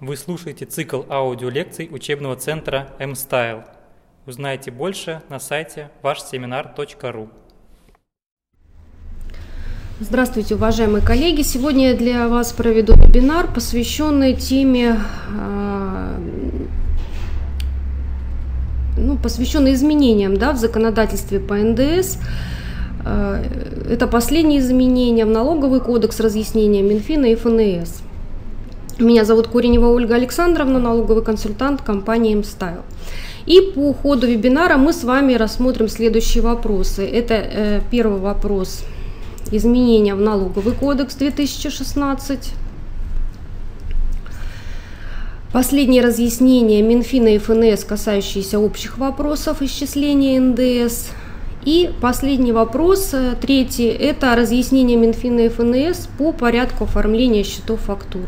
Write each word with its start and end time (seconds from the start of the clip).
Вы 0.00 0.16
слушаете 0.16 0.66
цикл 0.66 1.02
аудиолекций 1.08 1.88
учебного 1.90 2.34
центра 2.34 2.88
M-Style. 2.98 3.64
Узнайте 4.26 4.72
больше 4.72 5.22
на 5.28 5.38
сайте 5.38 5.88
вашсеминар.ру. 6.02 7.28
Здравствуйте, 10.00 10.56
уважаемые 10.56 11.00
коллеги! 11.00 11.42
Сегодня 11.42 11.90
я 11.90 11.96
для 11.96 12.26
вас 12.26 12.52
проведу 12.52 12.94
вебинар, 12.94 13.46
посвященный 13.46 14.34
теме, 14.34 14.98
а, 15.30 16.18
ну, 18.98 19.16
посвященный 19.16 19.74
изменениям 19.74 20.36
да, 20.36 20.52
в 20.52 20.56
законодательстве 20.56 21.38
по 21.38 21.54
НДС. 21.54 22.18
А, 23.04 23.40
это 23.88 24.08
последние 24.08 24.58
изменения 24.58 25.24
в 25.24 25.30
налоговый 25.30 25.80
кодекс 25.80 26.18
разъяснения 26.18 26.82
Минфина 26.82 27.26
и 27.26 27.36
ФНС. 27.36 28.03
Меня 28.98 29.24
зовут 29.24 29.48
Куренева 29.48 29.88
Ольга 29.88 30.14
Александровна, 30.14 30.78
налоговый 30.78 31.24
консультант 31.24 31.82
компании 31.82 32.36
MStyle. 32.36 32.82
И 33.44 33.60
по 33.74 33.92
ходу 33.92 34.28
вебинара 34.28 34.76
мы 34.76 34.92
с 34.92 35.02
вами 35.02 35.34
рассмотрим 35.34 35.88
следующие 35.88 36.44
вопросы. 36.44 37.04
Это 37.04 37.34
э, 37.34 37.80
первый 37.90 38.20
вопрос– 38.20 38.84
изменения 39.50 40.14
в 40.14 40.20
налоговый 40.20 40.74
кодекс 40.74 41.16
2016. 41.16 42.52
Последнее 45.52 46.00
разъяснение 46.00 46.80
Минфина 46.80 47.34
и 47.34 47.38
ФНС, 47.38 47.82
касающиеся 47.82 48.60
общих 48.60 48.98
вопросов 48.98 49.60
исчисления 49.60 50.40
НДС. 50.40 51.08
И 51.64 51.90
последний 52.00 52.52
вопрос, 52.52 53.10
э, 53.12 53.34
третий, 53.40 53.88
это 53.88 54.36
разъяснение 54.36 54.96
Минфина 54.96 55.40
и 55.40 55.48
ФНС 55.48 56.06
по 56.16 56.32
порядку 56.32 56.84
оформления 56.84 57.42
счетов 57.42 57.80
фактур. 57.80 58.22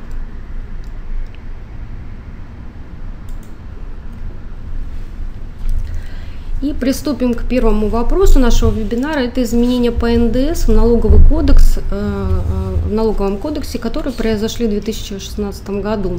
И 6.63 6.73
приступим 6.73 7.35
к 7.35 7.43
первому 7.43 7.89
вопросу 7.89 8.39
нашего 8.39 8.71
вебинара. 8.71 9.21
Это 9.21 9.43
изменения 9.43 9.93
по 9.93 10.09
НДС 10.09 10.69
в 10.69 10.73
налоговый 10.73 11.21
кодекс, 11.29 11.79
э, 11.79 11.81
э, 11.91 12.89
в 12.89 12.93
налоговом 12.93 13.37
кодексе, 13.37 13.79
которые 13.79 14.15
произошли 14.15 14.67
в 14.67 14.71
2016 14.71 15.83
году. 15.83 16.19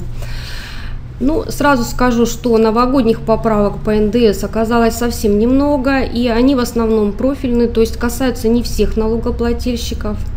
Ну, 1.19 1.43
сразу 1.49 1.83
скажу, 1.83 2.27
что 2.27 2.55
новогодних 2.59 3.21
поправок 3.21 3.80
по 3.83 3.91
НДС 3.91 4.43
оказалось 4.43 4.95
совсем 4.95 5.39
немного, 5.39 6.02
и 6.02 6.27
они 6.27 6.53
в 6.53 6.59
основном 6.59 7.13
профильные, 7.13 7.67
то 7.67 7.81
есть 7.81 7.97
касаются 7.97 8.47
не 8.47 8.61
всех 8.61 8.95
налогоплательщиков– 8.95 10.17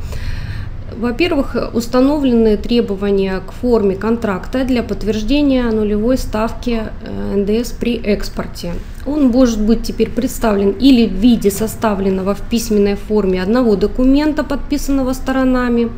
во-первых, 0.97 1.57
установлены 1.73 2.57
требования 2.57 3.41
к 3.41 3.53
форме 3.53 3.97
контракта 3.97 4.65
для 4.65 4.83
подтверждения 4.83 5.71
нулевой 5.71 6.19
ставки 6.19 6.83
э, 7.03 7.37
НДС 7.37 7.73
при 7.73 7.97
экспорте. 7.97 8.73
Он 9.07 9.29
может 9.29 9.61
быть 9.61 9.83
теперь 9.83 10.11
представлен 10.11 10.71
или 10.71 11.07
в 11.07 11.13
виде 11.13 11.51
составленного 11.51 12.35
в 12.35 12.43
письменной 12.43 12.97
форме 12.97 13.43
одного 13.43 13.77
документа, 13.77 14.45
подписанного 14.45 15.13
сторонами, 15.13 15.91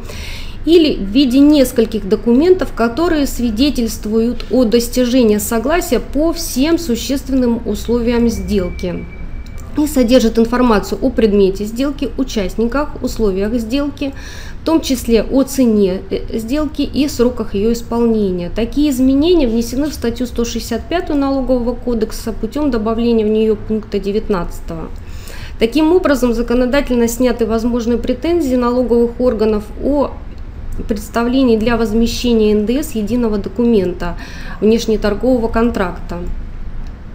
или 0.64 0.94
в 0.94 1.08
виде 1.08 1.40
нескольких 1.40 2.08
документов, 2.08 2.72
которые 2.74 3.26
свидетельствуют 3.26 4.46
о 4.50 4.64
достижении 4.64 5.38
согласия 5.38 5.98
по 5.98 6.32
всем 6.32 6.78
существенным 6.78 7.60
условиям 7.66 8.28
сделки 8.28 9.04
и 9.76 9.86
содержит 9.86 10.38
информацию 10.38 10.98
о 11.02 11.10
предмете 11.10 11.64
сделки, 11.64 12.10
участниках, 12.18 13.02
условиях 13.02 13.54
сделки, 13.54 14.12
в 14.62 14.64
том 14.64 14.80
числе 14.80 15.24
о 15.24 15.42
цене 15.42 16.02
э, 16.10 16.38
сделки 16.38 16.82
и 16.82 17.08
сроках 17.08 17.54
ее 17.54 17.72
исполнения. 17.72 18.48
Такие 18.48 18.90
изменения 18.90 19.48
внесены 19.48 19.90
в 19.90 19.92
статью 19.92 20.26
165 20.26 21.08
налогового 21.16 21.74
кодекса 21.74 22.32
путем 22.32 22.70
добавления 22.70 23.26
в 23.26 23.28
нее 23.28 23.56
пункта 23.56 23.98
19. 23.98 24.62
Таким 25.58 25.92
образом, 25.92 26.32
законодательно 26.32 27.08
сняты 27.08 27.44
возможные 27.44 27.98
претензии 27.98 28.54
налоговых 28.54 29.20
органов 29.20 29.64
о 29.82 30.12
представлении 30.86 31.56
для 31.56 31.76
возмещения 31.76 32.54
НДС 32.54 32.92
единого 32.92 33.38
документа 33.38 34.16
внешнеторгового 34.60 35.48
контракта. 35.48 36.18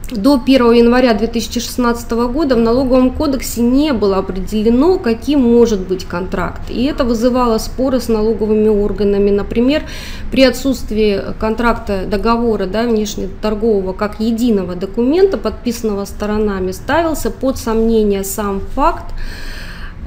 До 0.10 0.36
1 0.36 0.72
января 0.72 1.14
2016 1.14 2.12
года 2.12 2.56
в 2.56 2.60
налоговом 2.60 3.12
кодексе 3.12 3.62
не 3.62 3.92
было 3.92 4.18
определено, 4.20 5.00
каким 5.00 5.42
может 5.42 5.82
быть 5.82 6.06
контракт. 6.06 6.62
И 6.70 6.86
это 6.86 7.04
вызывало 7.04 7.58
споры 7.58 8.00
с 8.00 8.08
налоговыми 8.08 8.70
органами. 8.70 9.32
Например, 9.32 9.84
при 10.32 10.44
отсутствии 10.44 11.22
контракта 11.42 12.06
договора 12.06 12.68
да, 12.68 12.84
внешнеторгового 12.84 13.92
как 13.92 14.22
единого 14.22 14.76
документа, 14.76 15.38
подписанного 15.38 16.06
сторонами, 16.06 16.72
ставился 16.72 17.30
под 17.30 17.58
сомнение 17.58 18.24
сам 18.24 18.62
факт 18.62 19.14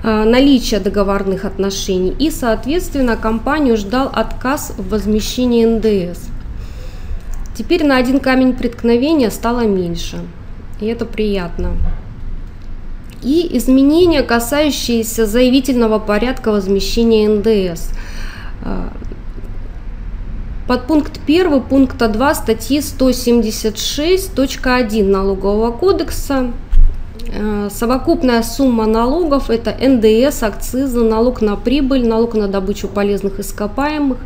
э, 0.03 0.25
наличия 0.25 0.81
договорных 0.81 1.45
отношений 1.45 2.17
и, 2.19 2.31
соответственно, 2.31 3.19
компанию 3.19 3.77
ждал 3.77 4.11
отказ 4.11 4.73
в 4.79 4.89
возмещении 4.89 5.67
НДС. 5.67 6.40
Теперь 7.55 7.85
на 7.85 7.97
один 7.97 8.21
камень 8.21 8.55
преткновения 8.55 9.31
стало 9.31 9.67
меньше, 9.67 10.21
и 10.81 10.87
это 10.87 11.05
приятно. 11.05 11.73
И 13.23 13.55
изменения, 13.59 14.23
касающиеся 14.23 15.27
заявительного 15.27 15.99
порядка 15.99 16.53
возмещения 16.53 17.29
НДС. 17.29 17.91
А, 18.63 18.91
под 20.67 20.87
пункт 20.87 21.21
1 21.27 21.61
пункта 21.63 22.09
2 22.09 22.35
статьи 22.35 22.79
176.1 22.79 25.05
Налогового 25.05 25.71
кодекса 25.73 26.51
совокупная 27.71 28.43
сумма 28.43 28.87
налогов– 28.87 29.49
это 29.51 29.71
НДС, 29.71 30.43
акцизы, 30.43 31.01
налог 31.01 31.41
на 31.43 31.57
прибыль, 31.57 32.07
налог 32.07 32.35
на 32.35 32.49
добычу 32.49 32.89
полезных 32.89 33.41
ископаемых, 33.41 34.19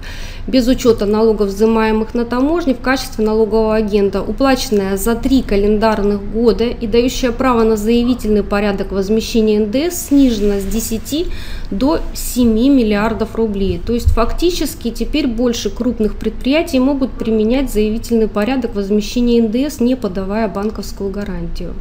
без 0.46 0.68
учета 0.68 1.06
налогов, 1.06 1.48
взимаемых 1.48 2.14
на 2.14 2.24
таможне 2.24 2.74
в 2.74 2.80
качестве 2.80 3.24
налогового 3.24 3.74
агента, 3.74 4.22
уплаченная 4.22 4.96
за 4.96 5.14
три 5.14 5.42
календарных 5.42 6.32
года 6.32 6.64
и 6.64 6.86
дающая 6.86 7.32
право 7.32 7.62
на 7.62 7.76
заявительный 7.76 8.42
порядок 8.42 8.92
возмещения 8.92 9.60
НДС 9.60 10.08
снижена 10.08 10.60
с 10.60 10.64
10 10.64 11.26
до 11.70 12.00
7 12.14 12.48
миллиардов 12.48 13.34
рублей. 13.34 13.80
То 13.84 13.92
есть 13.92 14.08
фактически 14.08 14.90
теперь 14.90 15.26
больше 15.26 15.70
крупных 15.70 16.16
предприятий 16.16 16.78
могут 16.78 17.12
применять 17.12 17.72
заявительный 17.72 18.28
порядок 18.28 18.74
возмещения 18.74 19.42
НДС, 19.42 19.80
не 19.80 19.94
подавая 19.94 20.48
банковскую 20.48 21.10
гарантию. 21.10 21.74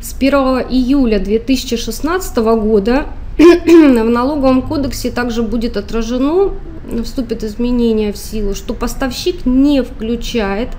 С 0.00 0.14
1 0.14 0.32
июля 0.70 1.18
2016 1.18 2.36
года 2.38 3.06
в 3.36 4.08
налоговом 4.08 4.62
кодексе 4.62 5.10
также 5.10 5.42
будет 5.42 5.76
отражено, 5.76 6.52
вступит 7.04 7.44
изменение 7.44 8.10
в 8.12 8.16
силу, 8.16 8.54
что 8.54 8.72
поставщик 8.72 9.44
не 9.44 9.82
включает 9.82 10.70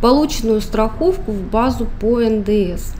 полученную 0.00 0.60
страховку 0.60 1.30
в 1.30 1.42
базу 1.42 1.86
по 2.00 2.18
НДС. 2.20 2.92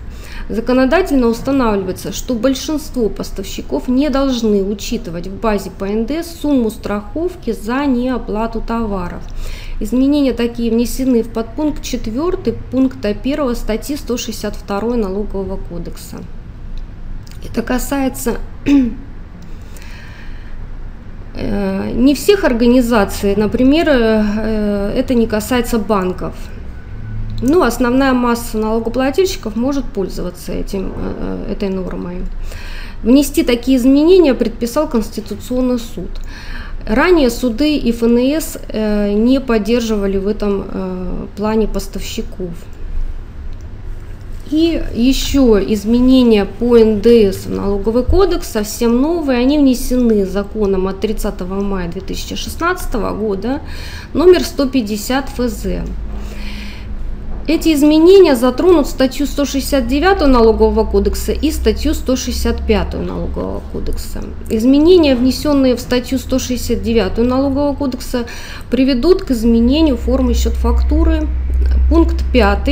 Законодательно 0.49 1.27
устанавливается, 1.27 2.13
что 2.13 2.35
большинство 2.35 3.09
поставщиков 3.09 3.89
не 3.89 4.09
должны 4.09 4.63
учитывать 4.63 5.27
в 5.27 5.41
базе 5.41 5.71
по 5.77 5.87
НДС 5.87 6.41
сумму 6.41 6.71
страховки 6.71 7.51
за 7.53 7.87
неоплату 7.87 8.61
товаров. 8.61 9.23
Изменения 9.79 10.33
такие 10.33 10.71
внесены 10.71 11.23
в 11.23 11.29
подпункт 11.29 11.83
4 11.83 12.55
пункта 12.71 13.09
1 13.09 13.55
статьи 13.57 13.97
162 13.97 14.81
Налогового 14.97 15.59
кодекса. 15.59 16.17
Это 17.45 17.63
касается 17.63 18.39
э, 21.35 21.91
не 21.93 22.15
всех 22.15 22.45
организаций, 22.45 23.37
например, 23.37 23.89
э, 23.89 24.93
это 24.97 25.15
не 25.15 25.27
касается 25.27 25.79
банков. 25.79 26.35
Ну, 27.43 27.63
основная 27.63 28.15
масса 28.15 28.57
налогоплательщиков 28.57 29.57
может 29.57 29.85
пользоваться 29.85 30.53
этим, 30.53 30.95
э, 30.97 31.53
этой 31.53 31.69
нормой. 31.69 32.23
Внести 33.03 33.43
такие 33.43 33.77
изменения 33.77 34.33
предписал 34.33 34.89
Конституционный 34.89 35.79
суд. 35.79 36.09
Ранее 36.87 37.31
суды 37.31 37.77
и 37.77 37.91
ФНС 37.91 38.59
э, 38.69 39.13
не 39.13 39.41
поддерживали 39.41 40.19
в 40.19 40.29
этом 40.29 40.65
э, 40.69 41.27
плане 41.37 41.67
поставщиков. 41.67 42.51
И 44.53 44.81
еще 44.95 45.61
изменения 45.67 46.45
по 46.45 46.79
НДС 46.79 47.47
в 47.47 47.51
налоговый 47.51 48.05
кодекс 48.05 48.49
совсем 48.49 49.03
новые. 49.03 49.41
Они 49.41 49.59
внесены 49.59 50.25
законом 50.25 50.87
от 50.87 51.01
30 51.01 51.41
мая 51.41 51.91
2016 51.91 52.95
года, 52.95 53.61
номер 54.15 54.45
150 54.45 55.29
ФЗ. 55.31 55.67
Эти 57.49 57.73
изменения 57.75 58.35
затронут 58.35 58.89
статью 58.89 59.27
169 59.27 60.27
налогового 60.27 60.85
кодекса 60.85 61.31
и 61.31 61.53
статью 61.53 61.95
165 61.95 62.95
налогового 62.95 63.63
кодекса. 63.73 64.25
Изменения, 64.51 65.15
внесенные 65.15 65.77
в 65.77 65.81
статью 65.81 66.19
169 66.19 67.19
налогового 67.19 67.77
кодекса, 67.77 68.27
приведут 68.69 69.23
к 69.23 69.31
изменению 69.31 69.97
формы 69.97 70.35
счет 70.35 70.55
фактуры. 70.55 71.29
Пункт 71.89 72.25
5 72.33 72.69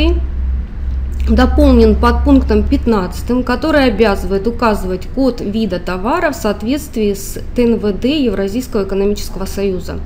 дополнен 1.29 1.95
под 1.95 2.25
пунктом 2.25 2.63
15, 2.63 3.45
который 3.45 3.87
обязывает 3.87 4.47
указывать 4.47 5.07
код 5.15 5.41
вида 5.41 5.81
товара 5.81 6.31
в 6.31 6.37
соответствии 6.37 7.15
с 7.15 7.39
ТНВД 7.57 8.05
Евразийского 8.05 8.85
экономического 8.85 9.47
союза. 9.47 9.99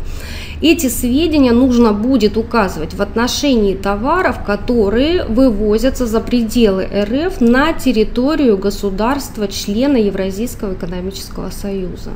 Эти 0.61 0.89
сведения 0.89 1.53
нужно 1.53 1.93
будет 1.93 2.37
указывать 2.37 2.95
в 2.95 3.03
отношении 3.03 3.75
товаров, 3.75 4.45
которые 4.45 5.25
вывозятся 5.25 6.07
за 6.07 6.21
пределы 6.21 6.85
РФ 6.85 7.41
на 7.41 7.73
территорию 7.73 8.59
государства 8.59 9.47
члена 9.47 9.97
Евразийского 9.97 10.75
экономического 10.75 11.51
союза. 11.51 12.11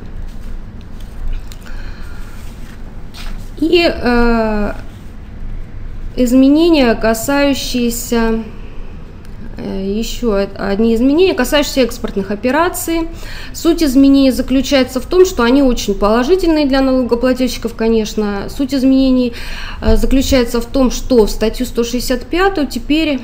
И 3.59 3.89
э, 3.89 4.73
изменения, 6.17 6.93
касающиеся 6.95 8.43
еще 9.57 10.35
одни 10.35 10.95
изменения, 10.95 11.33
касающиеся 11.33 11.81
экспортных 11.81 12.31
операций. 12.31 13.07
Суть 13.53 13.83
изменений 13.83 14.31
заключается 14.31 14.99
в 14.99 15.05
том, 15.05 15.25
что 15.25 15.43
они 15.43 15.61
очень 15.61 15.93
положительные 15.93 16.65
для 16.65 16.81
налогоплательщиков, 16.81 17.75
конечно. 17.75 18.49
Суть 18.49 18.73
изменений 18.73 19.33
э, 19.81 19.95
заключается 19.95 20.59
в 20.59 20.65
том, 20.65 20.91
что 20.91 21.25
в 21.25 21.29
статью 21.29 21.65
165 21.65 22.69
теперь 22.69 23.19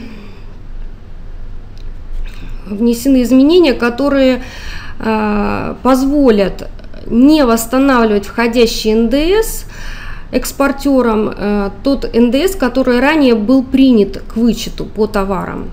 внесены 2.67 3.23
изменения, 3.23 3.73
которые 3.73 4.43
э, 4.99 5.75
позволят 5.81 6.69
не 7.07 7.43
восстанавливать 7.43 8.27
входящий 8.27 8.93
НДС 8.93 9.65
экспортерам 10.31 11.71
тот 11.83 12.13
НДС, 12.13 12.55
который 12.55 12.99
ранее 12.99 13.33
был 13.33 13.63
принят 13.63 14.21
к 14.27 14.35
вычету 14.35 14.85
по 14.85 15.07
товарам. 15.07 15.71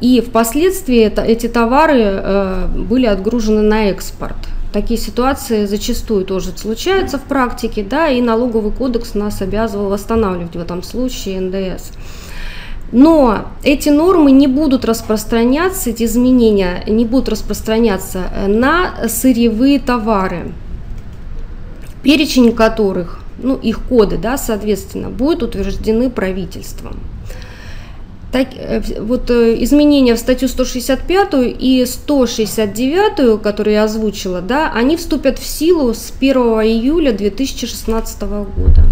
И 0.00 0.20
впоследствии 0.20 0.98
это, 0.98 1.22
эти 1.22 1.48
товары 1.48 2.00
э, 2.00 2.66
были 2.66 3.06
отгружены 3.06 3.62
на 3.62 3.90
экспорт. 3.90 4.36
Такие 4.72 5.00
ситуации 5.00 5.64
зачастую 5.64 6.24
тоже 6.24 6.52
случаются 6.56 7.18
в 7.18 7.22
практике, 7.22 7.82
да, 7.82 8.08
и 8.08 8.20
налоговый 8.20 8.70
кодекс 8.70 9.14
нас 9.14 9.40
обязывал 9.40 9.88
восстанавливать 9.88 10.56
в 10.56 10.60
этом 10.60 10.82
случае 10.82 11.40
НДС. 11.40 11.92
Но 12.92 13.48
эти 13.62 13.88
нормы 13.88 14.30
не 14.30 14.46
будут 14.46 14.84
распространяться, 14.84 15.90
эти 15.90 16.04
изменения 16.04 16.82
не 16.86 17.04
будут 17.04 17.28
распространяться 17.28 18.24
на 18.46 19.08
сырьевые 19.08 19.78
товары, 19.78 20.52
перечень 22.02 22.52
которых, 22.52 23.20
ну 23.42 23.56
их 23.56 23.80
коды, 23.80 24.16
да, 24.16 24.38
соответственно, 24.38 25.10
будут 25.10 25.42
утверждены 25.42 26.08
правительством. 26.08 26.98
Так, 28.30 28.48
э, 28.54 28.82
вот 29.00 29.30
э, 29.30 29.62
изменения 29.64 30.14
в 30.14 30.18
статью 30.18 30.48
165 30.48 31.34
и 31.58 31.84
169, 31.86 33.40
которые 33.40 33.74
я 33.74 33.84
озвучила, 33.84 34.42
да, 34.42 34.70
они 34.72 34.96
вступят 34.96 35.38
в 35.38 35.46
силу 35.46 35.94
с 35.94 36.12
1 36.20 36.36
июля 36.36 37.12
2016 37.12 38.20
года. 38.22 38.82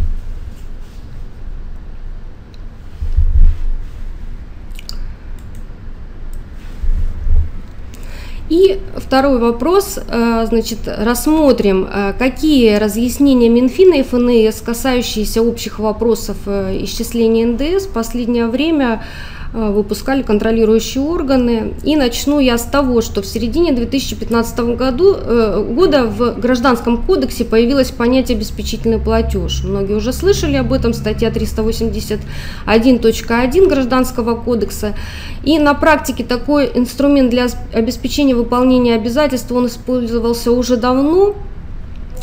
И 8.48 8.81
второй 8.96 9.38
вопрос, 9.38 9.98
э, 9.98 10.46
значит, 10.48 10.78
рассмотрим, 10.87 11.88
какие 12.19 12.76
разъяснения 12.76 13.48
Минфина 13.48 13.94
и 13.94 14.02
ФНС, 14.02 14.60
касающиеся 14.60 15.43
общих 15.43 15.78
вопросов 15.78 16.37
исчисления 16.46 17.46
НДС, 17.46 17.87
в 17.87 17.93
последнее 17.93 18.46
время 18.46 19.02
Э, 19.45 19.45
выпускали 19.56 20.23
контролирующие 20.23 21.03
органы. 21.03 21.75
И 21.82 21.97
начну 21.97 22.38
я 22.41 22.58
с 22.58 22.64
того, 22.64 23.00
что 23.00 23.23
в 23.23 23.26
середине 23.26 23.73
2015 23.73 24.76
году, 24.76 25.17
э, 25.19 25.64
года 25.67 26.05
в 26.05 26.38
Гражданском 26.38 27.03
кодексе 27.03 27.47
появилось 27.47 27.91
понятие 27.91 28.37
«обеспечительный 28.37 28.99
платеж». 28.99 29.64
Многие 29.64 29.94
уже 29.94 30.12
слышали 30.12 30.56
об 30.56 30.75
этом, 30.75 30.93
статья 30.93 31.31
381.1 31.31 33.69
Гражданского 33.69 34.35
кодекса. 34.35 34.94
И 35.43 35.59
на 35.59 35.73
практике 35.73 36.23
такой 36.23 36.70
инструмент 36.75 37.31
для 37.31 37.47
обеспечения 37.73 38.35
выполнения 38.35 38.94
обязательств, 38.94 39.50
он 39.52 39.69
использовался 39.69 40.52
уже 40.52 40.76
давно, 40.76 41.35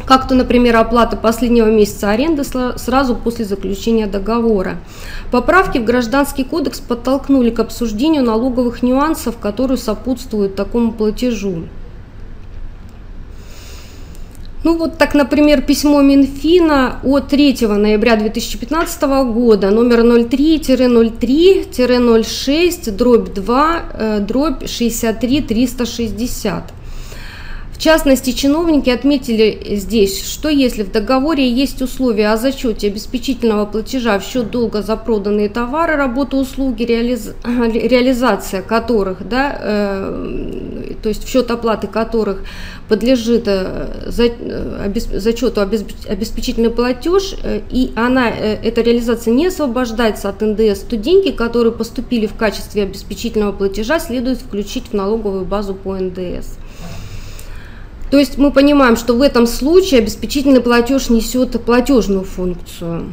как-то, 0.05 0.35
например, 0.35 0.75
оплата 0.75 1.15
последнего 1.15 1.67
месяца 1.67 2.11
аренды 2.11 2.43
сразу 2.43 3.15
после 3.15 3.45
заключения 3.45 4.07
договора. 4.07 4.77
Поправки 5.31 5.77
в 5.77 5.85
Гражданский 5.85 6.43
кодекс 6.43 6.79
подтолкнули 6.79 7.49
к 7.49 7.59
обсуждению 7.59 8.23
налоговых 8.23 8.83
нюансов, 8.83 9.37
которые 9.37 9.77
сопутствуют 9.77 10.55
такому 10.55 10.91
платежу. 10.91 11.63
Ну 14.63 14.77
вот 14.77 14.97
так, 14.97 15.13
например, 15.13 15.61
письмо 15.61 16.01
Минфина 16.01 16.99
от 17.03 17.27
3 17.27 17.67
ноября 17.67 18.15
2015 18.15 19.01
года, 19.33 19.71
номер 19.71 20.05
03-03-06, 20.05 22.91
дробь 22.91 23.33
2, 23.33 23.83
э, 23.93 24.19
дробь 24.21 24.65
63 24.65 25.41
360. 25.41 26.73
В 26.81 26.82
частности, 27.83 28.31
чиновники 28.31 28.89
отметили 28.89 29.75
здесь, 29.75 30.25
что 30.25 30.47
если 30.47 30.83
в 30.83 30.91
договоре 30.91 31.49
есть 31.49 31.81
условия 31.81 32.29
о 32.29 32.37
зачете 32.37 32.87
обеспечительного 32.87 33.65
платежа 33.65 34.19
в 34.19 34.23
счет 34.23 34.49
долга 34.51 34.81
за 34.81 34.95
проданные 34.95 35.49
товары, 35.49 35.97
работу, 35.97 36.37
услуги, 36.37 36.83
реализ... 36.83 37.33
реализация 37.43 38.61
которых, 38.61 39.27
да, 39.27 39.57
э, 39.59 40.93
то 41.03 41.09
есть 41.09 41.25
в 41.25 41.29
счет 41.29 41.51
оплаты 41.51 41.87
которых 41.87 42.45
подлежит 42.87 43.43
э, 43.47 44.05
за, 44.07 44.27
э, 44.27 44.85
обесп... 44.85 45.09
зачету 45.15 45.59
обесп... 45.59 45.87
обеспечительный 46.07 46.69
платеж, 46.69 47.35
э, 47.43 47.59
и 47.69 47.91
она, 47.97 48.29
эта 48.29 48.79
реализация 48.79 49.33
не 49.33 49.47
освобождается 49.47 50.29
от 50.29 50.41
НДС, 50.41 50.79
то 50.81 50.95
деньги, 50.95 51.31
которые 51.31 51.73
поступили 51.73 52.27
в 52.27 52.35
качестве 52.35 52.83
обеспечительного 52.83 53.51
платежа, 53.51 53.99
следует 53.99 54.37
включить 54.37 54.85
в 54.91 54.93
налоговую 54.93 55.43
базу 55.43 55.73
по 55.73 55.95
НДС. 55.95 56.57
То 58.13 58.19
есть 58.19 58.37
мы 58.37 58.51
понимаем, 58.51 58.95
что 58.95 59.15
в 59.15 59.23
этом 59.23 59.47
случае 59.47 60.01
обеспечительный 60.01 60.61
платеж 60.61 61.09
несет 61.09 61.59
платежную 61.65 62.23
функцию. 62.23 63.11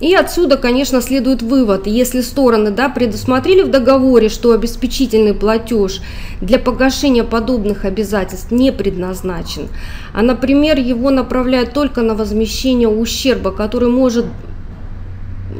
И 0.00 0.12
отсюда, 0.12 0.56
конечно, 0.56 1.00
следует 1.00 1.40
вывод, 1.40 1.86
если 1.86 2.20
стороны 2.20 2.72
да, 2.72 2.88
предусмотрели 2.88 3.62
в 3.62 3.70
договоре, 3.70 4.28
что 4.28 4.50
обеспечительный 4.50 5.34
платеж 5.34 6.00
для 6.40 6.58
погашения 6.58 7.22
подобных 7.22 7.84
обязательств 7.84 8.50
не 8.50 8.72
предназначен, 8.72 9.68
а, 10.12 10.22
например, 10.22 10.76
его 10.80 11.10
направляют 11.10 11.74
только 11.74 12.02
на 12.02 12.16
возмещение 12.16 12.88
ущерба, 12.88 13.52
который 13.52 13.88
может 13.88 14.26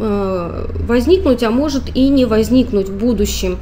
э, 0.00 0.66
возникнуть, 0.80 1.44
а 1.44 1.52
может 1.52 1.94
и 1.94 2.08
не 2.08 2.24
возникнуть 2.24 2.88
в 2.88 2.98
будущем 2.98 3.58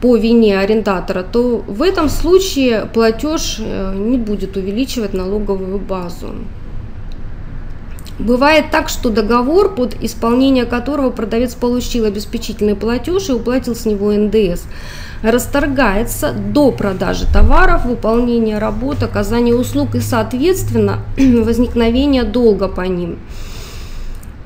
по 0.00 0.16
вине 0.16 0.58
арендатора, 0.58 1.22
то 1.22 1.58
в 1.66 1.82
этом 1.82 2.08
случае 2.08 2.86
платеж 2.86 3.56
э, 3.58 3.94
не 3.94 4.18
будет 4.18 4.56
увеличивать 4.56 5.12
налоговую 5.12 5.78
базу. 5.78 6.34
Бывает 8.18 8.66
так, 8.70 8.90
что 8.90 9.08
договор, 9.08 9.74
под 9.74 9.96
исполнение 10.02 10.66
которого 10.66 11.10
продавец 11.10 11.54
получил 11.54 12.04
обеспечительный 12.04 12.74
платеж 12.74 13.30
и 13.30 13.32
уплатил 13.32 13.74
с 13.74 13.86
него 13.86 14.12
НДС, 14.12 14.64
расторгается 15.22 16.32
до 16.32 16.70
продажи 16.70 17.26
товаров, 17.32 17.86
выполнения 17.86 18.58
работ, 18.58 19.02
оказания 19.02 19.54
услуг 19.54 19.94
и, 19.94 20.00
соответственно, 20.00 21.00
возникновения 21.16 22.24
долга 22.24 22.68
по 22.68 22.82
ним. 22.82 23.18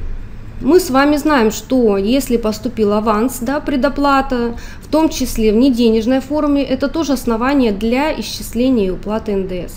Мы 0.62 0.78
с 0.78 0.90
вами 0.90 1.16
знаем, 1.16 1.50
что 1.50 1.96
если 1.96 2.36
поступил 2.36 2.92
аванс, 2.92 3.38
да, 3.40 3.58
предоплата, 3.58 4.56
в 4.80 4.86
том 4.86 5.08
числе 5.08 5.52
в 5.52 5.56
неденежной 5.56 6.20
форме, 6.20 6.62
это 6.62 6.86
тоже 6.86 7.14
основание 7.14 7.72
для 7.72 8.12
исчисления 8.20 8.86
и 8.86 8.90
уплаты 8.90 9.34
НДС. 9.34 9.72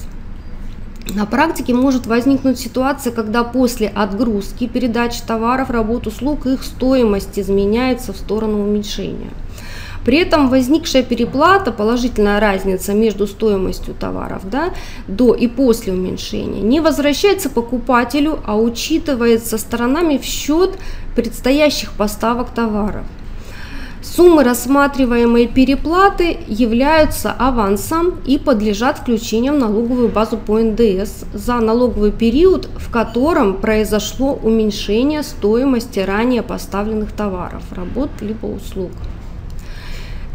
На 1.16 1.26
практике 1.26 1.74
может 1.74 2.06
возникнуть 2.06 2.60
ситуация, 2.60 3.12
когда 3.12 3.44
после 3.44 3.88
отгрузки, 3.88 4.68
передачи 4.68 5.22
товаров, 5.26 5.72
работ, 5.72 6.06
услуг 6.06 6.46
их 6.46 6.64
стоимость 6.64 7.40
изменяется 7.40 8.14
в 8.14 8.18
сторону 8.18 8.62
уменьшения– 8.62 9.32
при 10.06 10.20
этом 10.20 10.50
возникшая 10.50 11.04
переплата, 11.04 11.72
положительная 11.72 12.40
разница 12.40 12.94
между 12.94 13.28
стоимостью 13.28 13.96
товаров 14.00 14.44
да, 14.50 14.74
до 15.08 15.34
и 15.34 15.48
после 15.48 15.92
уменьшения, 15.94 16.62
не 16.62 16.80
возвращается 16.80 17.50
покупателю, 17.50 18.40
а 18.46 18.56
учитывается 18.56 19.58
сторонами 19.58 20.18
в 20.18 20.24
счет 20.24 20.78
предстоящих 21.16 21.94
поставок 21.94 22.52
товаров. 22.52 23.06
Суммы 24.04 24.44
рассматриваемой 24.44 25.48
переплаты 25.48 26.38
являются 26.48 27.32
авансом 27.32 28.14
и 28.24 28.38
подлежат 28.38 29.00
включению 29.00 29.54
в 29.54 29.58
налоговую 29.58 30.10
базу 30.10 30.38
по 30.38 30.60
НДС 30.60 31.26
за 31.34 31.56
налоговый 31.56 32.12
период, 32.12 32.70
в 32.78 32.92
котором 32.92 33.56
произошло 33.56 34.34
уменьшение 34.34 35.24
стоимости 35.24 36.00
ранее 36.00 36.44
поставленных 36.44 37.14
товаров, 37.14 37.64
работ 37.72 38.12
либо 38.22 38.46
услуг. 38.46 38.92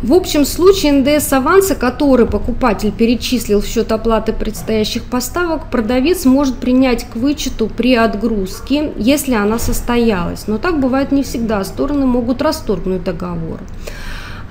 В 0.03 0.15
общем 0.15 0.47
случае 0.47 0.93
НДС 0.93 1.31
аванса, 1.31 1.75
который 1.75 2.25
покупатель 2.25 2.91
перечислил 2.91 3.61
в 3.61 3.67
счет 3.67 3.93
оплаты 3.93 4.33
предстоящих 4.33 5.05
поставок, 5.05 5.71
продавец 5.71 6.25
может 6.25 6.57
принять 6.57 7.05
к 7.05 7.17
вычету 7.17 7.67
при 7.67 7.95
отгрузке, 7.95 8.93
если 8.97 9.35
она 9.35 9.59
состоялась. 9.59 10.47
Но 10.47 10.57
так 10.57 10.81
бывает 10.81 11.13
не 11.13 11.23
всегда, 11.23 11.63
стороны 11.65 12.07
могут 12.07 12.41
расторгнуть 12.41 13.05
договор 13.05 13.61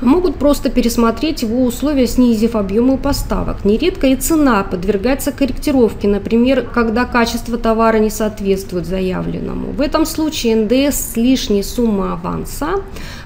могут 0.01 0.35
просто 0.35 0.69
пересмотреть 0.69 1.41
его 1.41 1.63
условия, 1.63 2.07
снизив 2.07 2.55
объемы 2.55 2.97
поставок. 2.97 3.65
Нередко 3.65 4.07
и 4.07 4.15
цена 4.15 4.63
подвергается 4.63 5.31
корректировке, 5.31 6.07
например, 6.07 6.67
когда 6.73 7.05
качество 7.05 7.57
товара 7.57 7.97
не 7.97 8.09
соответствует 8.09 8.85
заявленному. 8.85 9.71
В 9.71 9.81
этом 9.81 10.05
случае 10.05 10.55
НДС 10.55 11.13
с 11.13 11.17
лишней 11.17 11.63
суммы 11.63 12.11
аванса 12.11 12.81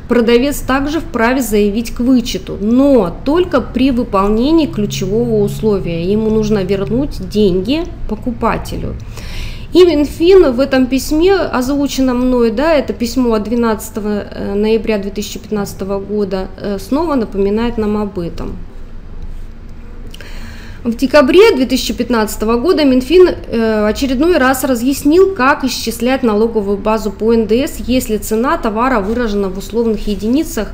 продавец 0.08 0.60
также 0.60 1.00
вправе 1.00 1.42
заявить 1.42 1.92
к 1.92 2.00
вычету, 2.00 2.58
но 2.60 3.16
только 3.24 3.62
при 3.62 3.92
выполнении 3.92 4.68
ключевого 4.68 5.44
условия. 5.44 6.04
Ему 6.04 6.30
нужно 6.30 6.64
вернуть 6.64 7.30
деньги 7.30 7.84
покупателю. 8.10 8.96
И 9.74 9.84
Минфин 9.86 10.52
в 10.52 10.60
этом 10.60 10.86
письме, 10.86 11.34
озвученном 11.34 12.28
мной, 12.28 12.52
да, 12.52 12.74
это 12.74 12.94
письмо 12.94 13.34
от 13.34 13.44
12 13.44 13.94
э, 13.96 14.54
ноября 14.54 15.00
2015 15.00 15.82
года, 15.82 16.48
э, 16.58 16.78
снова 16.78 17.16
напоминает 17.16 17.80
нам 17.80 17.98
об 17.98 18.20
этом. 18.20 18.56
В 20.84 20.96
декабре 20.96 21.56
2015 21.56 22.42
года 22.44 22.86
Минфин 22.86 23.28
э, 23.28 23.88
очередной 23.88 24.38
раз 24.38 24.64
разъяснил, 24.64 25.34
как 25.34 25.64
исчислять 25.64 26.22
налоговую 26.22 26.78
базу 26.78 27.10
по 27.10 27.34
НДС, 27.34 27.78
если 27.88 28.18
цена 28.18 28.58
товара 28.60 29.00
выражена 29.00 29.50
в 29.50 29.58
условных 29.58 30.08
единицах 30.08 30.68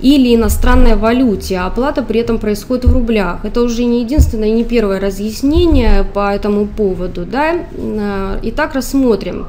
или 0.00 0.34
иностранной 0.34 0.96
валюте, 0.96 1.58
а 1.58 1.66
оплата 1.66 2.02
при 2.02 2.20
этом 2.20 2.38
происходит 2.38 2.84
в 2.84 2.92
рублях. 2.92 3.44
Это 3.44 3.62
уже 3.62 3.84
не 3.84 4.00
единственное 4.02 4.50
не 4.50 4.64
первое 4.64 5.00
разъяснение 5.00 6.04
по 6.04 6.34
этому 6.34 6.66
поводу. 6.66 7.24
Да? 7.24 7.54
Э, 7.72 8.38
итак, 8.42 8.74
рассмотрим. 8.74 9.46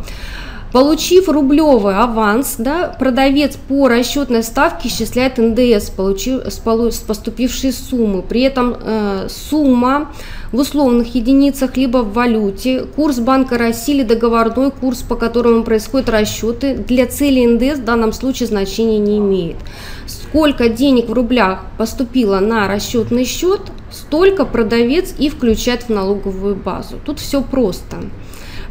Получив 0.72 1.28
рублевый 1.28 1.98
аванс, 1.98 2.56
да, 2.58 2.96
продавец 2.98 3.58
по 3.58 3.90
расчетной 3.90 4.42
ставке 4.42 4.88
исчисляет 4.88 5.38
НДС 5.38 5.90
получив, 5.90 6.44
с, 6.46 6.62
с 6.62 7.00
поступившей 7.00 7.74
суммы. 7.74 8.22
При 8.22 8.44
этом 8.44 8.78
э, 8.80 9.28
сумма 9.30 10.12
в 10.54 10.60
условных 10.60 11.14
единицах 11.14 11.76
либо 11.76 12.00
в 12.00 12.14
валюте, 12.14 12.86
курс 12.96 13.20
Банка 13.20 13.58
России 13.58 13.96
или 13.96 14.04
договорной 14.04 14.72
курс, 14.72 15.02
по 15.02 15.16
которому 15.16 15.64
происходят 15.64 16.10
расчеты, 16.10 16.76
для 16.76 17.06
цели 17.06 17.46
НДС 17.46 17.80
в 17.80 17.84
данном 17.84 18.14
случае 18.14 18.48
значения 18.48 19.00
не 19.00 19.18
имеет. 19.18 19.58
Сколько 20.32 20.70
денег 20.70 21.10
в 21.10 21.14
рублях 21.14 21.66
поступило 21.78 22.40
на 22.40 22.70
расчетный 22.70 23.26
счет, 23.26 23.60
столько 23.92 24.46
продавец 24.46 25.14
и 25.20 25.28
включает 25.28 25.84
в 25.84 25.90
налоговую 25.90 26.56
базу. 26.56 26.96
Тут 27.06 27.20
все 27.20 27.42
просто. 27.42 27.98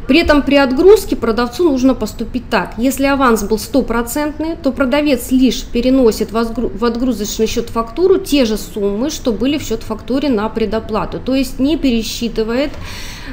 При 0.07 0.21
этом 0.21 0.41
при 0.41 0.55
отгрузке 0.55 1.15
продавцу 1.15 1.69
нужно 1.69 1.93
поступить 1.93 2.49
так. 2.49 2.73
Если 2.79 3.05
аванс 3.05 3.43
был 3.43 3.59
стопроцентный, 3.59 4.55
то 4.55 4.71
продавец 4.71 5.29
лишь 5.29 5.63
переносит 5.63 6.31
в 6.31 6.83
отгрузочный 6.83 7.45
счет 7.45 7.69
фактуру 7.69 8.17
те 8.17 8.45
же 8.45 8.57
суммы, 8.57 9.11
что 9.11 9.31
были 9.31 9.59
в 9.59 9.61
счет 9.61 9.83
фактуре 9.83 10.29
на 10.29 10.49
предоплату. 10.49 11.19
То 11.23 11.35
есть 11.35 11.59
не 11.59 11.77
пересчитывает 11.77 12.71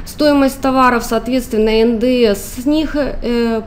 Стоимость 0.05 0.61
товаров, 0.61 1.03
соответственно, 1.03 1.85
НДС 1.85 2.63
с 2.63 2.65
них 2.65 2.95
э, 2.95 3.61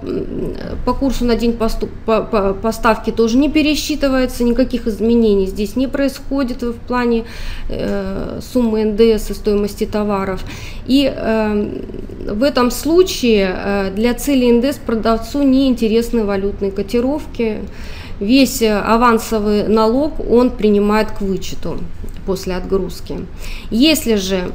по 0.85 0.95
курсу 0.95 1.25
на 1.25 1.37
день 1.37 1.53
поступ, 1.53 1.91
по, 2.07 2.23
по, 2.23 2.55
поставки 2.55 3.11
тоже 3.11 3.39
не 3.39 3.51
пересчитывается, 3.51 4.45
никаких 4.45 4.87
изменений 4.87 5.47
здесь 5.47 5.77
не 5.77 5.87
происходит 5.87 6.63
в 6.63 6.75
плане 6.75 7.25
э, 7.69 8.41
суммы 8.53 8.85
НДС 8.85 9.31
и 9.31 9.35
стоимости 9.35 9.87
товаров. 9.87 10.45
И 10.87 11.13
э, 11.15 11.81
в 12.29 12.43
этом 12.43 12.71
случае 12.71 13.55
э, 13.55 13.91
для 13.95 14.15
цели 14.15 14.51
НДС 14.51 14.79
продавцу 14.79 15.43
не 15.43 15.69
интересны 15.69 16.25
валютные 16.25 16.71
котировки. 16.71 17.63
Весь 18.21 18.63
авансовый 18.63 19.67
налог 19.69 20.21
он 20.31 20.51
принимает 20.51 21.11
к 21.11 21.21
вычету 21.21 21.79
после 22.25 22.55
отгрузки. 22.55 23.27
Если 23.71 24.15
же 24.15 24.53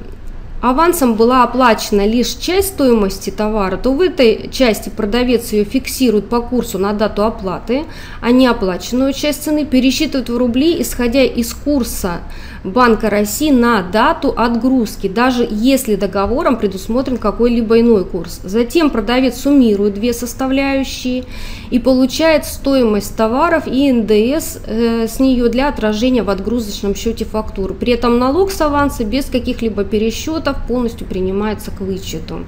авансом 0.69 1.15
была 1.15 1.43
оплачена 1.43 2.05
лишь 2.05 2.33
часть 2.35 2.69
стоимости 2.69 3.29
товара, 3.29 3.77
то 3.77 3.93
в 3.93 4.01
этой 4.01 4.49
части 4.51 4.89
продавец 4.89 5.51
ее 5.53 5.63
фиксирует 5.63 6.29
по 6.29 6.41
курсу 6.41 6.77
на 6.79 6.93
дату 6.93 7.23
оплаты, 7.23 7.85
а 8.21 8.31
неоплаченную 8.31 9.13
часть 9.13 9.43
цены 9.43 9.65
пересчитывает 9.65 10.29
в 10.29 10.37
рубли, 10.37 10.81
исходя 10.81 11.23
из 11.23 11.53
курса 11.53 12.21
Банка 12.67 13.09
России 13.09 13.51
на 13.51 13.81
дату 13.81 14.33
отгрузки, 14.35 15.07
даже 15.07 15.47
если 15.49 15.95
договором 15.95 16.57
предусмотрен 16.57 17.17
какой-либо 17.17 17.79
иной 17.79 18.05
курс. 18.05 18.39
Затем 18.43 18.89
продавец 18.89 19.37
суммирует 19.41 19.95
две 19.95 20.13
составляющие 20.13 21.25
и 21.71 21.79
получает 21.79 22.45
стоимость 22.45 23.15
товаров 23.15 23.63
и 23.67 23.91
НДС 23.91 24.59
э, 24.65 25.07
с 25.07 25.19
нее 25.19 25.49
для 25.49 25.69
отражения 25.69 26.23
в 26.23 26.29
отгрузочном 26.29 26.95
счете 26.95 27.25
фактуры. 27.25 27.73
При 27.73 27.93
этом 27.93 28.19
налог 28.19 28.51
с 28.51 28.61
аванса 28.61 29.03
без 29.03 29.25
каких-либо 29.25 29.83
пересчетов 29.83 30.57
полностью 30.67 31.07
принимается 31.07 31.71
к 31.71 31.81
вычету. 31.81 32.41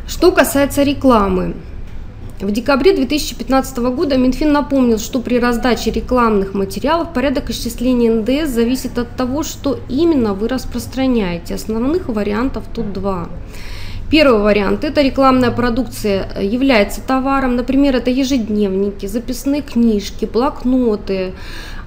Что 0.08 0.32
касается 0.32 0.84
рекламы. 0.84 1.54
В 2.40 2.50
декабре 2.50 2.96
2015 2.96 3.76
года 3.76 4.16
Минфин 4.16 4.52
напомнил, 4.52 4.98
что 4.98 5.20
при 5.20 5.38
раздаче 5.38 5.90
рекламных 5.90 6.54
материалов 6.54 7.12
порядок 7.12 7.50
исчисления 7.50 8.10
НДС 8.10 8.50
зависит 8.50 8.96
от 8.96 9.16
того, 9.16 9.42
что 9.42 9.78
именно 9.90 10.32
вы 10.32 10.48
распространяете. 10.48 11.56
Основных 11.56 12.08
вариантов 12.08 12.64
тут 12.72 12.90
два. 12.94 13.28
Первый 14.10 14.40
вариант– 14.40 14.84
это 14.84 15.02
рекламная 15.02 15.50
продукция 15.50 16.40
является 16.40 17.02
товаром, 17.02 17.56
например, 17.56 17.94
это 17.94 18.10
ежедневники, 18.10 19.04
записные 19.04 19.60
книжки, 19.60 20.24
блокноты, 20.24 21.34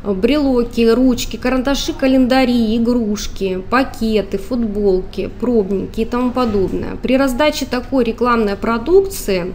брелоки, 0.03 0.87
ручки, 0.87 1.37
карандаши, 1.37 1.93
календари, 1.93 2.77
игрушки, 2.77 3.63
пакеты, 3.71 4.37
футболки, 4.37 5.31
пробники 5.39 6.01
и 6.01 6.05
тому 6.05 6.29
подобное. 6.29 6.95
При 7.01 7.17
раздаче 7.17 7.65
такой 7.65 8.03
рекламной 8.03 8.55
продукции 8.55 9.53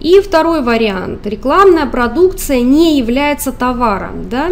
И 0.00 0.20
второй 0.20 0.60
вариант. 0.62 1.26
Рекламная 1.26 1.86
продукция 1.86 2.60
не 2.60 2.98
является 2.98 3.52
товаром. 3.52 4.28
Да? 4.28 4.50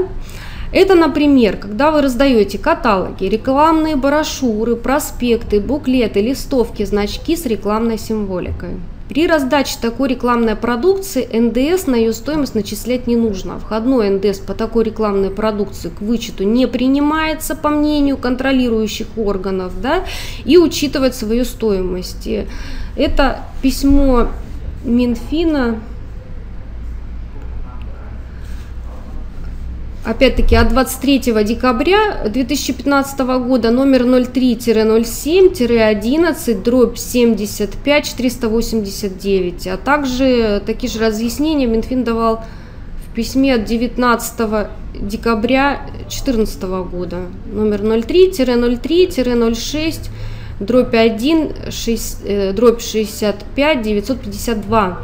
Это, 0.73 0.95
например, 0.95 1.59
когда 1.59 1.91
вы 1.91 2.01
раздаете 2.01 2.57
каталоги, 2.57 3.25
рекламные 3.25 3.97
брошюры, 3.97 4.77
проспекты, 4.77 5.61
буклеты, 5.61 6.23
листовки, 6.23 6.87
значки 6.87 7.37
с 7.37 7.45
рекламной 7.45 7.99
символикой. 7.99 8.77
При 9.09 9.27
раздаче 9.27 9.77
такой 9.81 10.09
рекламной 10.09 10.57
продукции 10.57 11.29
НДС 11.33 11.87
на 11.87 11.97
ее 11.97 12.13
стоимость 12.13 12.55
начислять 12.55 13.07
не 13.07 13.17
нужно. 13.17 13.59
Входной 13.59 14.09
НДС 14.11 14.39
по 14.39 14.55
такой 14.55 14.85
рекламной 14.85 15.31
продукции 15.31 15.91
к 15.91 16.01
вычету 16.01 16.45
не 16.45 16.67
принимается 16.67 17.55
по 17.55 17.69
мнению 17.69 18.17
контролирующих 18.17 19.07
органов 19.17 19.81
да, 19.81 20.05
и 20.45 20.57
учитывает 20.57 21.15
свою 21.15 21.45
стоимость. 21.45 22.29
Это 22.97 23.41
письмо 23.61 24.29
Минфина 24.85 25.79
опять-таки 30.05 30.55
от 30.57 30.69
23 30.69 31.19
декабря 31.45 32.29
2015 32.29 33.21
года 33.21 33.71
номер 33.71 34.03
03-07-11 34.03 36.63
дробь 36.63 36.97
75 36.97 38.05
489, 38.05 39.67
а 39.69 39.77
также 39.77 40.63
такие 40.67 40.91
же 40.91 40.99
разъяснения 40.99 41.67
Минфин 41.67 42.03
давал 42.05 42.43
в 43.09 43.15
письме 43.15 43.55
от 43.55 43.65
19 43.65 44.69
декабря 45.01 45.87
2014 46.09 46.63
года. 46.91 47.27
Номер 47.53 47.83
03-03-06 47.83 50.11
дробь 50.61 50.95
1 50.95 51.53
6, 51.71 52.19
э, 52.25 52.53
дробь 52.53 52.81
65 52.81 53.83
952 53.83 55.03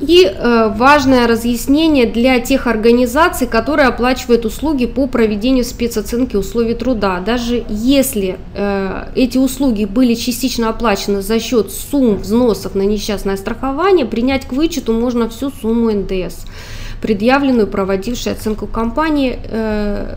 И 0.02 0.26
э, 0.26 0.74
важное 0.76 1.28
разъяснение 1.28 2.08
для 2.08 2.40
тех 2.40 2.66
организаций, 2.66 3.46
которые 3.46 3.88
оплачивают 3.88 4.46
услуги 4.46 4.88
по 4.88 5.06
проведению 5.06 5.64
спецоценки 5.64 6.36
условий 6.36 6.74
труда. 6.74 7.20
Даже 7.20 7.64
если 7.70 8.40
э, 8.56 9.06
эти 9.16 9.38
услуги 9.38 9.86
были 9.86 10.16
частично 10.16 10.70
оплачены 10.70 11.22
за 11.22 11.40
счет 11.40 11.72
сумм 11.72 12.18
взносов 12.18 12.74
на 12.74 12.82
несчастное 12.82 13.38
страхование, 13.38 14.08
принять 14.08 14.48
к 14.48 14.54
вычету 14.54 14.92
можно 14.92 15.30
всю 15.30 15.52
сумму 15.52 15.92
НДС, 15.92 16.46
предъявленную 17.02 17.68
проводившей 17.68 18.32
оценку 18.32 18.66
компании. 18.66 19.40
Э, 19.44 20.16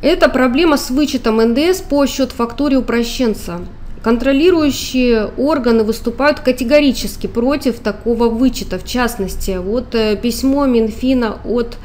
Это 0.00 0.28
проблема 0.28 0.76
с 0.76 0.90
вычетом 0.90 1.36
НДС 1.36 1.80
по 1.80 2.06
счет-фактуре 2.06 2.76
упрощенца. 2.76 3.60
Контролирующие 4.02 5.30
органы 5.36 5.84
выступают 5.84 6.40
категорически 6.40 7.28
против 7.28 7.78
такого 7.78 8.28
вычета. 8.28 8.80
В 8.80 8.84
частности, 8.84 9.58
вот 9.58 9.94
э, 9.94 10.16
письмо 10.16 10.66
Минфина 10.66 11.38
от 11.44 11.78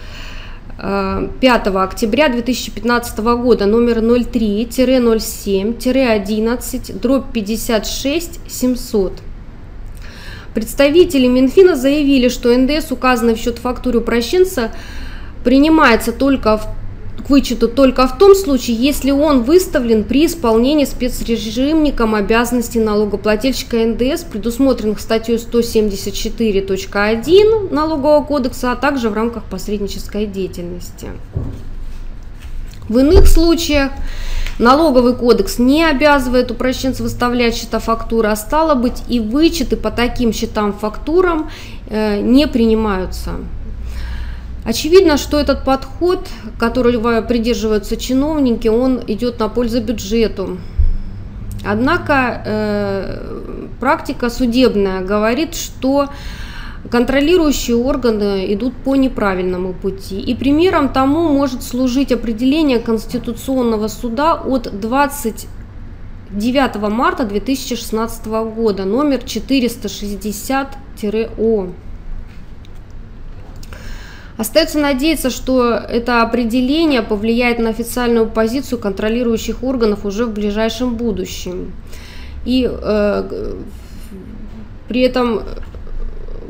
5 0.77 1.29
э, 1.41 1.69
октября 1.69 2.29
2015 2.29 3.19
года 3.19 3.67
номер 3.67 3.99
03-07-11 3.99 6.99
дробь 6.99 7.31
56 7.33 8.39
700 8.47 9.13
Представители 10.53 11.27
Минфина 11.27 11.75
заявили, 11.75 12.29
что 12.29 12.55
НДС, 12.55 12.91
указанный 12.91 13.35
в 13.35 13.39
счет-фактуре 13.39 13.99
упрощенца, 13.99 14.71
принимается 15.43 16.11
только 16.11 16.57
в 16.57 16.67
к 17.27 17.29
вычету 17.29 17.67
только 17.67 18.07
в 18.07 18.17
том 18.17 18.33
случае, 18.35 18.77
если 18.77 19.11
он 19.11 19.43
выставлен 19.43 20.05
при 20.05 20.25
исполнении 20.25 20.85
спецрежимником 20.85 22.15
обязанностей 22.15 22.79
налогоплательщика 22.79 23.85
НДС, 23.85 24.23
предусмотренных 24.23 25.01
статьей 25.01 25.37
174.1 25.37 27.73
Налогового 27.73 28.23
кодекса, 28.23 28.71
а 28.71 28.77
также 28.77 29.09
в 29.09 29.13
рамках 29.13 29.43
посреднической 29.43 30.25
деятельности. 30.25 31.07
В 32.89 32.99
иных 32.99 33.27
случаях 33.27 33.91
Налоговый 34.59 35.13
кодекс 35.13 35.59
не 35.59 35.83
обязывает 35.83 36.49
упрощенцев 36.49 37.01
выставлять 37.01 37.55
счета 37.55 37.77
фактуры, 37.77 38.29
а 38.29 38.35
стало 38.35 38.73
быть 38.73 39.03
и 39.07 39.19
вычеты 39.19 39.77
по 39.77 39.91
таким 39.91 40.33
счетам 40.33 40.73
фактурам 40.73 41.51
э, 41.89 42.19
не 42.21 42.47
принимаются. 42.47 43.33
Очевидно, 44.65 45.17
что 45.17 45.39
этот 45.39 45.63
подход, 45.63 46.27
которого 46.57 47.21
придерживаются 47.21 47.97
чиновники, 47.97 48.67
он 48.67 48.99
идет 49.05 49.39
на 49.39 49.47
пользу 49.47 49.79
бюджету. 49.79 50.57
Однако 51.63 52.41
э, 52.43 53.67
практика 53.79 54.31
судебная 54.31 55.01
говорит, 55.01 55.53
что 55.53 56.09
контролирующие 56.89 57.75
органы 57.75 58.51
идут 58.53 58.75
по 58.75 58.95
неправильному 58.95 59.73
пути. 59.73 60.19
И 60.19 60.35
примером 60.35 60.89
тому 60.89 61.29
может 61.29 61.63
служить 61.63 62.11
определение 62.11 62.79
Конституционного 62.79 63.87
суда 63.87 64.33
от 64.33 64.79
29 64.79 66.75
марта 66.89 67.23
2016 67.25 68.25
года, 68.25 68.85
номер 68.85 69.19
460-О. 69.19 71.67
Остается 74.37 74.77
надеяться, 74.77 75.31
что 75.31 75.71
это 75.71 76.21
определение 76.21 77.01
повлияет 77.01 77.57
на 77.57 77.69
официальную 77.69 78.29
позицию 78.29 78.77
контролирующих 78.77 79.63
органов 79.63 80.05
уже 80.05 80.25
в 80.25 80.31
ближайшем 80.31 80.95
будущем. 80.95 81.73
И 82.45 82.69
э, 82.71 83.55
при 84.87 85.01
этом 85.01 85.41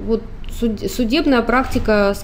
вот 0.05 0.21
судебная 0.59 1.41
практика 1.41 2.15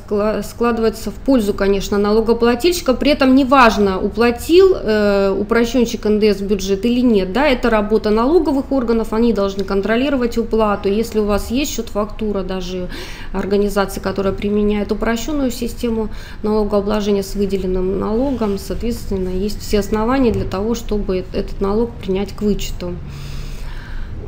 складывается 0.44 1.12
в 1.12 1.16
пользу, 1.16 1.54
конечно, 1.54 1.98
налогоплательщика. 1.98 2.94
При 2.94 3.12
этом 3.12 3.36
неважно, 3.36 4.00
уплатил 4.00 4.76
э, 4.76 5.36
упрощенщик 5.38 6.06
НДС 6.06 6.40
в 6.40 6.48
бюджет 6.48 6.86
или 6.86 7.02
нет. 7.02 7.32
Да, 7.34 7.48
это 7.48 7.70
работа 7.70 8.10
налоговых 8.10 8.72
органов, 8.72 9.14
они 9.14 9.34
должны 9.34 9.64
контролировать 9.64 10.38
уплату. 10.38 10.90
Если 10.90 11.20
у 11.20 11.26
вас 11.26 11.52
есть 11.52 11.76
счет-фактура, 11.76 12.44
даже 12.44 12.90
организации, 13.34 14.00
которая 14.00 14.34
применяет 14.34 14.92
упрощенную 14.92 15.52
систему 15.52 16.10
налогообложения 16.42 17.24
с 17.24 17.36
выделенным 17.36 18.00
налогом, 18.00 18.58
соответственно, 18.58 19.30
есть 19.30 19.62
все 19.62 19.80
основания 19.80 20.32
для 20.32 20.46
того, 20.46 20.76
чтобы 20.76 21.26
этот 21.34 21.62
налог 21.62 21.92
принять 21.92 22.34
к 22.34 22.42
вычету. 22.42 22.94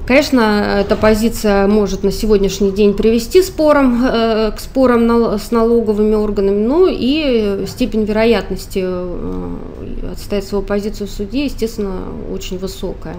Конечно, 0.07 0.77
эта 0.81 0.95
позиция 0.95 1.65
может 1.67 2.03
на 2.03 2.11
сегодняшний 2.11 2.71
день 2.71 2.93
привести 2.93 3.41
спором, 3.41 4.05
э, 4.05 4.51
к 4.51 4.59
спорам 4.59 5.39
с 5.39 5.49
налоговыми 5.49 6.13
органами, 6.13 6.63
ну 6.63 6.87
и 6.87 7.65
степень 7.65 8.05
вероятности 8.05 8.83
э, 8.83 9.55
отстоять 10.11 10.45
свою 10.45 10.63
позицию 10.63 11.07
в 11.07 11.11
суде, 11.11 11.45
естественно, 11.45 11.95
очень 12.31 12.59
высокая. 12.59 13.15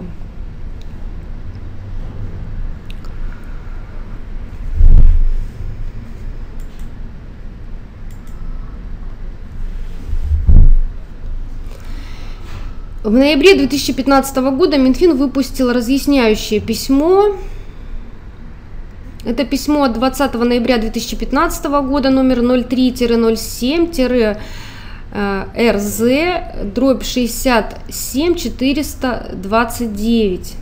В 13.07 13.12
ноябре 13.12 13.55
2015 13.55 14.37
года 14.57 14.79
Минфин 14.79 15.16
выпустил 15.16 15.73
разъясняющее 15.73 16.59
письмо. 16.59 17.37
Это 19.25 19.45
письмо 19.45 19.85
от 19.85 19.92
20 19.92 20.35
ноября 20.35 20.79
2015 20.79 21.66
года, 21.83 22.11
номер 22.11 22.40
03-07- 22.40 24.40
РЗ, 25.57 26.03
дробь 26.75 27.05
67 27.05 28.35
429, 28.35 30.57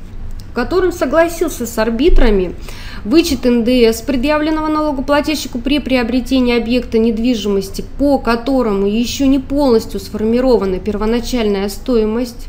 в 0.55 0.57
котором 0.57 0.93
согласился 0.93 1.67
с 1.67 1.77
арбитрами 1.79 2.55
вычет 3.05 3.45
НДС 3.45 4.03
предъявленного 4.03 4.69
налогоплательщику 4.69 5.59
при 5.59 5.81
приобретении 5.81 6.57
объекта 6.57 6.99
недвижимости, 6.99 7.85
по 7.99 8.19
которому 8.19 8.87
еще 8.87 9.27
не 9.27 9.41
полностью 9.41 9.99
сформирована 9.99 10.79
первоначальная 10.79 11.69
стоимость, 11.69 12.47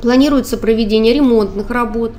планируется 0.00 0.56
проведение 0.56 1.12
ремонтных 1.12 1.70
работ 1.70 2.12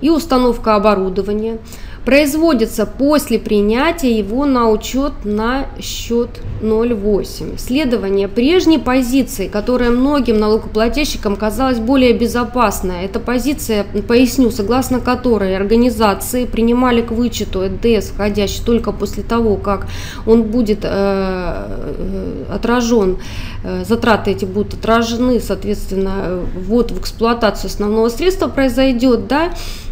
и 0.00 0.10
установка 0.10 0.74
оборудования– 0.74 1.58
производится 2.08 2.86
после 2.86 3.38
принятия 3.38 4.16
его 4.16 4.46
на 4.46 4.70
учет 4.70 5.12
на 5.24 5.66
счет 5.78 6.40
0,8. 6.62 7.58
Следование 7.58 8.28
прежней 8.28 8.78
позиции, 8.78 9.46
которая 9.46 9.90
многим 9.90 10.38
налогоплательщикам 10.38 11.36
казалась 11.36 11.80
более 11.80 12.14
безопасной, 12.14 13.04
эта 13.04 13.20
позиция, 13.20 13.84
поясню, 13.84 14.50
согласно 14.50 15.00
которой 15.00 15.54
организации 15.54 16.46
принимали 16.46 17.02
к 17.02 17.10
вычету 17.10 17.60
НДС, 17.60 18.08
входящий 18.08 18.64
только 18.64 18.92
после 18.92 19.22
того, 19.22 19.56
как 19.56 19.86
он 20.26 20.44
будет 20.44 20.84
э, 20.84 20.88
э 20.88 22.44
отражен, 22.54 23.18
э, 23.64 23.84
затраты 23.86 24.30
эти 24.30 24.46
будут 24.46 24.72
отражены, 24.72 25.40
соответственно, 25.40 26.40
ввод 26.56 26.90
в 26.90 27.00
эксплуатацию 27.00 27.68
основного 27.68 28.08
средства 28.08 28.48
произойдет, 28.48 29.26
да, 29.26 29.50
Э, 29.50 29.87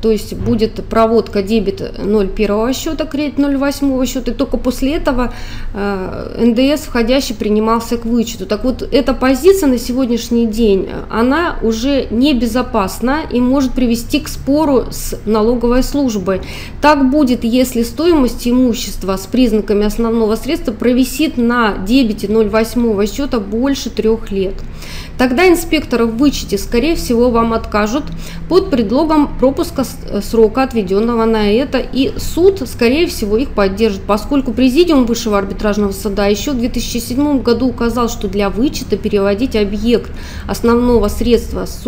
то 0.00 0.10
есть 0.10 0.34
будет 0.34 0.84
проводка 0.88 1.42
дебет 1.42 1.80
0,1 1.80 2.72
счета, 2.74 3.04
кредит 3.06 3.38
0,8 3.38 4.06
счета, 4.06 4.30
и 4.30 4.34
только 4.34 4.56
после 4.56 4.94
этого 4.94 5.32
э, 5.74 6.44
НДС 6.44 6.84
входящий 6.84 7.34
принимался 7.34 7.96
к 7.96 8.04
вычету. 8.04 8.46
Так 8.46 8.64
вот, 8.64 8.86
эта 8.90 9.14
позиция 9.14 9.68
на 9.68 9.78
сегодняшний 9.78 10.46
день, 10.46 10.88
она 11.10 11.58
уже 11.62 12.06
небезопасна 12.10 13.20
и 13.30 13.40
может 13.40 13.72
привести 13.72 14.20
к 14.20 14.28
спору 14.28 14.86
с 14.90 15.18
налоговой 15.26 15.82
службой. 15.82 16.40
Так 16.80 17.10
будет, 17.10 17.44
если 17.44 17.82
стоимость 17.82 18.46
имущества 18.46 19.16
с 19.16 19.26
признаками 19.26 19.84
основного 19.84 20.36
средства 20.36 20.72
провисит 20.72 21.36
на 21.36 21.78
дебете 21.78 22.26
0,8 22.26 23.12
счета 23.12 23.40
больше 23.40 23.90
трех 23.90 24.30
лет. 24.30 24.54
Тогда 25.18 25.48
инспекторы 25.48 26.06
в 26.06 26.16
вычете, 26.16 26.56
скорее 26.58 26.94
всего, 26.94 27.30
вам 27.30 27.52
откажут 27.52 28.04
под 28.48 28.70
предлогом 28.70 29.36
пропуска 29.36 29.84
э, 30.08 30.20
срока, 30.22 30.62
отведенного 30.62 31.24
на 31.24 31.52
это, 31.52 31.78
и 31.78 32.16
суд, 32.18 32.62
скорее 32.68 33.08
всего, 33.08 33.36
их 33.36 33.50
поддержит, 33.50 34.02
поскольку 34.02 34.52
Президиум 34.52 35.06
Высшего 35.06 35.36
арбитражного 35.36 35.90
суда 35.90 36.26
еще 36.26 36.52
в 36.52 36.58
2007 36.58 37.42
году 37.42 37.66
указал, 37.66 38.08
что 38.08 38.28
для 38.28 38.48
вычета 38.48 38.96
переводить 38.96 39.56
объект 39.56 40.12
основного 40.46 41.08
средства 41.08 41.66
с 41.66 41.84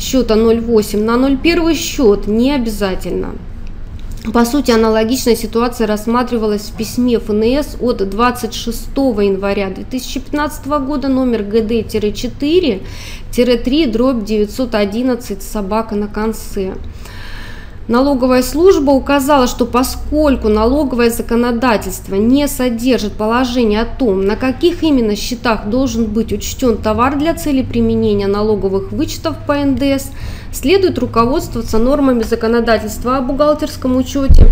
счета 0.00 0.34
0,8 0.34 1.00
на 1.00 1.28
0,1 1.28 1.74
счет 1.74 2.26
не 2.26 2.50
обязательно. 2.50 3.34
По 4.32 4.46
сути, 4.46 4.70
аналогичная 4.70 5.36
ситуация 5.36 5.86
рассматривалась 5.86 6.70
в 6.70 6.76
письме 6.76 7.18
ФНС 7.18 7.76
от 7.78 8.08
26 8.08 8.88
января 8.96 9.68
2015 9.68 10.66
года 10.66 11.08
номер 11.08 11.42
ГД-4-3 11.42 13.92
дробь 13.92 14.24
911 14.24 15.42
собака 15.42 15.94
на 15.94 16.08
конце. 16.08 16.72
Налоговая 17.86 18.42
служба 18.42 18.92
указала, 18.92 19.46
что 19.46 19.66
поскольку 19.66 20.48
налоговое 20.48 21.10
законодательство 21.10 22.14
не 22.14 22.48
содержит 22.48 23.12
положения 23.12 23.82
о 23.82 23.84
том, 23.84 24.24
на 24.24 24.36
каких 24.36 24.82
именно 24.82 25.14
счетах 25.16 25.68
должен 25.68 26.06
быть 26.06 26.32
учтен 26.32 26.78
товар 26.78 27.18
для 27.18 27.34
цели 27.34 27.60
применения 27.60 28.26
налоговых 28.26 28.90
вычетов 28.90 29.36
по 29.46 29.54
НДС, 29.56 30.06
следует 30.50 30.98
руководствоваться 30.98 31.76
нормами 31.76 32.22
законодательства 32.22 33.18
о 33.18 33.20
бухгалтерском 33.20 33.96
учете, 33.96 34.46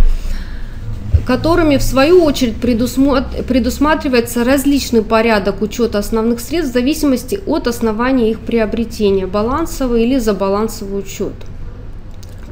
которыми 1.26 1.78
в 1.78 1.82
свою 1.82 2.22
очередь 2.24 2.56
предусматривается 2.56 4.44
различный 4.44 5.02
порядок 5.02 5.62
учета 5.62 6.00
основных 6.00 6.38
средств 6.40 6.72
в 6.72 6.74
зависимости 6.74 7.40
от 7.46 7.66
основания 7.66 8.30
их 8.30 8.40
приобретения, 8.40 9.26
балансовый 9.26 10.02
или 10.02 10.18
забалансовый 10.18 10.98
учет. 10.98 11.32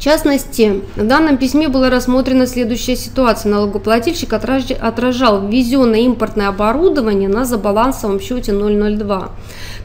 В 0.01 0.03
частности, 0.03 0.81
в 0.97 1.07
данном 1.07 1.37
письме 1.37 1.69
была 1.69 1.91
рассмотрена 1.91 2.47
следующая 2.47 2.97
ситуация. 2.97 3.53
Налогоплательщик 3.53 4.33
отражал 4.33 5.47
ввезенное 5.47 6.01
импортное 6.01 6.49
оборудование 6.49 7.29
на 7.29 7.45
забалансовом 7.45 8.19
счете 8.19 8.53
002 8.53 9.31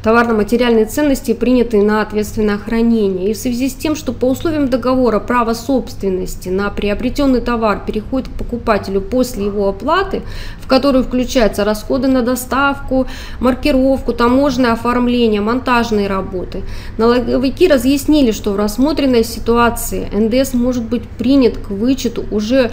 товарно-материальные 0.05 0.85
ценности, 0.85 1.33
принятые 1.33 1.81
на 1.81 2.03
ответственное 2.03 2.59
хранение. 2.59 3.31
И 3.31 3.33
в 3.33 3.37
связи 3.37 3.69
с 3.69 3.73
тем, 3.73 3.95
что 3.95 4.13
по 4.13 4.25
условиям 4.25 4.69
договора 4.69 5.19
право 5.19 5.55
собственности 5.55 6.49
на 6.49 6.69
приобретенный 6.69 7.41
товар 7.41 7.81
переходит 7.83 8.29
к 8.29 8.33
покупателю 8.33 9.01
после 9.01 9.45
его 9.45 9.67
оплаты, 9.67 10.21
в 10.61 10.67
которую 10.67 11.03
включаются 11.05 11.63
расходы 11.63 12.07
на 12.07 12.21
доставку, 12.21 13.07
маркировку, 13.39 14.13
таможенное 14.13 14.73
оформление, 14.73 15.41
монтажные 15.41 16.07
работы, 16.07 16.61
налоговики 16.99 17.67
разъяснили, 17.67 18.29
что 18.29 18.51
в 18.51 18.57
рассмотренной 18.57 19.23
ситуации 19.23 20.04
НДС 20.11 20.53
может 20.53 20.83
быть 20.83 21.03
принят 21.03 21.57
к 21.57 21.69
вычету 21.69 22.25
уже 22.31 22.71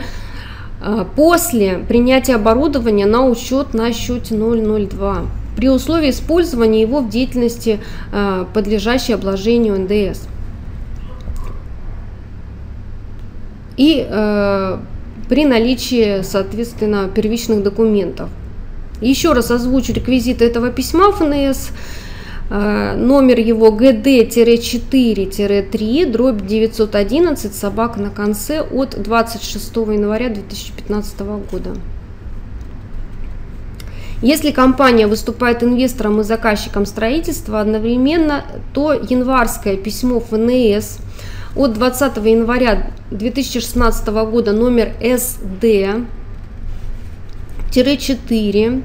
э, 0.80 1.04
после 1.16 1.78
принятия 1.88 2.36
оборудования 2.36 3.06
на 3.06 3.26
учет 3.26 3.74
на 3.74 3.92
счете 3.92 4.34
002 4.34 5.26
при 5.56 5.68
условии 5.68 6.10
использования 6.10 6.80
его 6.80 7.00
в 7.00 7.10
деятельности, 7.10 7.80
э, 8.12 8.46
подлежащей 8.52 9.14
обложению 9.14 9.80
НДС. 9.80 10.26
И 13.76 14.06
э, 14.08 14.78
при 15.28 15.46
наличии, 15.46 16.22
соответственно, 16.22 17.08
первичных 17.08 17.62
документов. 17.62 18.28
Еще 19.00 19.32
раз 19.32 19.50
озвучу 19.50 19.92
реквизиты 19.92 20.44
этого 20.44 20.70
письма 20.70 21.10
ФНС. 21.12 21.70
Э, 22.54 22.94
номер 22.96 23.38
его 23.38 23.70
ГД-4-3, 23.70 26.12
дробь 26.12 26.46
911, 26.46 27.54
собак 27.54 27.96
на 27.96 28.10
конце 28.10 28.60
от 28.60 29.02
26 29.02 29.74
января 29.76 30.28
2015 30.28 31.20
года. 31.50 31.70
Если 34.20 34.50
компания 34.50 35.06
выступает 35.06 35.62
инвестором 35.62 36.20
и 36.20 36.24
заказчиком 36.24 36.84
строительства 36.84 37.62
одновременно, 37.62 38.44
то 38.74 38.92
январское 38.92 39.78
письмо 39.78 40.20
ФНС 40.20 40.98
от 41.56 41.72
20 41.72 42.16
января 42.18 42.90
2016 43.10 44.08
года 44.08 44.52
номер 44.52 44.92
СД 45.00 45.64
4-3 47.70 48.82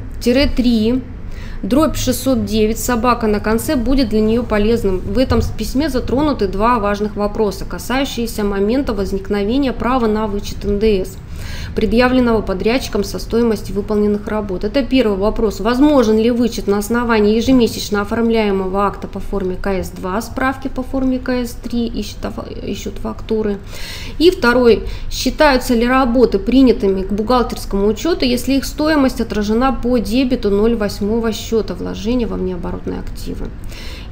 дробь 1.63 1.95
609 1.95 2.77
собака 2.79 3.27
на 3.27 3.39
конце 3.39 3.75
будет 3.75 4.09
для 4.09 4.21
нее 4.21 4.43
полезным. 4.43 4.99
В 4.99 5.17
этом 5.17 5.41
письме 5.57 5.89
затронуты 5.89 6.47
два 6.47 6.79
важных 6.79 7.15
вопроса, 7.15 7.65
касающиеся 7.65 8.43
момента 8.43 8.93
возникновения 8.93 9.73
права 9.73 10.07
на 10.07 10.27
вычет 10.27 10.63
НДС– 10.63 11.17
предъявленного 11.75 12.41
подрядчиком 12.41 13.03
со 13.03 13.19
стоимости 13.19 13.71
выполненных 13.71 14.27
работ. 14.27 14.63
Это 14.63 14.83
первый 14.83 15.17
вопрос. 15.17 15.59
Возможен 15.59 16.17
ли 16.17 16.31
вычет 16.31 16.67
на 16.67 16.77
основании 16.77 17.35
ежемесячно 17.35 18.01
оформляемого 18.01 18.85
акта 18.85 19.07
по 19.07 19.19
форме 19.19 19.55
КС-2, 19.61 20.21
справки 20.21 20.67
по 20.67 20.83
форме 20.83 21.19
КС-3 21.19 21.87
ищут, 21.87 22.17
ищут 22.63 22.95
фактуры? 22.99 23.57
И 24.19 24.31
второй. 24.31 24.83
Считаются 25.11 25.73
ли 25.73 25.87
работы 25.87 26.39
принятыми 26.39 27.03
к 27.03 27.11
бухгалтерскому 27.11 27.87
учету, 27.87 28.25
если 28.25 28.53
их 28.53 28.65
стоимость 28.65 29.21
отражена 29.21 29.71
по 29.71 29.97
дебету 29.97 30.49
0,8 30.49 31.33
счета 31.33 31.73
вложения 31.75 32.27
во 32.27 32.37
внеоборотные 32.37 32.99
активы? 32.99 33.47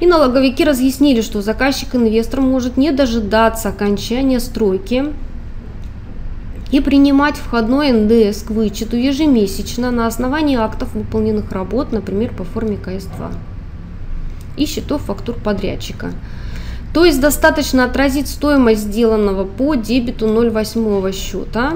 И 0.00 0.06
налоговики 0.06 0.64
разъяснили, 0.64 1.22
что 1.22 1.40
заказчик-инвестор 1.40 2.40
может 2.40 2.76
не 2.76 2.90
дожидаться 2.90 3.70
окончания 3.70 4.40
стройки 4.40 5.06
и 6.70 6.80
принимать 6.80 7.36
входной 7.36 7.92
НДС 7.92 8.42
к 8.42 8.50
вычету 8.50 8.96
ежемесячно 8.96 9.90
на 9.90 10.06
основании 10.06 10.56
актов 10.56 10.94
выполненных 10.94 11.52
работ, 11.52 11.92
например, 11.92 12.34
по 12.34 12.44
форме 12.44 12.76
КС-2 12.76 13.32
и 14.56 14.66
счетов 14.66 15.02
фактур 15.02 15.36
подрядчика. 15.36 16.12
То 16.92 17.04
есть 17.04 17.20
достаточно 17.20 17.84
отразить 17.84 18.26
стоимость 18.26 18.82
сделанного 18.82 19.44
по 19.44 19.74
дебету 19.74 20.26
0,8 20.26 21.12
счета. 21.12 21.74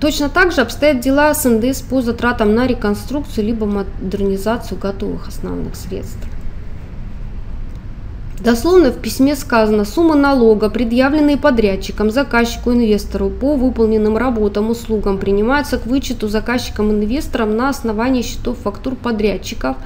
Точно 0.00 0.28
так 0.28 0.52
же 0.52 0.62
обстоят 0.62 1.00
дела 1.00 1.32
с 1.32 1.48
НДС 1.48 1.82
по 1.82 2.02
затратам 2.02 2.54
на 2.54 2.66
реконструкцию 2.66 3.46
либо 3.46 3.66
модернизацию 3.66 4.80
готовых 4.80 5.28
основных 5.28 5.76
средств. 5.76 6.26
Дословно 8.42 8.90
в 8.90 8.98
письме 8.98 9.36
сказано, 9.36 9.84
сумма 9.84 10.16
налога, 10.16 10.68
предъявленные 10.68 11.36
подрядчиком, 11.36 12.10
заказчику, 12.10 12.72
инвестору 12.72 13.30
по 13.30 13.54
выполненным 13.54 14.16
работам, 14.16 14.68
услугам, 14.68 15.18
принимаются 15.18 15.78
к 15.78 15.86
вычету 15.86 16.26
заказчиком-инвестором 16.26 17.56
на 17.56 17.68
основании 17.68 18.22
счетов 18.22 18.58
фактур 18.58 18.96
подрядчиков, 18.96 19.76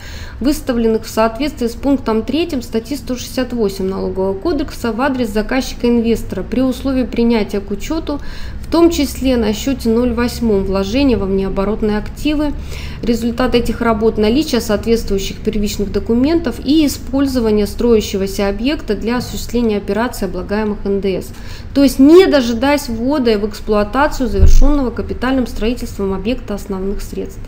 выставленных 0.41 1.05
в 1.05 1.11
соответствии 1.11 1.67
с 1.67 1.75
пунктом 1.75 2.23
3 2.23 2.63
статьи 2.63 2.97
168 2.97 3.87
Налогового 3.87 4.33
кодекса 4.33 4.91
в 4.91 5.03
адрес 5.03 5.29
заказчика-инвестора 5.29 6.43
при 6.43 6.63
условии 6.63 7.05
принятия 7.05 7.61
к 7.61 7.71
учету 7.71 8.21
в 8.67 8.71
том 8.71 8.91
числе 8.91 9.37
на 9.37 9.53
счете 9.53 9.89
0,8 9.89 10.65
вложения 10.65 11.17
во 11.17 11.27
внеоборотные 11.27 11.99
активы, 11.99 12.53
результат 13.01 13.55
этих 13.55 13.81
работ 13.81 14.19
наличие 14.19 14.61
соответствующих 14.61 15.37
первичных 15.37 15.93
документов 15.93 16.57
и 16.65 16.85
использование 16.85 17.69
строящегося 17.69 18.46
объекта 18.49 18.95
для 18.95 19.19
осуществления 19.19 19.77
операций 19.77 20.29
облагаемых 20.29 20.85
НДС. 20.85 21.29
То 21.75 21.83
есть 21.83 21.99
не 21.99 22.27
дожидаясь 22.27 22.89
ввода 22.89 23.39
в 23.39 23.49
эксплуатацию 23.49 24.29
завершенного 24.29 24.91
капитальным 24.91 25.47
строительством 25.47 26.15
объекта 26.15 26.55
основных 26.55 27.03
средств. 27.03 27.41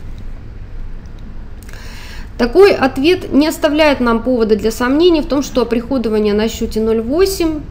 Такой 2.37 2.73
ответ 2.73 3.33
не 3.33 3.47
оставляет 3.47 3.99
нам 3.99 4.23
повода 4.23 4.55
для 4.55 4.71
сомнений 4.71 5.21
в 5.21 5.25
том, 5.25 5.43
что 5.43 5.61
оприходование 5.61 6.33
на 6.33 6.47
счете 6.47 6.79
0,8 6.79 7.61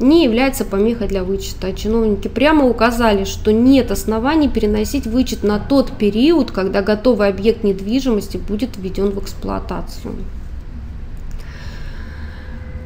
не 0.00 0.24
является 0.24 0.64
помехой 0.64 1.08
для 1.08 1.24
вычета. 1.24 1.72
Чиновники 1.72 2.28
прямо 2.28 2.66
указали, 2.66 3.24
что 3.24 3.52
нет 3.52 3.90
оснований 3.90 4.48
переносить 4.48 5.06
вычет 5.06 5.42
на 5.42 5.58
тот 5.58 5.92
период, 5.92 6.50
когда 6.50 6.82
готовый 6.82 7.28
объект 7.28 7.64
недвижимости 7.64 8.36
будет 8.36 8.76
введен 8.76 9.10
в 9.10 9.22
эксплуатацию. 9.22 10.14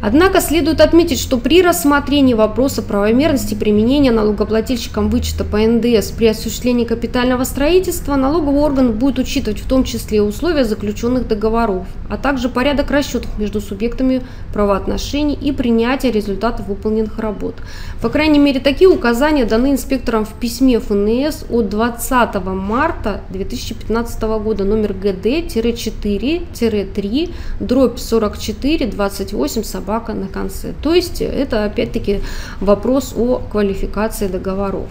Однако 0.02 0.40
следует 0.40 0.80
отметить, 0.80 1.20
что 1.20 1.36
при 1.36 1.60
рассмотрении 1.60 2.32
вопроса 2.32 2.80
правомерности 2.80 3.54
применения 3.54 4.10
налогоплательщикам 4.10 5.10
вычета 5.10 5.44
по 5.44 5.58
НДС 5.58 6.12
при 6.12 6.28
осуществлении 6.28 6.86
капитального 6.86 7.44
строительства 7.44 8.16
налоговый 8.16 8.60
орган 8.60 8.92
будет 8.92 9.18
учитывать 9.18 9.60
в 9.60 9.68
том 9.68 9.84
числе 9.84 10.22
условия 10.22 10.64
заключенных 10.64 11.28
договоров, 11.28 11.86
а 12.08 12.16
также 12.16 12.48
порядок 12.48 12.90
расчетов 12.90 13.38
между 13.38 13.60
субъектами 13.60 14.22
правоотношений 14.54 15.34
и 15.34 15.52
принятия 15.52 16.10
результатов 16.10 16.68
выполненных 16.68 17.18
работ. 17.18 17.56
По 18.00 18.08
крайней 18.08 18.38
мере, 18.38 18.60
такие 18.60 18.88
указания 18.88 19.44
даны 19.44 19.72
инспекторам 19.72 20.24
в 20.24 20.32
письме 20.32 20.80
ФНС 20.80 21.44
от 21.50 21.68
20 21.68 22.42
марта 22.46 23.20
2015 23.30 24.22
года 24.22 24.64
номер 24.64 24.94
ГД-4-3 24.94 27.34
дробь 27.60 27.98
44 27.98 28.86
28 28.86 29.62
собак 29.62 29.89
собака 29.90 30.14
на 30.14 30.28
конце. 30.28 30.72
То 30.82 30.94
есть 30.94 31.20
это 31.20 31.64
опять-таки 31.64 32.20
вопрос 32.60 33.14
о 33.16 33.40
квалификации 33.50 34.28
договоров. 34.28 34.88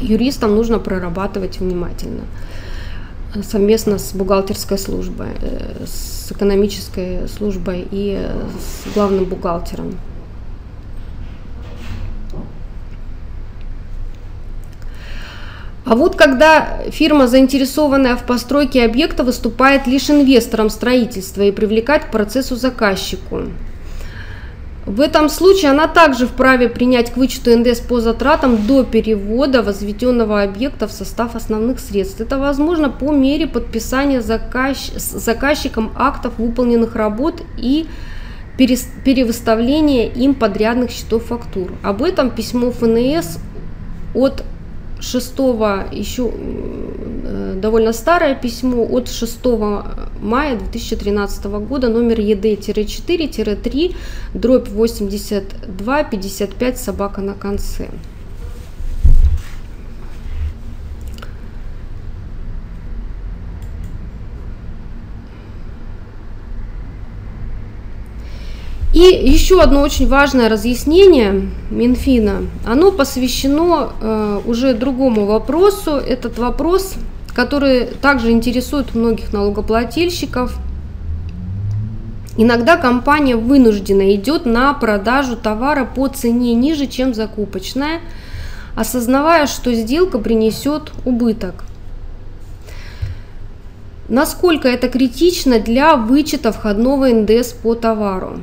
Юристам 0.00 0.56
нужно 0.56 0.78
прорабатывать 0.78 1.60
внимательно 1.60 2.22
совместно 3.44 3.98
с 3.98 4.12
бухгалтерской 4.12 4.76
службой, 4.76 5.28
э, 5.40 5.84
с 5.86 6.32
экономической 6.32 7.28
службой 7.28 7.86
и 7.92 8.18
с 8.58 8.94
главным 8.94 9.24
бухгалтером. 9.24 9.94
А 15.90 15.96
вот 15.96 16.14
когда 16.14 16.84
фирма, 16.92 17.26
заинтересованная 17.26 18.14
в 18.14 18.22
постройке 18.22 18.84
объекта, 18.84 19.24
выступает 19.24 19.88
лишь 19.88 20.08
инвестором 20.08 20.70
строительства 20.70 21.42
и 21.42 21.50
привлекает 21.50 22.04
к 22.04 22.10
процессу 22.12 22.54
заказчику. 22.54 23.40
В 24.86 25.00
этом 25.00 25.28
случае 25.28 25.72
она 25.72 25.88
также 25.88 26.28
вправе 26.28 26.68
принять 26.68 27.10
к 27.10 27.16
вычету 27.16 27.58
НДС 27.58 27.80
по 27.80 28.00
затратам 28.00 28.68
до 28.68 28.84
перевода 28.84 29.64
возведенного 29.64 30.42
объекта 30.42 30.86
в 30.86 30.92
состав 30.92 31.34
основных 31.34 31.80
средств. 31.80 32.20
Это 32.20 32.38
возможно 32.38 32.88
по 32.88 33.10
мере 33.10 33.48
подписания 33.48 34.20
заказ... 34.20 34.92
заказчиком 34.94 35.90
актов 35.96 36.38
выполненных 36.38 36.94
работ 36.94 37.42
и 37.58 37.88
перевыставления 38.56 40.06
им 40.06 40.34
подрядных 40.34 40.92
счетов 40.92 41.24
фактур. 41.24 41.72
Об 41.82 42.04
этом 42.04 42.30
письмо 42.30 42.70
ФНС 42.70 43.38
от 44.14 44.44
6 45.00 45.38
еще 45.92 46.30
э, 46.32 47.54
довольно 47.60 47.92
старое 47.92 48.34
письмо 48.34 48.86
от 48.90 49.08
6 49.08 49.38
мая 50.20 50.58
2013 50.58 51.44
года, 51.44 51.88
номер 51.88 52.20
ЕД-4-3, 52.20 53.94
дробь 54.34 54.68
82 54.68 56.04
55 56.04 56.78
собака 56.78 57.20
на 57.20 57.34
конце. 57.34 57.88
И 69.00 69.30
еще 69.30 69.62
одно 69.62 69.80
очень 69.80 70.06
важное 70.06 70.50
разъяснение 70.50 71.48
Минфина, 71.70 72.42
оно 72.66 72.92
посвящено 72.92 73.92
э, 73.98 74.40
уже 74.44 74.74
другому 74.74 75.24
вопросу. 75.24 75.92
Этот 75.92 76.36
вопрос, 76.36 76.96
который 77.34 77.86
также 77.86 78.30
интересует 78.30 78.94
многих 78.94 79.32
налогоплательщиков. 79.32 80.54
Иногда 82.36 82.76
компания 82.76 83.36
вынуждена 83.36 84.14
идет 84.14 84.44
на 84.44 84.74
продажу 84.74 85.34
товара 85.34 85.86
по 85.86 86.08
цене 86.08 86.52
ниже, 86.52 86.86
чем 86.86 87.14
закупочная, 87.14 88.00
осознавая, 88.76 89.46
что 89.46 89.72
сделка 89.72 90.18
принесет 90.18 90.92
убыток. 91.06 91.64
Насколько 94.10 94.68
это 94.68 94.90
критично 94.90 95.58
для 95.58 95.96
вычета 95.96 96.52
входного 96.52 97.08
НДС 97.08 97.54
по 97.54 97.74
товару? 97.74 98.40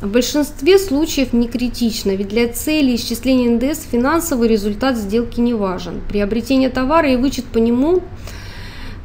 В 0.00 0.06
большинстве 0.06 0.78
случаев 0.78 1.32
не 1.32 1.48
критично, 1.48 2.12
ведь 2.12 2.28
для 2.28 2.46
цели 2.48 2.94
исчисления 2.94 3.50
НДС 3.50 3.82
финансовый 3.90 4.46
результат 4.46 4.96
сделки 4.96 5.40
не 5.40 5.54
важен. 5.54 6.00
Приобретение 6.08 6.68
товара 6.68 7.10
и 7.10 7.16
вычет 7.16 7.46
по 7.46 7.58
нему 7.58 8.02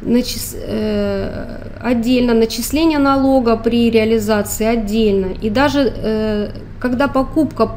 начис... 0.02 0.56
э, 0.56 1.58
отдельно, 1.82 2.36
начисление 2.36 3.00
налога 3.00 3.56
при 3.56 3.90
реализации 3.90 4.66
отдельно. 4.66 5.34
И 5.42 5.50
даже 5.50 5.92
э, 5.96 6.50
когда 6.80 7.08
покупка 7.08 7.72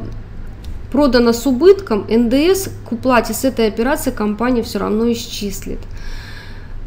продана 0.92 1.33
с 1.33 1.46
убытком, 1.46 2.07
НДС 2.09 2.68
к 2.87 2.92
уплате 2.92 3.33
с 3.33 3.44
этой 3.44 3.66
операции 3.66 4.11
компания 4.11 4.62
все 4.62 4.79
равно 4.79 5.11
исчислит. 5.11 5.81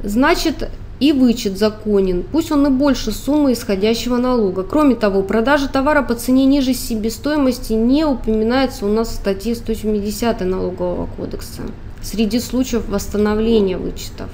Значит, 0.04 0.70
и 1.00 1.14
вычет 1.14 1.58
законен, 1.58 2.26
пусть 2.30 2.52
он 2.52 2.68
и 2.68 2.70
больше 2.70 3.12
суммы 3.12 3.54
исходящего 3.54 4.18
налога. 4.18 4.64
Кроме 4.64 4.96
того, 4.96 5.24
продажа 5.24 5.70
товара 5.70 6.02
по 6.02 6.16
цене 6.16 6.46
ниже 6.46 6.74
себестоимости 6.74 7.74
не 7.74 8.06
упоминается 8.06 8.86
у 8.86 8.90
нас 8.90 9.10
в 9.10 9.16
статье 9.16 9.56
170 9.56 10.42
Налогового 10.42 11.08
кодекса 11.18 11.64
среди 12.02 12.40
случаев 12.40 12.88
восстановления 12.88 13.78
вычетов. 13.78 14.30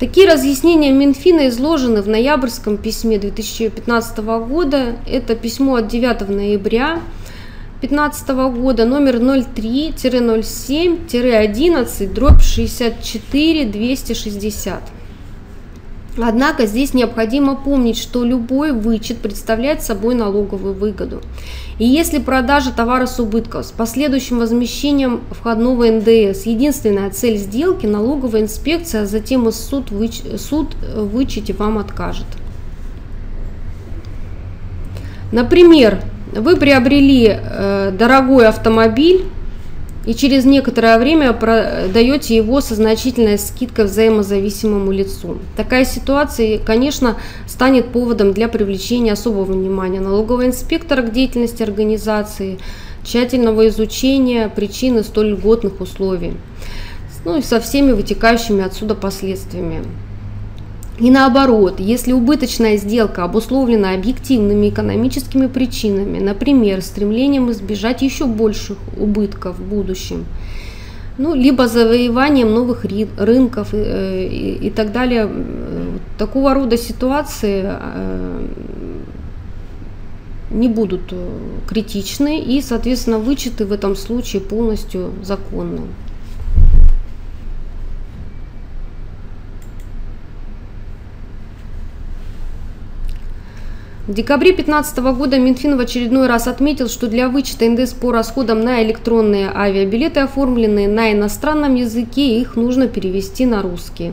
Такие 0.00 0.26
разъяснения 0.28 0.90
Минфина 0.90 1.48
изложены 1.48 2.02
в 2.02 2.08
ноябрьском 2.08 2.76
письме 2.76 3.18
2015 3.18 4.18
года. 4.18 4.96
Это 5.06 5.36
письмо 5.36 5.76
от 5.76 5.88
9 5.88 6.28
ноября 6.28 7.00
2015 7.82 8.28
года 8.60 8.84
номер 8.84 9.16
03-07-11 9.16 12.12
дробь 12.12 12.40
64 12.40 13.64
260. 13.66 14.82
Однако 16.20 16.66
здесь 16.66 16.92
необходимо 16.92 17.56
помнить, 17.56 17.96
что 17.96 18.22
любой 18.22 18.72
вычет 18.72 19.18
представляет 19.18 19.82
собой 19.82 20.14
налоговую 20.14 20.74
выгоду. 20.74 21.22
И 21.78 21.86
если 21.86 22.18
продажа 22.18 22.70
товара 22.70 23.06
с 23.06 23.18
убытком 23.18 23.62
с 23.62 23.70
последующим 23.70 24.38
возмещением 24.38 25.22
входного 25.30 25.90
НДС 25.90 26.44
единственная 26.44 27.10
цель 27.10 27.38
сделки, 27.38 27.86
налоговая 27.86 28.42
инспекция, 28.42 29.02
а 29.02 29.06
затем 29.06 29.48
и 29.48 29.52
суд, 29.52 29.90
выч, 29.90 30.20
суд 30.36 30.76
вычете 30.94 31.54
вам 31.54 31.78
откажет. 31.78 32.26
Например, 35.32 35.98
вы 36.32 36.56
приобрели 36.56 37.38
э, 37.38 37.90
дорогой 37.98 38.46
автомобиль 38.46 39.24
и 40.04 40.14
через 40.14 40.44
некоторое 40.44 40.98
время 40.98 41.32
продаете 41.32 42.36
его 42.36 42.60
со 42.60 42.74
значительной 42.74 43.38
скидкой 43.38 43.84
взаимозависимому 43.84 44.90
лицу. 44.90 45.38
Такая 45.56 45.84
ситуация, 45.84 46.58
конечно, 46.58 47.16
станет 47.46 47.88
поводом 47.92 48.32
для 48.32 48.48
привлечения 48.48 49.12
особого 49.12 49.52
внимания 49.52 50.00
налогового 50.00 50.46
инспектора 50.46 51.02
к 51.02 51.12
деятельности 51.12 51.62
организации, 51.62 52.58
тщательного 53.04 53.68
изучения 53.68 54.48
причины 54.48 55.02
столь 55.02 55.30
льготных 55.30 55.80
условий, 55.80 56.34
ну 57.24 57.38
и 57.38 57.42
со 57.42 57.60
всеми 57.60 57.92
вытекающими 57.92 58.64
отсюда 58.64 58.94
последствиями. 58.94 59.84
И 61.02 61.10
наоборот, 61.10 61.80
если 61.80 62.12
убыточная 62.12 62.76
сделка 62.76 63.24
обусловлена 63.24 63.92
объективными 63.92 64.68
экономическими 64.68 65.48
причинами, 65.48 66.20
например, 66.20 66.80
стремлением 66.80 67.50
избежать 67.50 68.02
еще 68.02 68.26
больших 68.26 68.78
убытков 68.96 69.58
в 69.58 69.64
будущем, 69.64 70.26
ну, 71.18 71.34
либо 71.34 71.66
завоеванием 71.66 72.54
новых 72.54 72.86
рынков 73.18 73.70
э, 73.72 74.28
и, 74.28 74.68
и 74.68 74.70
так 74.70 74.92
далее, 74.92 75.28
такого 76.18 76.54
рода 76.54 76.76
ситуации 76.76 77.64
э, 77.64 78.46
не 80.52 80.68
будут 80.68 81.12
э, 81.12 81.28
критичны 81.68 82.40
и, 82.40 82.62
соответственно, 82.62 83.18
вычеты 83.18 83.66
в 83.66 83.72
этом 83.72 83.96
случае 83.96 84.40
полностью 84.40 85.10
законны. 85.24 85.80
В 94.12 94.14
декабре 94.14 94.50
2015 94.50 94.98
года 95.16 95.38
Минфин 95.38 95.78
в 95.78 95.80
очередной 95.80 96.26
раз 96.26 96.46
отметил, 96.46 96.90
что 96.90 97.06
для 97.06 97.30
вычета 97.30 97.64
НДС 97.64 97.94
по 97.94 98.12
расходам 98.12 98.60
на 98.60 98.82
электронные 98.82 99.50
авиабилеты, 99.50 100.20
оформленные 100.20 100.86
на 100.86 101.12
иностранном 101.12 101.76
языке, 101.76 102.38
их 102.38 102.54
нужно 102.54 102.88
перевести 102.88 103.46
на 103.46 103.62
русский. 103.62 104.12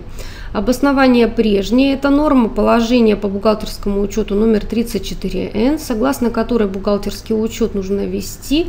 Обоснование 0.54 1.28
прежнее– 1.28 1.94
это 1.96 2.12
норма 2.12 2.48
положения 2.48 3.18
по 3.18 3.28
бухгалтерскому 3.28 4.00
учету 4.00 4.36
номер 4.36 4.62
34Н, 4.62 5.78
согласно 5.78 6.30
которой 6.30 6.70
бухгалтерский 6.70 7.36
учет 7.36 7.76
нужно 7.76 8.06
вести, 8.06 8.68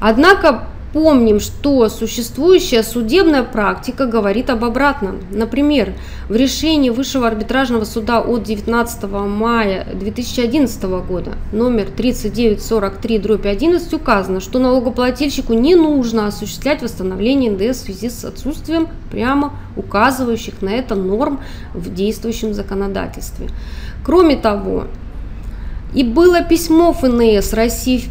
Однако 0.00 0.64
Помним, 0.92 1.38
что 1.38 1.88
существующая 1.88 2.82
судебная 2.82 3.44
практика 3.44 4.06
говорит 4.06 4.50
об 4.50 4.64
обратном. 4.64 5.20
Например, 5.30 5.92
в 6.28 6.34
решении 6.34 6.90
Высшего 6.90 7.28
арбитражного 7.28 7.84
суда 7.84 8.18
от 8.20 8.42
19 8.42 9.04
мая 9.04 9.86
2011 9.94 10.82
года 11.06 11.34
номер 11.52 11.86
3943-11 11.96 13.94
указано, 13.94 14.40
что 14.40 14.58
налогоплательщику 14.58 15.52
не 15.52 15.76
нужно 15.76 16.26
осуществлять 16.26 16.82
восстановление 16.82 17.52
НДС 17.52 17.82
в 17.82 17.84
связи 17.84 18.10
с 18.10 18.24
отсутствием 18.24 18.88
прямо 19.12 19.52
указывающих 19.76 20.60
на 20.60 20.70
это 20.70 20.96
норм 20.96 21.38
в 21.72 21.94
действующем 21.94 22.52
законодательстве. 22.52 23.46
Кроме 24.04 24.36
того, 24.36 24.86
и 25.94 26.02
было 26.02 26.42
письмо 26.42 26.92
ФНС 26.92 27.52
России 27.52 28.04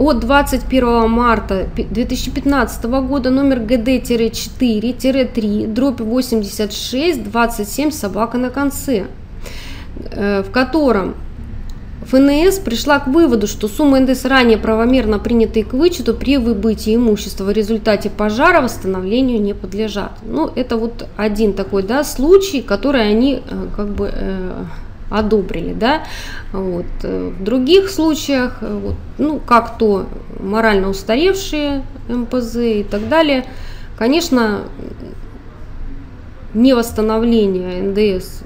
от 0.00 0.20
21 0.20 1.10
марта 1.10 1.66
2015 1.76 2.84
года 2.84 3.28
номер 3.28 3.58
ГД-4-3 3.58 5.66
дробь 5.66 6.00
86 6.00 7.22
27 7.22 7.90
собака 7.90 8.38
на 8.38 8.48
конце, 8.48 9.08
э, 10.10 10.42
в 10.42 10.50
котором 10.50 11.16
ФНС 12.06 12.60
пришла 12.60 12.98
к 12.98 13.08
выводу, 13.08 13.46
что 13.46 13.68
суммы 13.68 14.00
НДС 14.00 14.24
ранее 14.24 14.56
правомерно 14.56 15.18
принятые 15.18 15.66
к 15.66 15.74
вычету 15.74 16.14
при 16.14 16.38
выбытии 16.38 16.96
имущества 16.96 17.44
в 17.44 17.50
результате 17.50 18.08
пожара 18.08 18.62
восстановлению 18.62 19.38
не 19.38 19.52
подлежат. 19.52 20.12
Ну, 20.22 20.50
это 20.54 20.78
вот 20.78 21.08
один 21.18 21.52
такой 21.52 21.82
да, 21.82 22.04
случай, 22.04 22.62
который 22.62 23.06
они 23.06 23.42
э, 23.46 23.66
как 23.76 23.88
бы 23.88 24.10
э, 24.10 24.64
одобрили, 25.10 25.72
да, 25.74 26.04
вот. 26.52 26.86
В 27.02 27.42
других 27.42 27.90
случаях, 27.90 28.58
вот, 28.62 28.96
ну, 29.18 29.38
как 29.38 29.76
то 29.76 30.06
морально 30.38 30.88
устаревшие 30.88 31.84
МПЗ 32.08 32.56
и 32.56 32.86
так 32.88 33.08
далее, 33.08 33.44
конечно, 33.98 34.64
не 36.54 36.74
восстановление 36.74 37.82
НДС 37.82 38.42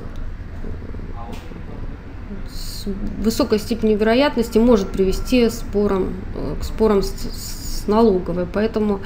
с 2.48 2.86
высокой 3.18 3.58
степенью 3.58 3.96
вероятности 3.96 4.58
может 4.58 4.88
привести 4.88 5.48
спором, 5.48 6.14
к 6.60 6.64
спорам 6.64 7.02
с, 7.02 7.12
с 7.12 7.86
налоговой. 7.86 8.46
Поэтому 8.52 9.00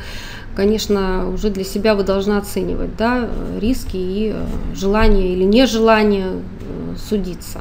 конечно, 0.59 1.31
уже 1.33 1.51
для 1.51 1.63
себя 1.63 1.95
вы 1.95 2.03
должны 2.03 2.33
оценивать 2.33 2.97
да, 2.97 3.29
риски 3.61 3.97
и 3.97 4.33
э, 4.35 4.45
желание 4.75 5.33
или 5.33 5.45
нежелание 5.45 6.27
э, 6.27 6.97
судиться 6.97 7.61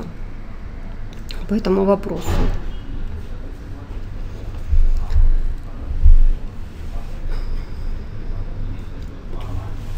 по 1.48 1.54
этому 1.54 1.86
вопросу. 1.86 2.28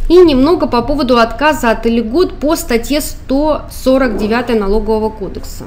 И 0.09 0.17
немного 0.17 0.67
по 0.67 0.81
поводу 0.81 1.19
отказа 1.19 1.71
от 1.71 1.85
льгот 1.85 2.33
по 2.33 2.57
статье 2.57 2.99
149 2.99 4.59
Налогового 4.59 5.09
кодекса. 5.09 5.63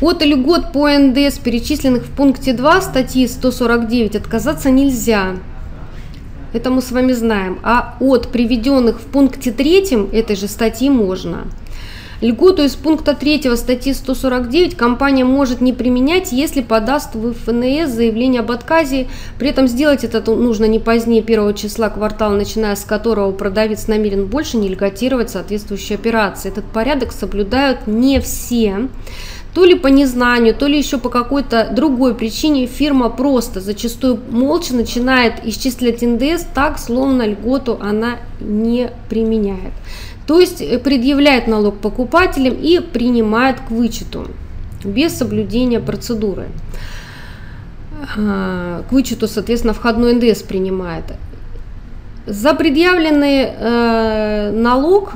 От 0.00 0.22
льгот 0.22 0.72
по 0.72 0.88
НДС, 0.88 1.38
перечисленных 1.38 2.04
в 2.04 2.10
пункте 2.10 2.52
2 2.52 2.82
статьи 2.82 3.26
149, 3.26 4.14
отказаться 4.14 4.70
нельзя. 4.70 5.36
Это 6.52 6.70
мы 6.70 6.82
с 6.82 6.92
вами 6.92 7.12
знаем. 7.12 7.58
А 7.64 7.96
от 7.98 8.28
приведенных 8.28 9.00
в 9.00 9.06
пункте 9.06 9.50
3 9.50 10.08
этой 10.12 10.36
же 10.36 10.46
статьи 10.46 10.88
можно. 10.88 11.48
Льготу 12.20 12.64
из 12.64 12.74
пункта 12.74 13.14
3 13.14 13.56
статьи 13.56 13.92
149 13.92 14.76
компания 14.76 15.24
может 15.24 15.60
не 15.60 15.72
применять, 15.72 16.32
если 16.32 16.62
подаст 16.62 17.14
в 17.14 17.32
ФНС 17.32 17.90
заявление 17.90 18.40
об 18.40 18.50
отказе. 18.50 19.06
При 19.38 19.48
этом 19.48 19.68
сделать 19.68 20.02
это 20.02 20.20
нужно 20.34 20.64
не 20.64 20.80
позднее 20.80 21.22
первого 21.22 21.54
числа 21.54 21.90
квартала, 21.90 22.34
начиная 22.34 22.74
с 22.74 22.84
которого 22.84 23.30
продавец 23.30 23.86
намерен 23.86 24.26
больше 24.26 24.56
не 24.56 24.68
льготировать 24.68 25.30
соответствующие 25.30 25.96
операции. 25.96 26.48
Этот 26.48 26.64
порядок 26.64 27.12
соблюдают 27.12 27.86
не 27.86 28.20
все. 28.20 28.88
То 29.58 29.64
ли 29.64 29.74
по 29.74 29.88
незнанию, 29.88 30.54
то 30.54 30.68
ли 30.68 30.78
еще 30.78 30.98
по 30.98 31.08
какой-то 31.08 31.68
другой 31.72 32.14
причине 32.14 32.66
фирма 32.66 33.10
просто 33.10 33.60
зачастую 33.60 34.20
молча 34.30 34.72
начинает 34.72 35.44
исчислять 35.44 36.00
НДС 36.00 36.44
так, 36.54 36.78
словно 36.78 37.26
льготу 37.26 37.76
она 37.82 38.18
не 38.38 38.92
применяет. 39.10 39.72
То 40.28 40.38
есть 40.38 40.60
э, 40.60 40.78
предъявляет 40.78 41.48
налог 41.48 41.78
покупателям 41.78 42.54
и 42.54 42.78
принимает 42.78 43.56
к 43.58 43.72
вычету 43.72 44.28
без 44.84 45.14
соблюдения 45.18 45.80
процедуры. 45.80 46.46
А, 48.16 48.84
к 48.88 48.92
вычету, 48.92 49.26
соответственно, 49.26 49.74
входной 49.74 50.12
НДС 50.12 50.42
принимает. 50.42 51.02
За 52.28 52.54
предъявленный 52.54 53.48
э, 53.58 54.52
налог 54.52 55.14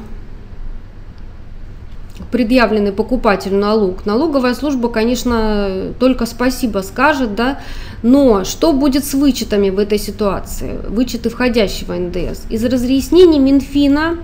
предъявленный 2.33 2.93
покупателю 2.93 3.59
налог, 3.59 4.07
налоговая 4.07 4.55
служба, 4.55 4.89
конечно, 4.89 5.93
только 6.01 6.27
спасибо 6.27 6.79
скажет, 6.79 7.37
да, 7.37 7.61
но 8.03 8.43
что 8.45 8.73
будет 8.73 9.05
с 9.05 9.15
вычетами 9.15 9.71
в 9.71 9.79
этой 9.79 9.99
ситуации, 9.99 10.81
вычеты 10.89 11.29
входящего 11.29 11.93
НДС? 11.93 12.47
Из 12.51 12.65
разъяснений 12.65 13.39
Минфина, 13.39 14.17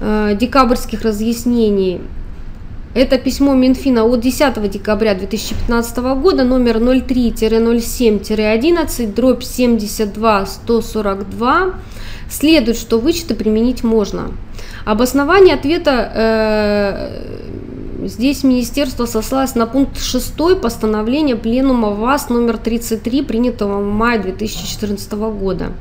э, 0.00 0.36
декабрьских 0.40 1.02
разъяснений, 1.02 2.00
это 2.94 3.18
письмо 3.18 3.54
Минфина 3.54 4.04
от 4.04 4.20
10 4.20 4.70
декабря 4.70 5.14
2015 5.14 6.14
года, 6.14 6.44
номер 6.44 6.78
03-07-11, 6.78 9.14
дробь 9.14 9.42
72-142, 9.42 11.74
следует, 12.32 12.76
что 12.76 12.98
вычеты 12.98 13.34
применить 13.34 13.84
можно. 13.84 14.32
Обоснование 14.84 15.54
ответа 15.54 16.12
э, 16.14 18.06
здесь 18.06 18.42
министерство 18.42 19.06
сослалось 19.06 19.54
на 19.54 19.66
пункт 19.66 20.00
6 20.00 20.60
постановления 20.60 21.36
Пленума 21.36 21.90
ВАС 21.90 22.28
номер 22.28 22.58
33, 22.58 23.22
принятого 23.22 23.80
в 23.80 23.92
мае 23.92 24.18
2014 24.18 25.12
года. 25.12 25.72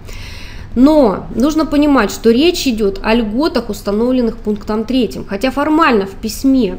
Но 0.76 1.28
нужно 1.36 1.66
понимать, 1.66 2.12
что 2.12 2.32
речь 2.32 2.66
идет 2.66 3.00
о 3.04 3.14
льготах, 3.14 3.70
установленных 3.70 4.38
пунктом 4.38 4.86
3. 4.86 5.26
Хотя 5.28 5.52
формально 5.52 6.06
в 6.06 6.12
письме 6.12 6.78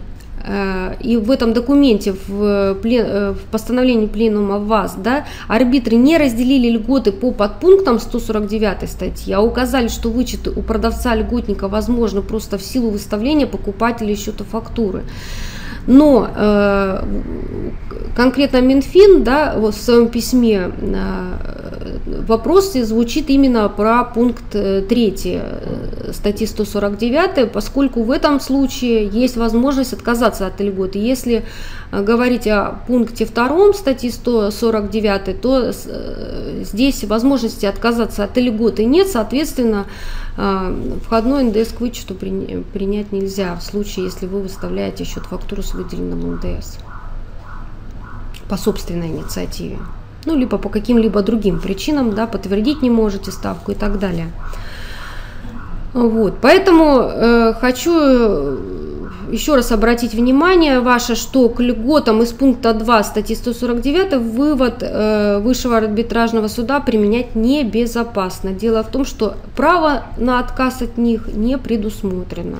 и 1.00 1.16
в 1.16 1.30
этом 1.30 1.52
документе, 1.52 2.14
в, 2.26 2.74
плен, 2.82 3.06
э, 3.06 3.32
в 3.32 3.50
постановлении 3.50 4.06
пленума 4.06 4.58
ВАЗ, 4.58 4.96
да, 4.96 5.24
арбитры 5.48 5.96
не 5.96 6.18
разделили 6.18 6.68
льготы 6.68 7.12
по 7.12 7.30
подпунктам 7.32 8.00
149 8.00 8.90
статьи, 8.90 9.32
а 9.32 9.40
указали, 9.40 9.88
что 9.88 10.10
вычеты 10.10 10.50
у 10.50 10.62
продавца-льготника 10.62 11.68
возможны 11.68 12.22
просто 12.22 12.58
в 12.58 12.62
силу 12.62 12.90
выставления 12.90 13.46
покупателя 13.46 14.16
счета 14.16 14.44
фактуры. 14.44 15.04
Но 15.86 16.28
э, 16.34 17.04
конкретно 18.14 18.60
Минфин 18.60 19.24
да, 19.24 19.54
вот 19.56 19.74
в 19.74 19.82
своем 19.82 20.08
письме 20.08 20.70
э, 20.80 21.32
вопрос 22.26 22.72
звучит 22.72 23.30
именно 23.30 23.68
про 23.68 24.04
пункт 24.04 24.50
3 24.50 24.86
э, 24.88 25.10
э, 25.24 26.12
статьи 26.12 26.46
149, 26.46 27.50
поскольку 27.50 28.02
в 28.02 28.10
этом 28.10 28.40
случае 28.40 29.06
есть 29.06 29.36
возможность 29.36 29.92
отказаться 29.92 30.46
от 30.46 30.60
льготы. 30.60 30.98
Если 30.98 31.44
говорить 31.92 32.46
о 32.46 32.80
пункте 32.86 33.26
2 33.26 33.72
статьи 33.74 34.10
149, 34.10 35.40
то 35.40 35.72
здесь 36.64 37.04
возможности 37.04 37.66
отказаться 37.66 38.24
от 38.24 38.36
льготы 38.38 38.84
нет, 38.84 39.08
соответственно, 39.08 39.86
входной 41.04 41.44
НДС 41.44 41.72
к 41.72 41.80
вычету 41.80 42.14
принять 42.14 43.12
нельзя 43.12 43.54
в 43.56 43.62
случае, 43.62 44.06
если 44.06 44.26
вы 44.26 44.40
выставляете 44.40 45.04
счет 45.04 45.24
фактуру 45.24 45.62
с 45.62 45.74
выделенным 45.74 46.36
НДС 46.36 46.78
по 48.48 48.56
собственной 48.56 49.08
инициативе. 49.08 49.78
Ну, 50.24 50.36
либо 50.36 50.56
по 50.56 50.68
каким-либо 50.68 51.22
другим 51.22 51.60
причинам, 51.60 52.14
да, 52.14 52.26
подтвердить 52.26 52.80
не 52.80 52.90
можете 52.90 53.32
ставку 53.32 53.72
и 53.72 53.74
так 53.74 53.98
далее. 53.98 54.30
Вот, 55.92 56.38
поэтому 56.40 57.00
э, 57.00 57.54
хочу 57.60 57.92
э, 57.92 58.58
еще 59.30 59.54
раз 59.54 59.72
обратить 59.72 60.14
внимание 60.14 60.80
ваше, 60.80 61.14
что 61.14 61.48
к 61.48 61.60
льготам 61.60 62.22
из 62.22 62.32
пункта 62.32 62.74
2 62.74 63.04
статьи 63.04 63.36
149 63.36 64.14
вывод 64.14 64.82
э, 64.82 65.38
высшего 65.38 65.76
арбитражного 65.76 66.48
суда 66.48 66.80
применять 66.80 67.34
небезопасно. 67.34 68.52
Дело 68.52 68.82
в 68.82 68.90
том, 68.90 69.04
что 69.04 69.36
право 69.56 70.04
на 70.16 70.38
отказ 70.40 70.82
от 70.82 70.98
них 70.98 71.28
не 71.34 71.58
предусмотрено. 71.58 72.58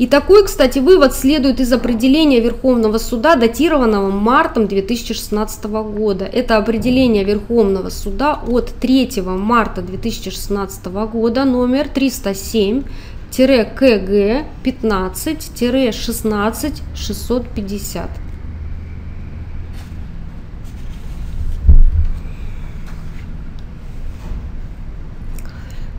И 0.00 0.06
такой, 0.06 0.46
кстати, 0.46 0.78
вывод 0.78 1.14
следует 1.14 1.60
из 1.60 1.70
определения 1.74 2.40
Верховного 2.40 2.96
суда, 2.96 3.36
датированного 3.36 4.10
мартом 4.10 4.66
2016 4.66 5.64
года. 5.66 6.24
Это 6.24 6.56
определение 6.56 7.22
Верховного 7.22 7.90
суда 7.90 8.40
от 8.48 8.70
3 8.80 9.20
марта 9.26 9.82
2016 9.82 10.86
года, 10.86 11.44
номер 11.44 11.86
307 11.86 12.84
КГ 13.30 14.44
15-16 14.64 16.82
650. 16.94 18.10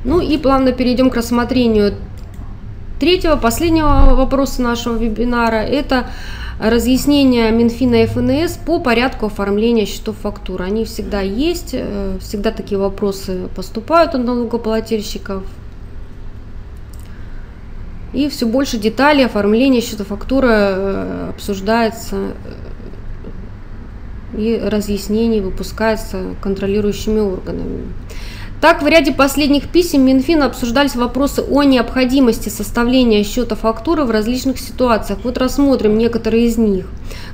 Ну 0.03 0.19
и 0.19 0.37
плавно 0.37 0.71
перейдем 0.71 1.09
к 1.09 1.15
рассмотрению 1.15 1.95
Третьего, 3.01 3.35
последнего 3.35 4.13
вопроса 4.13 4.61
нашего 4.61 4.95
вебинара– 4.95 5.55
это 5.65 6.11
разъяснение 6.59 7.51
Минфина 7.51 8.03
и 8.03 8.05
ФНС 8.05 8.59
по 8.63 8.79
порядку 8.79 9.25
оформления 9.25 9.87
счетов 9.87 10.17
фактуры. 10.21 10.65
Они 10.65 10.85
всегда 10.85 11.19
есть, 11.19 11.71
э, 11.73 12.19
всегда 12.21 12.51
такие 12.51 12.77
вопросы 12.77 13.49
поступают 13.55 14.13
от 14.13 14.23
налогоплательщиков. 14.23 15.41
И 18.13 18.27
все 18.29 18.45
больше 18.45 18.77
деталей 18.77 19.25
оформления 19.25 19.81
счета 19.81 20.03
фактуры 20.03 20.49
э, 20.49 21.29
обсуждается 21.29 22.33
э, 24.35 24.37
и 24.37 24.61
разъяснений 24.63 25.39
выпускается 25.39 26.35
контролирующими 26.41 27.19
органами. 27.19 27.83
Так, 28.61 28.83
в 28.83 28.87
ряде 28.87 29.11
последних 29.11 29.69
писем 29.69 30.05
Минфина 30.05 30.45
обсуждались 30.45 30.95
вопросы 30.95 31.41
о 31.41 31.63
необходимости 31.63 32.49
составления 32.49 33.23
счета 33.23 33.55
фактуры 33.55 34.03
в 34.05 34.11
различных 34.11 34.59
ситуациях. 34.59 35.17
Вот 35.23 35.39
рассмотрим 35.39 35.97
некоторые 35.97 36.45
из 36.45 36.59
них. 36.59 36.85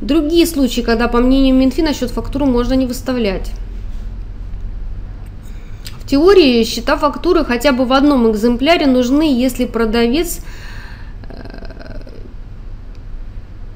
Другие 0.00 0.46
случаи, 0.46 0.82
когда, 0.82 1.08
по 1.08 1.18
мнению 1.18 1.54
Минфина, 1.54 1.94
счет 1.94 2.10
фактуру 2.10 2.46
можно 2.46 2.74
не 2.74 2.86
выставлять. 2.86 3.50
В 5.98 6.06
теории 6.06 6.62
счета 6.64 6.98
фактуры 6.98 7.44
хотя 7.44 7.72
бы 7.72 7.86
в 7.86 7.92
одном 7.92 8.30
экземпляре 8.30 8.86
нужны, 8.86 9.34
если 9.34 9.64
продавец 9.64 10.40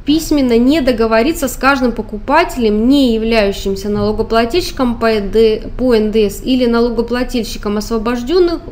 письменно 0.08 0.56
не 0.56 0.80
договориться 0.80 1.48
с 1.48 1.56
каждым 1.56 1.92
покупателем, 1.92 2.88
не 2.88 3.12
являющимся 3.14 3.90
налогоплательщиком 3.90 4.98
по 4.98 5.10
НДС 5.10 6.42
или 6.42 6.64
налогоплательщиком 6.64 7.76
освобожденных 7.76 8.62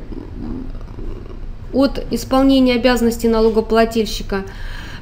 от 1.75 2.03
исполнения 2.11 2.77
обязанностей 2.77 3.29
налогоплательщика, 3.29 4.45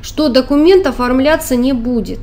что 0.03 0.29
документ 0.29 0.89
оформляться 0.89 1.55
не 1.55 1.73
будет. 1.73 2.19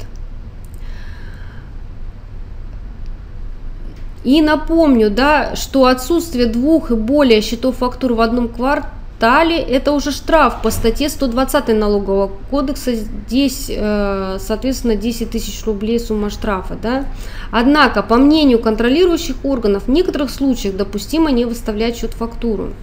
И 4.25 4.41
напомню, 4.41 5.09
да, 5.09 5.55
что 5.55 5.85
отсутствие 5.85 6.47
двух 6.47 6.91
и 6.91 6.95
более 6.95 7.39
счетов 7.39 7.77
фактур 7.77 8.11
в 8.15 8.19
одном 8.19 8.49
квартале 8.49 8.91
Далее 9.21 9.59
это 9.59 9.91
уже 9.91 10.11
штраф 10.11 10.63
по 10.63 10.71
статье 10.71 11.07
120 11.07 11.67
налогового 11.77 12.31
кодекса. 12.49 12.95
Здесь, 12.95 13.67
э, 13.69 14.37
соответственно, 14.39 14.95
10 14.95 15.29
тысяч 15.29 15.63
рублей 15.63 15.99
сумма 15.99 16.31
штрафа. 16.31 16.75
Да? 16.81 17.05
Однако, 17.51 18.01
по 18.01 18.15
мнению 18.15 18.57
контролирующих 18.57 19.35
органов, 19.43 19.83
в 19.85 19.91
некоторых 19.91 20.31
случаях 20.31 20.75
допустимо 20.75 21.29
не 21.29 21.45
выставлять 21.45 21.97
счет 21.97 22.13
фактуру. 22.13 22.73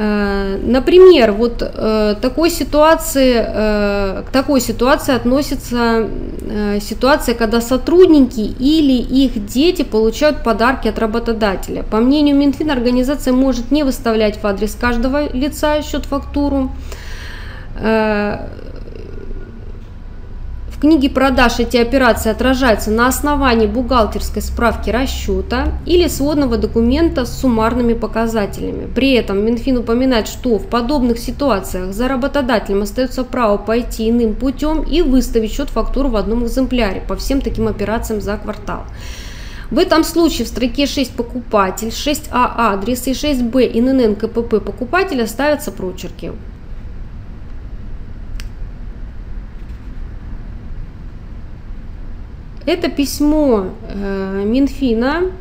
Э, 0.00 0.60
например, 0.62 1.32
вот 1.32 1.60
э, 1.60 2.14
такой 2.22 2.50
ситуации, 2.50 3.44
э, 3.44 4.22
к 4.28 4.30
такой 4.30 4.60
ситуации 4.60 5.14
относится 5.14 6.08
ситуация, 6.80 7.34
когда 7.34 7.60
сотрудники 7.60 8.40
или 8.40 8.92
их 8.92 9.44
дети 9.44 9.82
получают 9.82 10.42
подарки 10.42 10.88
от 10.88 10.98
работодателя. 10.98 11.82
По 11.82 11.98
мнению 11.98 12.36
Минфина, 12.36 12.72
организация 12.72 13.34
может 13.34 13.70
не 13.70 13.82
выставлять 13.82 14.42
в 14.42 14.46
адрес 14.46 14.74
каждого 14.74 15.30
лица 15.34 15.82
счет-фактуру, 15.82 16.70
в 20.78 20.80
книге 20.80 21.10
продаж 21.10 21.58
эти 21.58 21.76
операции 21.76 22.30
отражаются 22.30 22.92
на 22.92 23.08
основании 23.08 23.66
бухгалтерской 23.66 24.40
справки 24.40 24.90
расчета 24.90 25.72
или 25.86 26.06
сводного 26.06 26.56
документа 26.56 27.26
с 27.26 27.40
суммарными 27.40 27.94
показателями. 27.94 28.86
При 28.86 29.14
этом 29.14 29.44
Минфин 29.44 29.78
упоминает, 29.78 30.28
что 30.28 30.56
в 30.56 30.68
подобных 30.68 31.18
ситуациях 31.18 31.92
за 31.92 32.06
работодателем 32.06 32.82
остается 32.82 33.24
право 33.24 33.56
пойти 33.56 34.08
иным 34.08 34.36
путем 34.36 34.84
и 34.84 35.02
выставить 35.02 35.52
счет-фактуру 35.52 36.10
в 36.10 36.16
одном 36.16 36.44
экземпляре 36.44 37.00
по 37.00 37.16
всем 37.16 37.40
таким 37.40 37.66
операциям 37.66 38.20
за 38.20 38.36
квартал. 38.36 38.84
В 39.72 39.80
этом 39.80 40.04
случае 40.04 40.44
в 40.44 40.48
строке 40.48 40.86
6 40.86 41.10
покупатель, 41.10 41.88
6А 41.88 42.52
адрес 42.56 43.04
и 43.08 43.10
6Б 43.10 43.68
ИНН 43.80 44.14
КПП 44.14 44.64
покупателя 44.64 45.26
ставятся 45.26 45.72
прочерки. 45.72 46.30
Это 52.68 52.88
письмо 52.90 53.70
э, 53.88 54.42
Минфина 54.44 55.32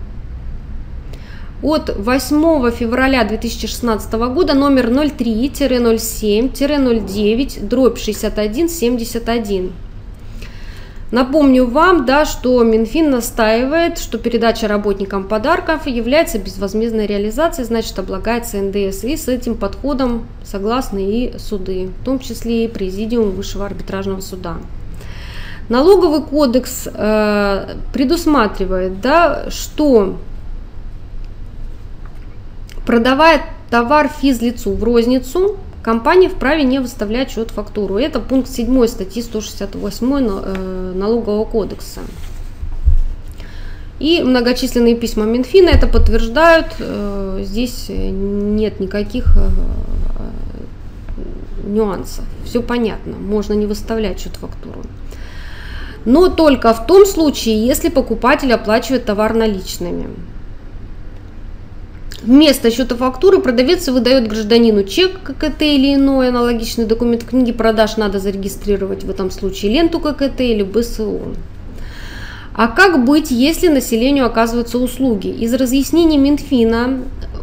от 1.61 1.93
8 1.97 2.71
февраля 2.71 3.25
2016 3.25 4.13
года 4.13 4.53
номер 4.53 4.89
03-07-09 4.89 7.67
дробь 7.67 7.99
6171. 7.99 9.73
Напомню 11.11 11.67
вам, 11.67 12.05
да, 12.05 12.23
что 12.23 12.63
Минфин 12.63 13.11
настаивает, 13.11 13.97
что 13.97 14.19
передача 14.19 14.69
работникам 14.69 15.27
подарков 15.27 15.85
является 15.85 16.39
безвозмездной 16.39 17.07
реализацией, 17.07 17.67
значит 17.67 17.99
облагается 17.99 18.61
НДС. 18.61 19.03
И 19.03 19.17
с 19.17 19.27
этим 19.27 19.55
подходом 19.55 20.25
согласны 20.45 21.03
и 21.03 21.37
суды, 21.39 21.89
в 22.01 22.05
том 22.05 22.19
числе 22.19 22.63
и 22.63 22.69
Президиум 22.69 23.31
Высшего 23.31 23.65
арбитражного 23.65 24.21
суда. 24.21 24.59
Налоговый 25.69 26.21
кодекс 26.21 26.87
э, 26.91 27.75
предусматривает, 27.91 29.01
да, 29.01 29.49
что 29.49 30.17
продавая 32.85 33.41
товар 33.69 34.07
физлицу 34.07 34.71
в 34.73 34.83
розницу, 34.83 35.57
компания 35.83 36.29
вправе 36.29 36.63
не 36.63 36.79
выставлять 36.79 37.31
счет 37.31 37.51
фактуру. 37.51 37.97
Это 37.97 38.21
пункт 38.21 38.49
7 38.49 38.87
статьи 38.87 39.21
168 39.21 40.07
э, 40.13 40.93
налогового 40.95 41.43
кодекса. 41.43 41.99
И 43.99 44.21
многочисленные 44.21 44.95
письма 44.95 45.25
Минфина 45.25 45.69
это 45.69 45.87
подтверждают. 45.87 46.67
Э, 46.79 47.41
здесь 47.43 47.87
нет 47.89 48.79
никаких 48.79 49.35
э, 49.35 49.49
нюансов. 51.67 52.23
Все 52.45 52.61
понятно. 52.61 53.17
Можно 53.17 53.51
не 53.51 53.65
выставлять 53.65 54.21
счет 54.21 54.37
фактуру 54.37 54.81
но 56.07 56.29
только 56.29 56.73
в 56.73 56.87
том 56.87 57.05
случае, 57.05 57.67
если 57.67 57.89
покупатель 57.89 58.53
оплачивает 58.53 59.03
товар 59.03 59.33
наличными. 59.33 60.07
Вместо 62.23 62.71
счета 62.71 62.95
фактуры 62.95 63.39
продавец 63.39 63.89
выдает 63.89 64.29
гражданину 64.29 64.85
чек 64.85 65.21
ККТ 65.21 65.63
или 65.63 65.95
иной 65.95 66.29
аналогичный 66.29 66.85
документ. 66.85 67.23
В 67.23 67.27
книге 67.27 67.51
продаж 67.51 67.97
надо 67.97 68.19
зарегистрировать 68.19 69.03
в 69.03 69.09
этом 69.09 69.29
случае 69.31 69.73
ленту 69.73 69.99
ККТ 69.99 70.39
или 70.39 70.63
БСО. 70.63 71.19
А 72.53 72.69
как 72.69 73.03
быть, 73.03 73.29
если 73.29 73.67
населению 73.67 74.27
оказываются 74.27 74.77
услуги? 74.77 75.27
Из 75.27 75.53
разъяснений 75.53 76.17
Минфина 76.17 76.99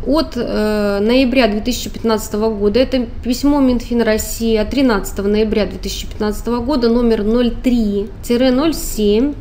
от 0.07 0.37
э, 0.37 0.99
ноября 1.01 1.49
2015 1.49 2.35
года, 2.35 2.81
это 2.81 3.07
письмо 3.23 3.61
Минфин 3.61 4.03
России 4.03 4.57
от 4.57 4.71
13 4.71 5.19
ноября 5.19 5.67
2015 5.67 6.47
года, 6.47 6.89
номер 6.89 7.21
03-07 7.23 9.35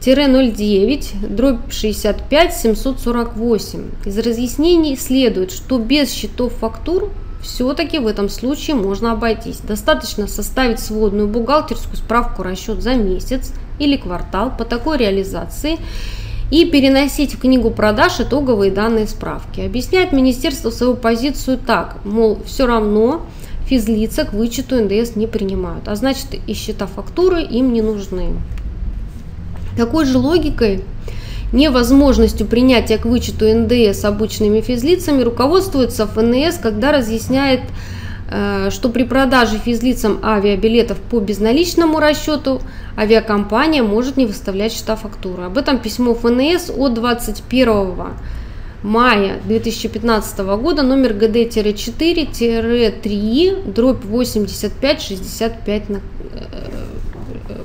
09 0.00 1.14
дробь 1.30 1.72
65 1.72 2.54
748. 2.54 3.90
Из 4.04 4.18
разъяснений 4.18 4.96
следует, 4.96 5.50
что 5.50 5.78
без 5.78 6.12
счетов 6.12 6.52
фактур 6.60 7.10
все-таки 7.42 7.98
в 7.98 8.06
этом 8.06 8.28
случае 8.28 8.76
можно 8.76 9.12
обойтись. 9.12 9.58
Достаточно 9.58 10.26
составить 10.26 10.80
сводную 10.80 11.28
бухгалтерскую 11.28 11.96
справку 11.96 12.42
расчет 12.42 12.82
за 12.82 12.94
месяц 12.94 13.52
или 13.78 13.96
квартал 13.96 14.52
по 14.56 14.64
такой 14.64 14.98
реализации 14.98 15.78
и 16.50 16.64
переносить 16.64 17.34
в 17.34 17.38
книгу 17.38 17.70
продаж 17.70 18.20
итоговые 18.20 18.70
данные 18.70 19.06
справки. 19.06 19.60
Объясняет 19.60 20.12
министерство 20.12 20.70
свою 20.70 20.94
позицию 20.94 21.58
так, 21.58 21.98
мол, 22.04 22.38
все 22.44 22.66
равно 22.66 23.22
физлица 23.66 24.24
к 24.24 24.32
вычету 24.32 24.76
НДС 24.76 25.16
не 25.16 25.26
принимают, 25.26 25.88
а 25.88 25.96
значит 25.96 26.26
и 26.46 26.54
счета 26.54 26.86
фактуры 26.86 27.42
им 27.42 27.72
не 27.72 27.82
нужны. 27.82 28.28
Такой 29.76 30.04
же 30.04 30.18
логикой 30.18 30.84
невозможностью 31.52 32.46
принятия 32.46 32.98
к 32.98 33.04
вычету 33.04 33.46
НДС 33.46 34.04
обычными 34.04 34.60
физлицами 34.60 35.22
руководствуется 35.22 36.06
ФНС, 36.06 36.58
когда 36.58 36.92
разъясняет 36.92 37.60
что 38.28 38.88
при 38.88 39.04
продаже 39.04 39.58
физлицам 39.58 40.18
авиабилетов 40.22 40.98
по 40.98 41.20
безналичному 41.20 42.00
расчету 42.00 42.60
авиакомпания 42.96 43.84
может 43.84 44.16
не 44.16 44.26
выставлять 44.26 44.72
счета 44.72 44.96
фактуры. 44.96 45.44
Об 45.44 45.56
этом 45.58 45.78
письмо 45.78 46.14
ФНС 46.14 46.70
от 46.76 46.94
21 46.94 47.96
мая 48.82 49.38
2015 49.44 50.38
года 50.38 50.82
номер 50.82 51.12
ГД-4-3 51.12 53.72
дробь 53.72 54.04
85-65 54.04 56.00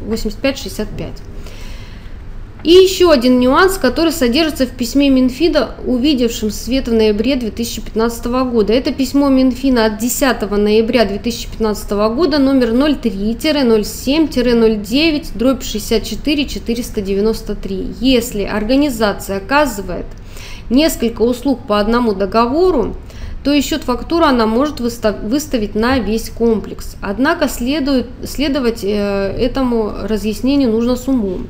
85-65. 0.07 1.09
И 2.63 2.71
еще 2.71 3.11
один 3.11 3.39
нюанс, 3.39 3.79
который 3.79 4.11
содержится 4.11 4.67
в 4.67 4.71
письме 4.71 5.09
Минфида, 5.09 5.77
увидевшем 5.83 6.51
свет 6.51 6.87
в 6.87 6.93
ноябре 6.93 7.35
2015 7.35 8.25
года. 8.51 8.71
Это 8.71 8.93
письмо 8.93 9.29
Минфина 9.29 9.85
от 9.85 9.97
10 9.97 10.51
ноября 10.51 11.05
2015 11.05 11.91
года 12.13 12.37
номер 12.37 12.73
03-07-09 12.73 15.29
дробь 15.33 15.63
64 15.63 16.45
493. 16.45 17.95
Если 17.99 18.43
организация 18.43 19.37
оказывает 19.37 20.05
несколько 20.69 21.23
услуг 21.23 21.61
по 21.67 21.79
одному 21.79 22.13
договору, 22.13 22.95
то 23.43 23.51
и 23.51 23.61
счет 23.61 23.85
она 23.87 24.45
может 24.45 24.79
выставить 24.79 25.73
на 25.73 25.97
весь 25.97 26.29
комплекс. 26.29 26.95
Однако 27.01 27.49
следует, 27.49 28.05
следовать 28.23 28.83
э, 28.83 28.87
этому 28.87 29.91
разъяснению 30.03 30.69
нужно 30.69 30.95
с 30.95 31.07
умом. 31.07 31.47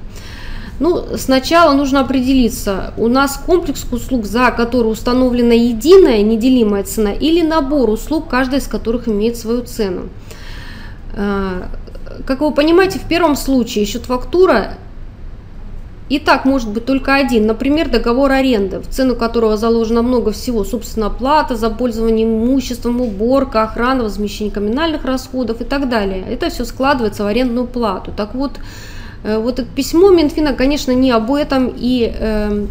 Ну, 0.82 1.16
сначала 1.16 1.76
нужно 1.76 2.00
определиться, 2.00 2.96
у 2.98 3.08
нас 3.08 3.38
комплекс 3.46 3.86
услуг, 3.92 4.26
за 4.26 4.50
который 4.50 4.88
установлена 4.88 5.54
единая 5.54 6.24
неделимая 6.24 6.84
цена 6.84 7.14
или 7.14 7.44
набор 7.44 7.88
услуг, 7.88 8.28
каждая 8.28 8.60
из 8.60 8.68
которых 8.68 9.08
имеет 9.08 9.38
свою 9.38 9.62
цену. 9.62 10.10
Э, 11.14 11.66
как 12.26 12.42
вы 12.42 12.52
понимаете, 12.52 12.98
в 12.98 13.08
первом 13.08 13.36
случае 13.36 13.86
счет 13.86 14.06
фактура 14.06 14.74
и 16.10 16.18
так 16.18 16.46
может 16.46 16.70
быть 16.70 16.86
только 16.86 17.14
один, 17.14 17.46
например, 17.46 17.88
договор 17.88 18.32
аренды, 18.32 18.80
в 18.80 18.88
цену 18.88 19.16
которого 19.16 19.58
заложено 19.58 20.02
много 20.02 20.32
всего, 20.32 20.64
собственно, 20.64 21.12
плата 21.12 21.56
за 21.56 21.70
пользование 21.70 22.26
имуществом, 22.26 23.02
уборка, 23.02 23.62
охрана, 23.62 24.02
возмещение 24.02 24.52
коммунальных 24.52 25.06
расходов 25.06 25.62
и 25.62 25.64
так 25.64 25.90
далее. 25.90 26.26
Это 26.28 26.50
все 26.50 26.66
складывается 26.66 27.24
в 27.24 27.28
арендную 27.28 27.68
плату. 27.68 28.12
Так 28.18 28.34
вот, 28.34 28.54
вот 29.24 29.60
это 29.60 29.68
письмо 29.70 30.10
Минфина, 30.10 30.54
конечно, 30.54 30.92
не 30.92 31.12
об 31.12 31.32
этом. 31.32 31.74
И 31.76 32.12
э, 32.14 32.66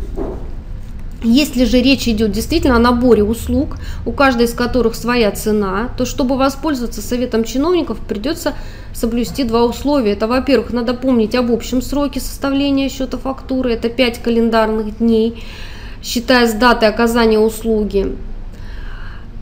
если 1.23 1.65
же 1.65 1.83
речь 1.83 2.09
идет 2.09 2.33
действительно 2.33 2.77
о 2.77 2.81
наборе 2.81 3.23
услуг, 3.23 3.77
у 4.07 4.13
каждой 4.13 4.47
из 4.47 4.55
которых 4.55 4.95
своя 4.95 5.31
цена, 5.31 5.91
то 5.97 6.05
чтобы 6.07 6.37
воспользоваться 6.37 7.03
советом 7.03 7.45
чиновников, 7.45 7.99
придется 7.99 8.55
соблюсти 8.95 9.45
два 9.45 9.65
условия. 9.65 10.13
Это, 10.13 10.27
во-первых, 10.27 10.73
надо 10.73 10.95
помнить 10.95 11.35
об 11.35 11.53
общем 11.53 11.83
сроке 11.83 12.21
составления 12.21 12.89
счета 12.89 13.19
фактуры, 13.19 13.73
это 13.73 13.89
5 13.89 14.23
календарных 14.23 14.99
дней, 14.99 15.45
считая 16.03 16.49
с 16.49 16.53
даты 16.55 16.87
оказания 16.87 17.39
услуги. 17.39 18.17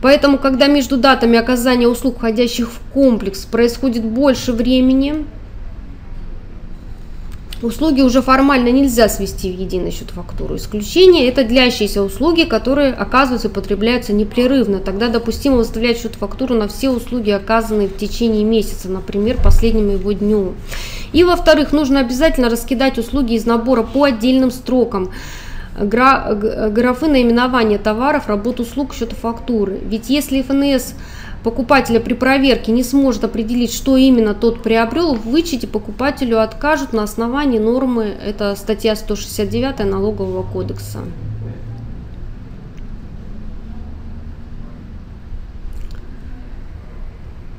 Поэтому, 0.01 0.37
когда 0.37 0.67
между 0.67 0.97
датами 0.97 1.37
оказания 1.37 1.87
услуг, 1.87 2.17
входящих 2.17 2.69
в 2.69 2.79
комплекс, 2.93 3.45
происходит 3.45 4.03
больше 4.03 4.53
времени, 4.53 5.25
Услуги 7.61 7.99
уже 7.99 8.21
формально 8.21 8.69
нельзя 8.69 9.09
свести 9.09 9.51
в 9.51 9.59
единый 9.59 9.91
счет 9.91 10.11
фактуру. 10.11 10.55
Исключение– 10.55 11.27
это 11.29 11.43
длящиеся 11.43 12.01
услуги, 12.01 12.43
которые 12.43 12.93
оказываются 12.93 13.49
и 13.49 13.51
потребляются 13.51 14.13
непрерывно. 14.13 14.79
Тогда 14.79 15.09
допустимо 15.09 15.57
выставлять 15.57 15.99
счет 16.01 16.15
фактуру 16.15 16.55
на 16.55 16.69
все 16.69 16.89
услуги, 16.89 17.31
оказанные 17.31 17.89
в 17.89 17.97
течение 17.97 18.45
месяца, 18.45 18.87
например, 18.87 19.37
последним 19.43 19.89
его 19.89 20.13
дню. 20.13 20.53
И, 21.11 21.25
во-вторых, 21.25 21.73
нужно 21.73 21.99
обязательно 21.99 22.49
раскидать 22.49 22.97
услуги 22.97 23.33
из 23.33 23.45
набора 23.45 23.83
по 23.83 24.05
отдельным 24.05 24.51
строкам 24.51 25.11
графы 25.77 27.07
наименования 27.07 27.77
товаров, 27.77 28.27
работ, 28.27 28.59
услуг, 28.59 28.93
счета 28.93 29.15
фактуры. 29.15 29.79
Ведь 29.83 30.09
если 30.09 30.41
ФНС 30.41 30.93
покупателя 31.43 31.99
при 31.99 32.13
проверке 32.13 32.71
не 32.71 32.83
сможет 32.83 33.23
определить, 33.23 33.73
что 33.73 33.97
именно 33.97 34.33
тот 34.33 34.61
приобрел, 34.61 35.15
в 35.15 35.25
вычете 35.25 35.67
покупателю 35.67 36.41
откажут 36.41 36.93
на 36.93 37.03
основании 37.03 37.59
нормы, 37.59 38.05
это 38.25 38.55
статья 38.55 38.95
169 38.95 39.85
налогового 39.85 40.43
кодекса. 40.43 40.99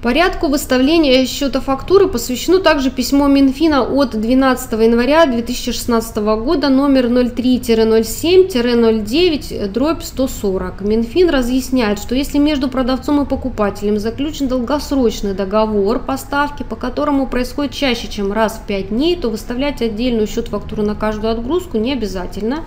Порядку 0.03 0.49
выставления 0.49 1.27
счета 1.27 1.61
фактуры 1.61 2.09
посвящено 2.09 2.61
также 2.61 2.91
письмо 2.91 3.27
Минфина 3.27 3.83
от 3.83 4.19
12 4.19 4.73
января 4.73 5.27
2016 5.27 6.17
года 6.17 6.71
номер 6.71 7.09
03-07-09 7.09 9.69
дробь 9.69 10.03
140. 10.03 10.81
Минфин 10.81 11.29
разъясняет, 11.29 11.99
что 11.99 12.15
если 12.15 12.39
между 12.39 12.69
продавцом 12.69 13.21
и 13.21 13.27
покупателем 13.27 13.99
заключен 13.99 14.49
долгосрочный 14.49 15.35
договор 15.35 15.99
поставки, 15.99 16.63
по 16.63 16.77
которому 16.77 17.27
происходит 17.27 17.75
чаще, 17.75 18.09
чем 18.09 18.33
раз 18.33 18.55
в 18.55 18.63
5 18.67 18.89
дней, 18.89 19.17
то 19.17 19.29
выставлять 19.29 19.83
отдельную 19.83 20.27
счет 20.27 20.49
фактуру 20.49 20.83
на 20.83 20.95
каждую 20.95 21.31
отгрузку 21.31 21.77
не 21.77 21.93
обязательно. 21.93 22.65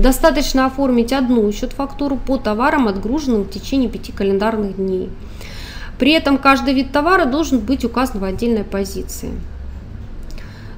Достаточно 0.00 0.66
оформить 0.66 1.12
одну 1.12 1.52
счет 1.52 1.74
фактуру 1.74 2.16
по 2.16 2.38
товарам, 2.38 2.88
отгруженным 2.88 3.44
в 3.44 3.50
течение 3.50 3.88
5 3.88 4.16
календарных 4.16 4.74
дней. 4.74 5.10
При 6.02 6.10
этом 6.10 6.38
каждый 6.38 6.74
вид 6.74 6.90
товара 6.90 7.26
должен 7.26 7.60
быть 7.60 7.84
указан 7.84 8.18
в 8.18 8.24
отдельной 8.24 8.64
позиции. 8.64 9.30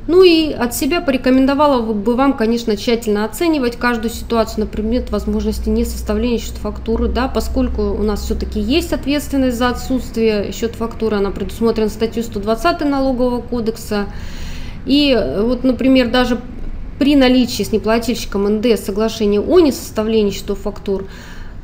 Ну 0.06 0.22
и 0.22 0.52
от 0.52 0.74
себя 0.74 1.00
порекомендовала 1.00 1.80
бы 1.80 2.14
вам, 2.14 2.34
конечно, 2.34 2.76
тщательно 2.76 3.24
оценивать 3.24 3.76
каждую 3.76 4.10
ситуацию 4.10 4.60
на 4.60 4.66
предмет 4.66 5.10
возможности 5.10 5.70
не 5.70 5.86
составления 5.86 6.36
счет 6.36 6.56
фактуры, 6.56 7.08
да, 7.08 7.26
поскольку 7.26 7.84
у 7.84 8.02
нас 8.02 8.20
все-таки 8.20 8.60
есть 8.60 8.92
ответственность 8.92 9.56
за 9.56 9.70
отсутствие 9.70 10.52
счет 10.52 10.74
фактуры, 10.74 11.16
она 11.16 11.30
предусмотрена 11.30 11.88
статьей 11.88 12.22
120 12.22 12.82
налогового 12.84 13.40
кодекса. 13.40 14.04
И 14.84 15.18
вот, 15.38 15.64
например, 15.64 16.10
даже 16.10 16.38
при 16.98 17.16
наличии 17.16 17.62
с 17.62 17.72
неплательщиком 17.72 18.58
НДС 18.58 18.84
соглашения 18.84 19.40
о 19.40 19.60
несоставлении 19.60 20.32
счетов 20.32 20.58
фактур, 20.58 21.06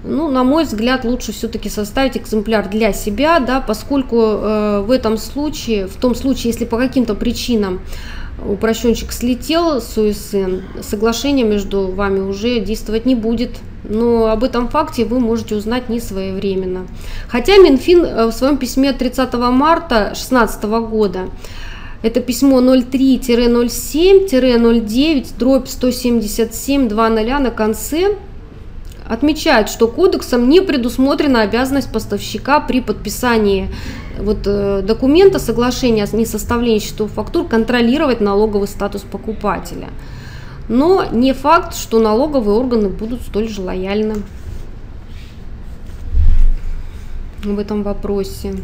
ну, 0.02 0.30
на 0.30 0.44
мой 0.44 0.64
взгляд, 0.64 1.04
лучше 1.04 1.32
все-таки 1.32 1.68
составить 1.68 2.16
экземпляр 2.16 2.68
для 2.68 2.92
себя, 2.92 3.40
да, 3.40 3.60
поскольку 3.60 4.16
э, 4.16 4.80
в 4.80 4.90
этом 4.90 5.18
случае, 5.18 5.86
в 5.86 5.96
том 5.96 6.14
случае, 6.14 6.52
если 6.52 6.64
по 6.64 6.78
каким-то 6.78 7.14
причинам 7.14 7.80
упрощенчик 8.46 9.12
слетел 9.12 9.80
с 9.80 9.98
УСН, 9.98 10.60
соглашение 10.82 11.44
между 11.44 11.88
вами 11.88 12.20
уже 12.20 12.60
действовать 12.60 13.06
не 13.06 13.14
будет. 13.14 13.50
Но 13.84 14.26
об 14.26 14.44
этом 14.44 14.68
факте 14.68 15.04
вы 15.04 15.20
можете 15.20 15.56
узнать 15.56 15.88
не 15.88 16.00
своевременно. 16.00 16.86
Хотя 17.28 17.56
Минфин 17.58 18.04
э, 18.04 18.26
в 18.26 18.32
своем 18.32 18.56
письме 18.56 18.92
30 18.92 19.32
марта 19.34 20.12
2016 20.14 20.64
года 20.64 21.28
это 22.02 22.20
письмо 22.20 22.62
03-07-09, 22.62 25.26
дробь 25.38 25.68
177 25.68 26.88
20 26.88 27.40
на 27.40 27.50
конце 27.50 28.16
отмечает, 29.10 29.68
что 29.68 29.88
кодексом 29.88 30.48
не 30.48 30.60
предусмотрена 30.60 31.42
обязанность 31.42 31.92
поставщика 31.92 32.60
при 32.60 32.80
подписании 32.80 33.68
вот, 34.16 34.46
э, 34.46 34.82
документа 34.82 35.40
соглашения 35.40 36.04
о 36.04 36.16
несоставлении 36.16 36.78
счетов 36.78 37.10
фактур 37.10 37.48
контролировать 37.48 38.20
налоговый 38.20 38.68
статус 38.68 39.02
покупателя. 39.02 39.88
Но 40.68 41.04
не 41.10 41.32
факт, 41.32 41.74
что 41.74 41.98
налоговые 41.98 42.56
органы 42.56 42.88
будут 42.88 43.22
столь 43.22 43.48
же 43.48 43.62
лояльны 43.62 44.14
в 47.42 47.58
этом 47.58 47.82
вопросе. 47.82 48.54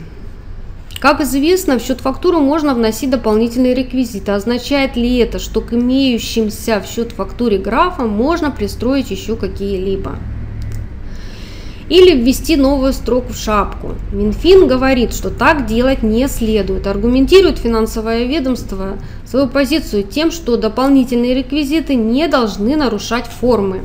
Как 0.99 1.21
известно, 1.21 1.79
в 1.79 1.83
счет 1.83 2.01
фактуры 2.01 2.39
можно 2.39 2.75
вносить 2.75 3.11
дополнительные 3.11 3.77
реквизиты. 3.77 4.33
Означает 4.33 4.97
ли 4.97 5.19
это, 5.19 5.39
что 5.39 5.61
к 5.61 5.73
имеющимся 5.73 6.81
в 6.81 6.87
счет 6.91 7.13
фактуре 7.13 7.59
графам 7.59 8.09
можно 8.09 8.51
пристроить 8.51 9.13
еще 9.13 9.37
какие-либо? 9.37 10.19
Или 11.89 12.15
ввести 12.15 12.57
новую 12.57 12.93
строку 12.93 13.33
в 13.33 13.37
шапку. 13.37 13.95
Минфин 14.13 14.67
говорит, 14.67 15.13
что 15.13 15.31
так 15.31 15.67
делать 15.67 16.03
не 16.03 16.29
следует. 16.29 16.87
Аргументирует 16.87 17.59
финансовое 17.59 18.25
ведомство 18.25 18.99
свою 19.27 19.49
позицию 19.49 20.05
тем, 20.05 20.31
что 20.31 20.57
дополнительные 20.57 21.35
реквизиты 21.35 21.95
не 21.95 22.29
должны 22.29 22.77
нарушать 22.77 23.27
формы 23.27 23.83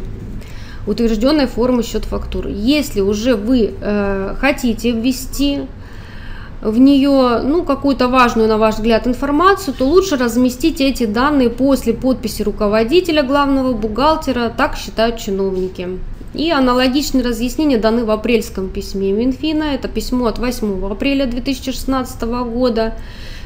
утвержденной 0.87 1.47
формы 1.47 1.83
счет 1.83 2.05
фактуры. 2.05 2.49
Если 2.49 3.01
уже 3.01 3.35
вы 3.35 3.73
э, 3.79 4.35
хотите 4.39 4.91
ввести 4.91 5.63
в 6.61 6.79
нее 6.79 7.41
ну, 7.43 7.63
какую-то 7.63 8.07
важную, 8.07 8.47
на 8.47 8.57
ваш 8.57 8.75
взгляд, 8.75 9.05
информацию, 9.05 9.75
то 9.77 9.85
лучше 9.85 10.17
разместить 10.17 10.81
эти 10.81 11.05
данные 11.05 11.49
после 11.49 11.93
подписи 11.93 12.41
руководителя 12.41 13.21
главного 13.21 13.73
бухгалтера, 13.73 14.51
так 14.55 14.75
считают 14.75 15.17
чиновники. 15.17 15.99
И 16.37 16.51
аналогичные 16.51 17.23
разъяснения 17.23 17.79
даны 17.79 18.05
в 18.05 18.11
апрельском 18.11 18.69
письме 18.69 19.11
Минфина. 19.11 19.73
Это 19.73 19.87
письмо 19.87 20.27
от 20.27 20.37
8 20.37 20.85
апреля 20.85 21.25
2016 21.25 22.21
года, 22.21 22.93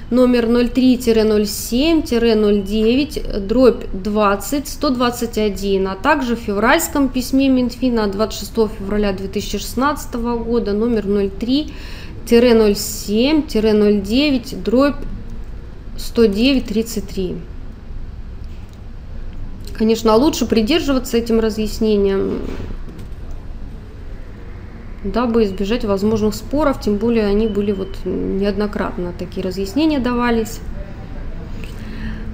номер 0.10 0.48
03-07-09, 0.48 3.40
дробь 3.40 3.86
20, 3.94 4.68
121, 4.68 5.88
а 5.88 5.96
также 5.96 6.36
в 6.36 6.40
февральском 6.40 7.08
письме 7.08 7.48
Минфина 7.48 8.04
от 8.04 8.12
26 8.12 8.52
февраля 8.78 9.14
2016 9.14 10.14
года, 10.16 10.74
номер 10.74 11.06
03-07-09, 12.26 14.64
дробь 14.64 14.98
109-33. 15.96 17.38
Конечно, 19.74 20.14
лучше 20.16 20.46
придерживаться 20.46 21.18
этим 21.18 21.40
разъяснением, 21.40 22.42
дабы 25.04 25.46
избежать 25.46 25.86
возможных 25.86 26.36
споров, 26.36 26.80
тем 26.80 26.98
более 26.98 27.26
они 27.26 27.48
были 27.48 27.72
вот 27.72 27.90
неоднократно, 28.06 29.14
такие 29.18 29.44
разъяснения 29.46 30.00
давались. 30.00 30.60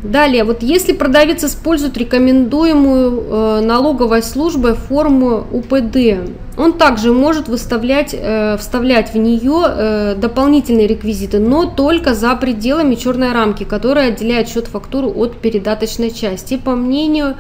Далее, 0.04 0.44
вот 0.44 0.62
если 0.62 0.94
продавец 0.94 1.44
использует 1.44 1.98
рекомендуемую 1.98 3.24
э, 3.24 3.62
налоговой 3.62 4.22
службой 4.22 4.76
форму 4.76 5.48
УПД, 5.52 6.30
он 6.56 6.74
также 6.74 7.12
может 7.12 7.48
выставлять, 7.48 8.14
э, 8.14 8.58
вставлять 8.58 9.14
в 9.14 9.18
нее 9.18 9.64
э, 9.66 10.16
дополнительные 10.16 10.86
реквизиты, 10.86 11.40
но 11.40 11.66
только 11.66 12.14
за 12.14 12.36
пределами 12.36 12.94
черной 12.94 13.32
рамки, 13.32 13.64
которая 13.64 14.10
отделяет 14.10 14.50
счет 14.50 14.68
фактуру 14.68 15.12
от 15.16 15.38
передаточной 15.38 16.12
части. 16.12 16.58
По 16.58 16.76
мнению 16.76 17.36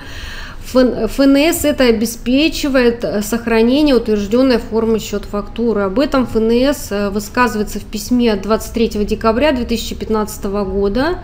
ФНС 0.67 1.63
это 1.63 1.85
обеспечивает 1.85 3.03
э, 3.03 3.21
сохранение 3.21 3.95
утвержденной 3.95 4.57
формы 4.57 4.97
счет 4.99 5.23
фактуры. 5.25 5.81
Об 5.81 5.99
этом 5.99 6.25
ФНС 6.27 6.91
э, 6.91 7.09
высказывается 7.09 7.79
в 7.79 7.85
письме 7.85 8.35
23 8.35 9.05
декабря 9.05 9.53
2015 9.53 10.43
года 10.45 11.19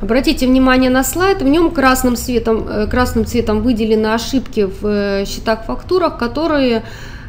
Обратите 0.00 0.46
внимание 0.46 0.90
на 0.90 1.02
слайд, 1.02 1.42
в 1.42 1.48
нем 1.48 1.70
красным 1.72 2.16
цветом, 2.16 2.66
э, 2.68 2.86
красным 2.86 3.26
цветом 3.26 3.62
выделены 3.62 4.06
ошибки 4.06 4.64
в 4.64 4.86
э, 4.86 5.24
счетах-фактурах, 5.26 6.16
которые, 6.16 6.84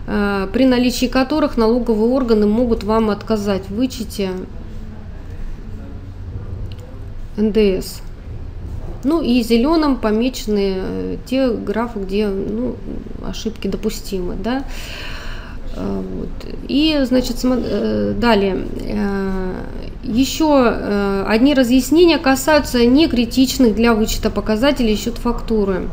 э, 0.08 0.48
при 0.54 0.66
наличии 0.66 1.08
которых 1.08 1.58
налоговые 1.58 2.10
органы 2.10 2.46
могут 2.46 2.84
вам 2.84 3.10
отказать 3.10 3.64
в 3.68 3.76
вычете 3.76 4.30
НДС. 7.38 8.02
Ну 9.04 9.22
и 9.22 9.42
зеленым 9.42 9.96
помечены 9.96 11.20
те 11.26 11.50
графы, 11.52 12.00
где 12.00 12.28
ну, 12.28 12.76
ошибки 13.28 13.68
допустимы. 13.68 14.36
Да? 14.36 14.64
Вот. 15.76 16.30
И, 16.68 17.00
значит, 17.04 17.38
далее. 18.20 18.66
Еще 20.04 20.64
э, 20.66 21.26
одни 21.28 21.54
разъяснения 21.54 22.18
касаются 22.18 22.84
некритичных 22.86 23.76
для 23.76 23.94
вычета 23.94 24.32
показателей 24.32 24.96
счет 24.96 25.18
фактуры. 25.18 25.88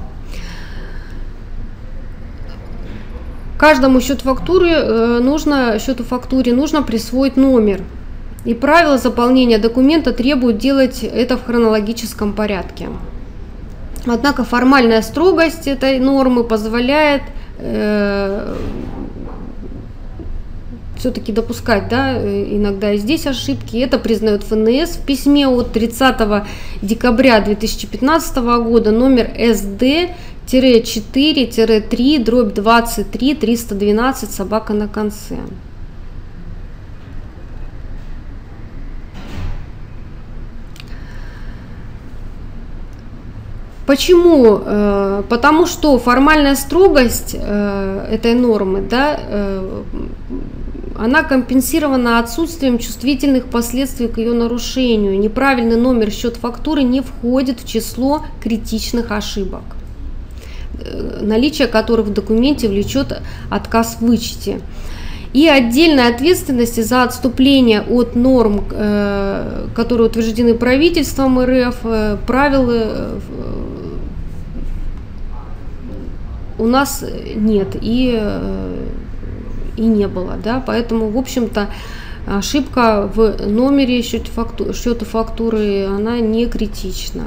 Каждому 3.58 4.00
счет 4.00 4.20
фактуры 4.20 4.70
э, 4.70 5.18
нужно, 5.20 5.78
счету 5.78 6.04
фактуре 6.04 6.54
нужно 6.54 6.82
присвоить 6.82 7.36
номер. 7.36 7.82
И 8.46 8.54
правила 8.54 8.96
заполнения 8.96 9.58
документа 9.58 10.12
требуют 10.12 10.58
делать 10.58 11.02
это 11.02 11.36
в 11.36 11.44
хронологическом 11.44 12.32
порядке. 12.32 12.88
Однако 14.06 14.44
формальная 14.44 15.02
строгость 15.02 15.66
этой 15.66 15.98
нормы 15.98 16.44
позволяет 16.44 17.22
э, 17.58 18.54
все-таки 20.96 21.32
допускать 21.32 21.88
да, 21.88 22.16
иногда 22.22 22.92
и 22.92 22.98
здесь 22.98 23.26
ошибки. 23.26 23.78
Это 23.78 23.98
признает 23.98 24.44
ФНС 24.44 24.90
в 24.90 25.04
письме 25.04 25.48
от 25.48 25.72
30 25.72 26.44
декабря 26.82 27.40
2015 27.40 28.36
года 28.36 28.92
номер 28.92 29.28
СД 29.36 29.82
4-3, 30.46 32.22
дробь 32.22 32.54
23, 32.54 33.34
312, 33.34 34.30
собака 34.30 34.72
на 34.72 34.86
конце. 34.86 35.38
Почему? 43.86 44.60
Э, 44.64 45.22
потому 45.28 45.66
что 45.66 45.98
формальная 45.98 46.56
строгость 46.56 47.36
э, 47.38 48.08
этой 48.10 48.34
нормы 48.34 48.80
да, 48.80 49.20
она 50.98 51.22
компенсирована 51.22 52.18
отсутствием 52.18 52.78
чувствительных 52.78 53.46
последствий 53.46 54.08
к 54.08 54.18
ее 54.18 54.32
нарушению. 54.32 55.18
Неправильный 55.18 55.76
номер 55.76 56.10
счет 56.10 56.36
фактуры 56.36 56.82
не 56.82 57.00
входит 57.00 57.60
в 57.60 57.68
число 57.68 58.22
критичных 58.42 59.10
ошибок, 59.12 59.62
э, 60.78 61.20
наличие 61.22 61.68
которых 61.68 62.06
в 62.06 62.12
документе 62.12 62.68
влечет 62.68 63.20
отказ 63.50 63.98
в 64.00 64.06
вычете. 64.06 64.60
И 65.32 65.46
отдельной 65.48 66.08
ответственности 66.08 66.80
за 66.80 67.02
отступление 67.02 67.82
от 67.82 68.16
норм, 68.16 68.64
э, 68.70 69.66
которые 69.74 70.08
утверждены 70.08 70.54
правительством 70.54 71.38
РФ, 71.40 71.76
э, 71.84 72.16
правил 72.26 72.70
у 76.58 76.66
нас 76.66 77.04
нет. 77.34 77.76
И 77.80 78.20
и 79.76 79.82
не 79.82 80.08
было, 80.08 80.36
да, 80.42 80.62
поэтому, 80.64 81.10
в 81.10 81.18
общем-то, 81.18 81.68
ошибка 82.26 83.10
в 83.14 83.46
номере 83.46 84.02
счета 84.02 84.30
фактуры, 84.30 84.72
счета 84.72 85.04
фактуры, 85.04 85.84
она 85.84 86.18
не 86.20 86.46
критична. 86.46 87.24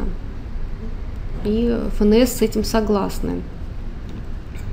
И 1.46 1.78
ФНС 1.98 2.32
с 2.32 2.42
этим 2.42 2.64
согласны. 2.64 3.42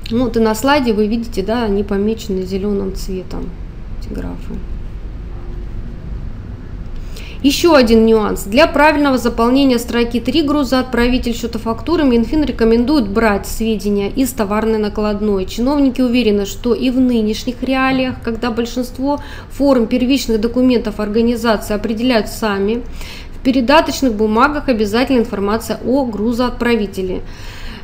Ну, 0.09 0.25
вот 0.25 0.37
и 0.37 0.39
на 0.39 0.55
слайде 0.55 0.93
вы 0.93 1.07
видите, 1.07 1.43
да, 1.43 1.63
они 1.63 1.83
помечены 1.83 2.43
зеленым 2.43 2.95
цветом, 2.95 3.49
эти 3.99 4.11
графы. 4.11 4.55
Еще 7.47 7.77
один 7.77 8.05
нюанс. 8.05 8.43
Для 8.43 8.67
правильного 8.67 9.17
заполнения 9.17 9.79
строки 9.79 10.19
3 10.19 10.41
груза 10.41 10.79
отправитель 10.79 11.33
счета 11.33 11.57
фактуры 11.59 12.03
Минфин 12.03 12.43
рекомендует 12.43 13.07
брать 13.07 13.47
сведения 13.47 14.09
из 14.09 14.33
товарной 14.33 14.79
накладной. 14.79 15.45
Чиновники 15.45 16.01
уверены, 16.01 16.45
что 16.45 16.73
и 16.73 16.89
в 16.89 16.99
нынешних 16.99 17.63
реалиях, 17.63 18.15
когда 18.21 18.51
большинство 18.51 19.21
форм 19.49 19.87
первичных 19.87 20.41
документов 20.41 20.99
организации 20.99 21.73
определяют 21.73 22.27
сами, 22.27 22.83
в 23.39 23.43
передаточных 23.45 24.13
бумагах 24.13 24.67
обязательно 24.67 25.19
информация 25.19 25.79
о 25.85 26.03
грузоотправителе. 26.03 27.21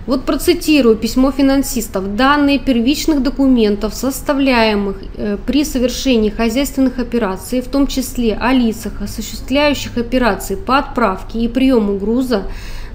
Вот 0.05 0.25
процитирую 0.25 0.97
письмо 0.97 1.31
финансистов. 1.31 2.15
Данные 2.15 2.59
первичных 2.59 3.23
документов, 3.23 3.93
составляемых 3.93 4.97
э, 5.15 5.37
при 5.45 5.63
совершении 5.63 6.29
хозяйственных 6.29 6.99
операций, 6.99 7.61
в 7.61 7.67
том 7.67 7.87
числе 7.87 8.33
о 8.33 8.51
лицах, 8.51 9.01
осуществляющих 9.01 9.97
операции 9.97 10.55
по 10.55 10.77
отправке 10.77 11.39
и 11.39 11.47
приему 11.47 11.97
груза, 11.97 12.43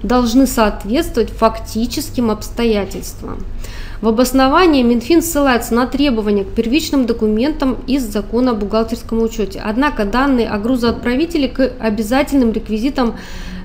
должны 0.03 0.45
соответствовать 0.45 1.31
фактическим 1.31 2.29
обстоятельствам. 2.29 3.43
В 4.01 4.07
обосновании 4.07 4.81
Минфин 4.81 5.21
ссылается 5.21 5.73
на 5.73 5.85
требования 5.85 6.45
к 6.45 6.49
первичным 6.49 7.05
документам 7.05 7.77
из 7.85 8.03
закона 8.03 8.51
о 8.51 8.53
бухгалтерском 8.53 9.21
учете. 9.21 9.61
Однако 9.63 10.05
данные 10.05 10.47
о 10.47 10.57
грузоотправителе 10.57 11.49
к 11.49 11.73
обязательным 11.79 12.53
реквизитам 12.53 13.17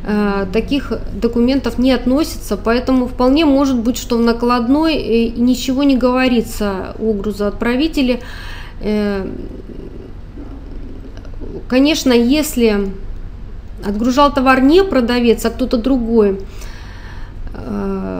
э, 0.05 0.47
таких 0.53 0.93
документов 1.15 1.79
не 1.79 1.93
относятся, 1.93 2.57
поэтому 2.57 3.07
вполне 3.07 3.45
может 3.45 3.79
быть, 3.79 3.97
что 3.97 4.19
в 4.19 4.23
накладной 4.23 4.97
э, 4.97 5.29
ничего 5.29 5.85
не 5.85 5.97
говорится 5.97 6.97
о 6.99 7.13
грузоотправителе. 7.13 8.19
Э, 8.81 9.29
конечно, 11.69 12.13
если 12.13 12.91
отгружал 13.87 14.35
товар 14.35 14.61
не 14.63 14.83
продавец, 14.83 15.45
а 15.45 15.51
кто-то 15.51 15.77
другой, 15.77 16.41
э, 17.53 18.15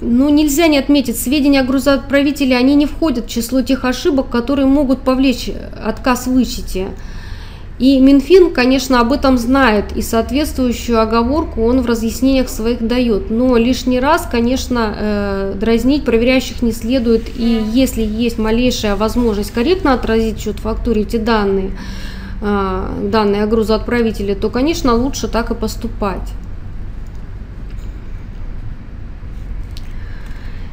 Ну, 0.00 0.28
нельзя 0.28 0.68
не 0.68 0.78
отметить, 0.78 1.18
сведения 1.18 1.60
о 1.60 1.64
грузоотправителе, 1.64 2.56
они 2.56 2.76
не 2.76 2.86
входят 2.86 3.26
в 3.26 3.28
число 3.28 3.62
тех 3.62 3.84
ошибок, 3.84 4.30
которые 4.30 4.66
могут 4.66 5.00
повлечь 5.00 5.50
отказ 5.84 6.26
в 6.26 6.32
вычете. 6.32 6.88
И 7.78 8.00
Минфин, 8.00 8.52
конечно, 8.52 9.00
об 9.00 9.12
этом 9.12 9.38
знает, 9.38 9.96
и 9.96 10.02
соответствующую 10.02 11.00
оговорку 11.00 11.62
он 11.62 11.80
в 11.80 11.86
разъяснениях 11.86 12.48
своих 12.48 12.84
дает. 12.84 13.30
Но 13.30 13.56
лишний 13.56 14.00
раз, 14.00 14.28
конечно, 14.30 14.94
э, 14.96 15.54
дразнить 15.54 16.04
проверяющих 16.04 16.60
не 16.62 16.72
следует, 16.72 17.28
и 17.36 17.62
если 17.72 18.02
есть 18.02 18.38
малейшая 18.38 18.96
возможность 18.96 19.52
корректно 19.52 19.94
отразить 19.94 20.38
в 20.38 20.42
счет 20.42 20.58
фактуре 20.58 21.02
эти 21.02 21.18
данные, 21.18 21.70
э, 22.40 23.08
данные 23.12 23.44
о 23.44 23.46
грузоотправителе, 23.46 24.34
то, 24.34 24.50
конечно, 24.50 24.94
лучше 24.94 25.28
так 25.28 25.52
и 25.52 25.54
поступать. 25.54 26.32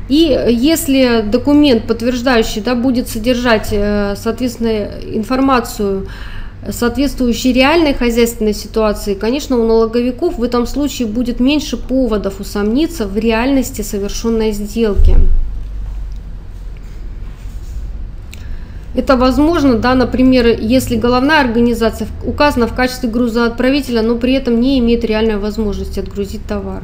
И 0.08 0.46
если 0.50 1.24
документ, 1.26 1.88
подтверждающий, 1.88 2.62
да, 2.62 2.76
будет 2.76 3.10
содержать, 3.10 3.70
э, 3.72 4.16
соответственно, 4.16 4.88
информацию, 5.12 6.08
соответствующей 6.70 7.54
реальной 7.54 7.94
хозяйственной 7.94 8.54
ситуации, 8.54 9.16
конечно, 9.16 9.58
у 9.58 9.66
налоговиков 9.66 10.38
в 10.38 10.44
этом 10.44 10.68
случае 10.68 11.08
будет 11.08 11.40
меньше 11.40 11.78
поводов 11.78 12.40
усомниться 12.40 13.08
в 13.08 13.18
реальности 13.18 13.82
совершенной 13.82 14.52
сделки. 14.52 15.16
Это 18.96 19.18
возможно, 19.18 19.78
да, 19.78 19.94
например, 19.94 20.58
если 20.60 20.96
головная 20.96 21.42
организация 21.42 22.08
указана 22.24 22.66
в 22.66 22.74
качестве 22.74 23.10
грузоотправителя, 23.10 24.02
но 24.02 24.16
при 24.16 24.34
этом 24.34 24.60
не 24.62 24.80
имеет 24.80 25.04
реальной 25.04 25.38
возможности 25.38 26.00
отгрузить 26.00 26.46
товар. 26.48 26.84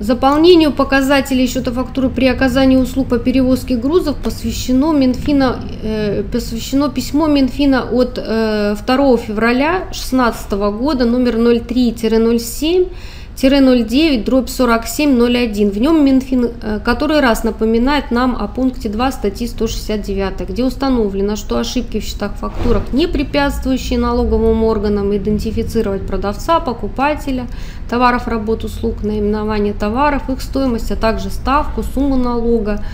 Заполнению 0.00 0.72
показателей 0.72 1.46
счета 1.46 1.70
фактуры 1.70 2.08
при 2.08 2.26
оказании 2.26 2.76
услуг 2.76 3.08
по 3.08 3.18
перевозке 3.18 3.76
грузов 3.76 4.16
посвящено, 4.16 4.92
Минфина, 4.92 5.60
э, 5.82 6.24
посвящено 6.24 6.88
письмо 6.90 7.28
Минфина 7.28 7.84
от 7.84 8.18
э, 8.18 8.74
2 8.84 9.16
февраля 9.18 9.84
2016 9.92 10.52
года 10.52 11.04
номер 11.04 11.36
03-07 11.36 12.88
09 13.36 14.24
дробь 14.24 14.48
4701. 14.48 15.70
В 15.70 15.78
нем 15.78 16.04
Минфин 16.04 16.50
э, 16.62 16.78
который 16.84 17.20
раз 17.20 17.42
напоминает 17.42 18.10
нам 18.10 18.36
о 18.36 18.46
пункте 18.46 18.88
2 18.88 19.12
статьи 19.12 19.48
169, 19.48 20.48
где 20.48 20.64
установлено, 20.64 21.34
что 21.34 21.58
ошибки 21.58 21.98
в 21.98 22.04
счетах 22.04 22.34
фактурах, 22.36 22.92
не 22.92 23.08
препятствующие 23.08 23.98
налоговым 23.98 24.62
органам 24.62 25.14
идентифицировать 25.16 26.06
продавца, 26.06 26.60
покупателя, 26.60 27.46
товаров, 27.90 28.28
работ, 28.28 28.64
услуг, 28.64 29.02
наименование 29.02 29.72
товаров, 29.72 30.30
их 30.30 30.40
стоимость, 30.40 30.92
а 30.92 30.96
также 30.96 31.30
ставку, 31.30 31.82
сумму 31.82 32.16
налога, 32.16 32.84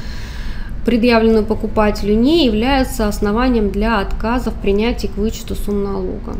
предъявленную 0.86 1.45
покупателю, 1.45 2.14
не 2.14 2.47
являются 2.47 3.07
основанием 3.07 3.70
для 3.70 4.01
отказа 4.01 4.51
в 4.51 4.55
принятии 4.55 5.09
к 5.09 5.18
вычету 5.18 5.55
сумм 5.55 5.84
налога. 5.84 6.34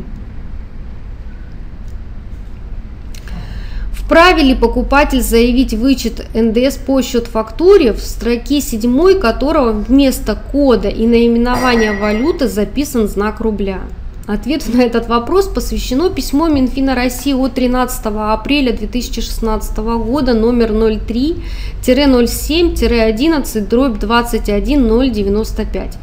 Вправе 4.11 4.43
ли 4.43 4.55
покупатель 4.55 5.21
заявить 5.21 5.73
вычет 5.73 6.27
НДС 6.33 6.75
по 6.75 7.01
счет 7.01 7.27
фактуре, 7.27 7.93
в 7.93 8.01
строке 8.01 8.59
7 8.59 9.17
которого 9.17 9.71
вместо 9.71 10.37
кода 10.51 10.89
и 10.89 11.07
наименования 11.07 11.97
валюты 11.97 12.49
записан 12.49 13.07
знак 13.07 13.39
рубля? 13.39 13.79
Ответ 14.27 14.65
на 14.73 14.81
этот 14.81 15.07
вопрос 15.07 15.47
посвящено 15.47 16.09
письмо 16.09 16.49
Минфина 16.49 16.93
России 16.93 17.31
от 17.31 17.53
13 17.53 18.07
апреля 18.07 18.73
2016 18.73 19.77
года 19.77 20.33
номер 20.33 20.73
03-07-11 20.73 23.67
дробь 23.69 23.97
21095. 23.97 25.97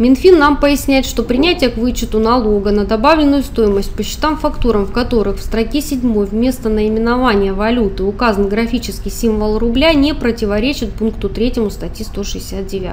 Минфин 0.00 0.38
нам 0.38 0.56
поясняет, 0.56 1.04
что 1.04 1.22
принятие 1.22 1.68
к 1.68 1.76
вычету 1.76 2.20
налога 2.20 2.70
на 2.70 2.86
добавленную 2.86 3.42
стоимость 3.42 3.94
по 3.94 4.02
счетам 4.02 4.38
фактурам, 4.38 4.86
в 4.86 4.92
которых 4.92 5.36
в 5.36 5.42
строке 5.42 5.82
7 5.82 6.24
вместо 6.24 6.70
наименования 6.70 7.52
валюты 7.52 8.04
указан 8.04 8.48
графический 8.48 9.10
символ 9.10 9.58
рубля, 9.58 9.92
не 9.92 10.14
противоречит 10.14 10.94
пункту 10.94 11.28
3 11.28 11.68
статьи 11.68 12.06
169. 12.06 12.92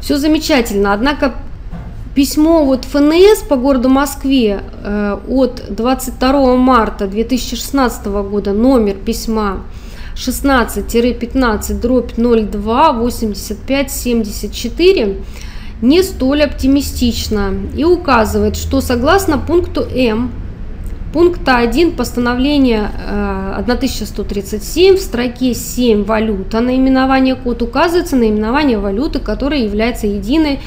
Все 0.00 0.16
замечательно, 0.16 0.92
однако 0.92 1.36
письмо 2.16 2.64
вот 2.64 2.84
ФНС 2.84 3.44
по 3.48 3.54
городу 3.54 3.88
Москве 3.88 4.60
э, 4.82 5.18
от 5.28 5.62
22 5.68 6.56
марта 6.56 7.06
2016 7.06 8.06
года, 8.06 8.52
номер 8.52 8.96
письма 8.96 9.62
16-15 10.16 11.80
дробь 11.80 12.12
02 12.16 12.92
85 12.92 13.90
74 13.90 15.16
не 15.82 16.02
столь 16.02 16.42
оптимистично 16.42 17.54
и 17.76 17.84
указывает, 17.84 18.56
что 18.56 18.80
согласно 18.80 19.38
пункту 19.38 19.82
М 19.82 20.32
пункта 21.12 21.56
1 21.56 21.92
постановления 21.92 22.90
1137 23.58 24.94
э, 24.94 24.96
в 24.96 25.00
строке 25.00 25.54
7 25.54 26.04
валюта 26.04 26.60
наименование 26.60 27.34
код 27.34 27.62
указывается 27.62 28.16
наименование 28.16 28.78
валюты, 28.78 29.18
которая 29.18 29.60
является 29.60 30.06
единой 30.06 30.60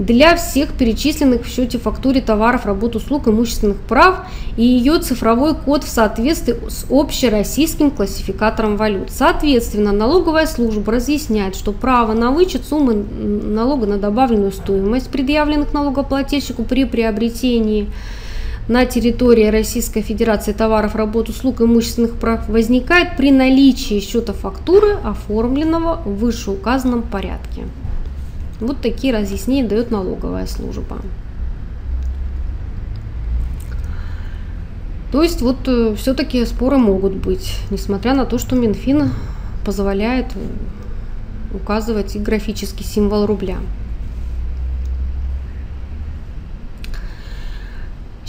для 0.00 0.34
всех 0.34 0.72
перечисленных 0.72 1.44
в 1.44 1.48
счете 1.48 1.78
фактуре 1.78 2.22
товаров, 2.22 2.64
работ, 2.64 2.96
услуг, 2.96 3.28
имущественных 3.28 3.76
прав 3.76 4.22
и 4.56 4.64
ее 4.64 4.98
цифровой 4.98 5.54
код 5.54 5.84
в 5.84 5.88
соответствии 5.88 6.56
с 6.68 6.86
общероссийским 6.90 7.90
классификатором 7.90 8.78
валют. 8.78 9.10
Соответственно, 9.10 9.92
налоговая 9.92 10.46
служба 10.46 10.92
разъясняет, 10.92 11.54
что 11.54 11.72
право 11.72 12.14
на 12.14 12.30
вычет 12.30 12.64
суммы 12.64 12.94
налога 12.94 13.86
на 13.86 13.98
добавленную 13.98 14.52
стоимость, 14.52 15.10
предъявленных 15.10 15.74
налогоплательщику 15.74 16.64
при 16.64 16.86
приобретении 16.86 17.90
на 18.68 18.86
территории 18.86 19.48
Российской 19.48 20.00
Федерации 20.00 20.52
товаров, 20.52 20.94
работ, 20.94 21.28
услуг, 21.28 21.60
имущественных 21.60 22.14
прав 22.14 22.48
возникает 22.48 23.18
при 23.18 23.30
наличии 23.32 24.00
счета 24.00 24.32
фактуры, 24.32 24.92
оформленного 25.04 26.00
в 26.06 26.20
вышеуказанном 26.20 27.02
порядке. 27.02 27.64
Вот 28.60 28.80
такие 28.80 29.12
разъяснения 29.12 29.68
дает 29.68 29.90
налоговая 29.90 30.46
служба. 30.46 30.98
То 35.12 35.22
есть 35.22 35.42
вот 35.42 35.56
э, 35.66 35.94
все-таки 35.96 36.44
споры 36.44 36.78
могут 36.78 37.14
быть, 37.14 37.56
несмотря 37.70 38.14
на 38.14 38.26
то, 38.26 38.38
что 38.38 38.54
Минфин 38.54 39.10
позволяет 39.64 40.26
указывать 41.52 42.14
и 42.14 42.20
графический 42.20 42.84
символ 42.84 43.26
рубля. 43.26 43.56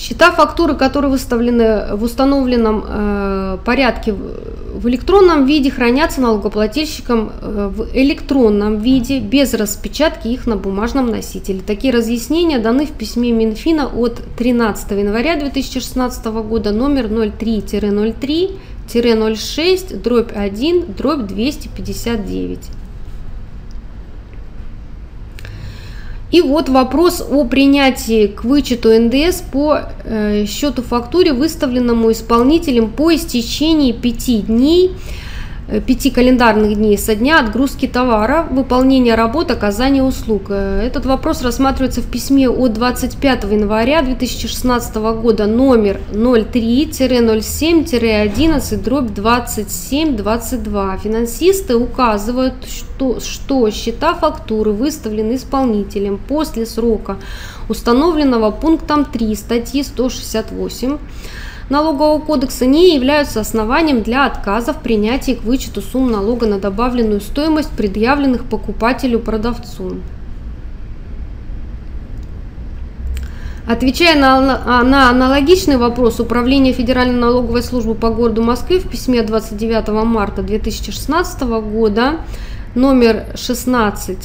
Счета 0.01 0.31
фактуры, 0.31 0.73
которые 0.73 1.11
выставлены 1.11 1.95
в 1.95 2.03
установленном 2.03 2.83
э, 2.87 3.57
порядке 3.63 4.13
в 4.13 4.89
электронном 4.89 5.45
виде, 5.45 5.69
хранятся 5.69 6.21
налогоплательщиком 6.21 7.31
э, 7.39 7.71
в 7.71 7.95
электронном 7.95 8.79
виде, 8.79 9.19
без 9.19 9.53
распечатки 9.53 10.27
их 10.27 10.47
на 10.47 10.55
бумажном 10.55 11.11
носителе. 11.11 11.61
Такие 11.61 11.93
разъяснения 11.93 12.57
даны 12.57 12.87
в 12.87 12.93
письме 12.93 13.31
Минфина 13.31 13.85
от 13.85 14.23
13 14.37 14.89
января 14.89 15.35
2016 15.35 16.25
года 16.25 16.71
номер 16.71 17.05
03-03-06 17.05 20.01
дробь 20.01 20.31
1 20.35 20.93
дробь 20.97 21.27
259. 21.27 22.59
И 26.31 26.41
вот 26.41 26.69
вопрос 26.69 27.21
о 27.29 27.43
принятии 27.43 28.27
к 28.27 28.45
вычету 28.45 28.89
НДС 28.97 29.41
по 29.41 29.81
э, 30.03 30.45
счету 30.45 30.81
фактуре, 30.81 31.33
выставленному 31.33 32.11
исполнителем 32.11 32.89
по 32.89 33.13
истечении 33.13 33.91
пяти 33.91 34.39
дней 34.39 34.91
Э, 35.71 35.79
пяти 35.79 36.11
календарных 36.11 36.75
дней 36.75 36.97
со 36.97 37.15
дня 37.15 37.39
отгрузки 37.39 37.87
товара, 37.87 38.45
выполнения 38.51 39.15
работ, 39.15 39.51
оказания 39.51 40.03
услуг. 40.03 40.47
Э, 40.49 40.81
этот 40.85 41.05
вопрос 41.05 41.41
рассматривается 41.43 42.01
в 42.01 42.07
письме 42.07 42.49
от 42.49 42.73
25 42.73 43.45
января 43.45 44.01
2016 44.01 45.13
года 45.13 45.47
номер 45.47 46.01
03-07-11 46.11 48.83
дробь 48.83 49.13
2722. 49.13 50.97
Финансисты 50.97 51.77
указывают, 51.77 52.67
что, 52.67 53.21
что 53.21 53.71
счета 53.71 54.13
фактуры 54.13 54.71
выставлены 54.71 55.35
исполнителем 55.35 56.17
после 56.17 56.65
срока, 56.65 57.15
установленного 57.69 58.51
пунктом 58.51 59.05
3 59.05 59.35
статьи 59.35 59.83
168 59.83 60.97
Налогового 61.71 62.19
кодекса 62.19 62.65
не 62.65 62.93
являются 62.93 63.39
основанием 63.39 64.01
для 64.03 64.25
отказа 64.25 64.73
в 64.73 64.81
принятии 64.81 65.35
к 65.35 65.43
вычету 65.43 65.81
сумм 65.81 66.11
налога 66.11 66.45
на 66.45 66.59
добавленную 66.59 67.21
стоимость, 67.21 67.69
предъявленных 67.69 68.43
покупателю-продавцу. 68.43 69.99
Отвечая 73.65 74.19
на, 74.19 74.83
на 74.83 75.09
аналогичный 75.09 75.77
вопрос 75.77 76.19
Управления 76.19 76.73
Федеральной 76.73 77.17
налоговой 77.17 77.63
службы 77.63 77.95
по 77.95 78.09
городу 78.09 78.43
Москве 78.43 78.79
в 78.79 78.89
письме 78.89 79.21
29 79.21 79.87
марта 80.03 80.41
2016 80.41 81.41
года 81.43 82.17
номер 82.75 83.27
16 83.35 84.17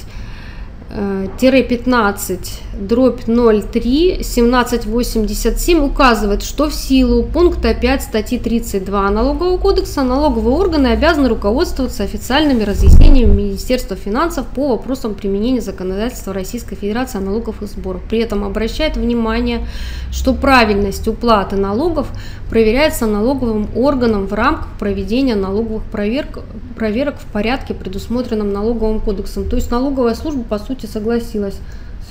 15 1.39 2.63
дробь 2.79 3.25
03 3.25 4.13
1787 4.21 5.85
указывает, 5.85 6.43
что 6.43 6.69
в 6.69 6.75
силу 6.75 7.23
пункта 7.23 7.75
5 7.75 8.03
статьи 8.03 8.39
32 8.39 9.11
Налогового 9.11 9.59
кодекса 9.59 10.03
налоговые 10.03 10.57
органы 10.57 10.89
обязаны 10.89 11.29
руководствоваться 11.29 12.03
официальными 12.03 12.63
разъяснениями 12.63 13.33
Министерства 13.33 13.97
финансов 13.97 14.47
по 14.47 14.69
вопросам 14.69 15.15
применения 15.15 15.61
законодательства 15.61 16.33
Российской 16.33 16.77
Федерации 16.77 17.19
о 17.19 17.23
налогах 17.23 17.63
и 17.63 17.67
сборах. 17.67 18.03
При 18.09 18.19
этом 18.19 18.45
обращает 18.45 18.97
внимание, 18.97 19.67
что 20.13 20.35
правильность 20.35 21.09
уплаты 21.09 21.57
налогов 21.57 22.09
проверяется 22.49 23.07
налоговым 23.07 23.69
органом 23.75 24.27
в 24.27 24.33
рамках 24.33 24.69
проведения 24.79 25.35
налоговых 25.35 25.83
проверок, 25.85 26.41
проверок 26.77 27.17
в 27.19 27.33
порядке, 27.33 27.75
предусмотренном 27.75 28.53
налоговым 28.53 29.01
кодексом. 29.01 29.49
То 29.49 29.57
есть 29.57 29.71
налоговая 29.71 30.15
служба, 30.15 30.43
по 30.45 30.59
сути, 30.59 30.87
согласилась 30.87 31.57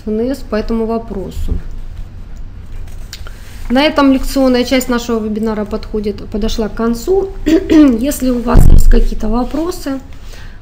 ФНС 0.05 0.39
по 0.49 0.55
этому 0.55 0.85
вопросу. 0.85 1.53
На 3.69 3.83
этом 3.83 4.13
лекционная 4.13 4.63
часть 4.63 4.89
нашего 4.89 5.23
вебинара 5.23 5.65
подходит, 5.65 6.27
подошла 6.29 6.69
к 6.69 6.75
концу. 6.75 7.29
Если 7.45 8.29
у 8.29 8.39
вас 8.41 8.63
есть 8.71 8.89
какие-то 8.91 9.27
вопросы, 9.27 9.99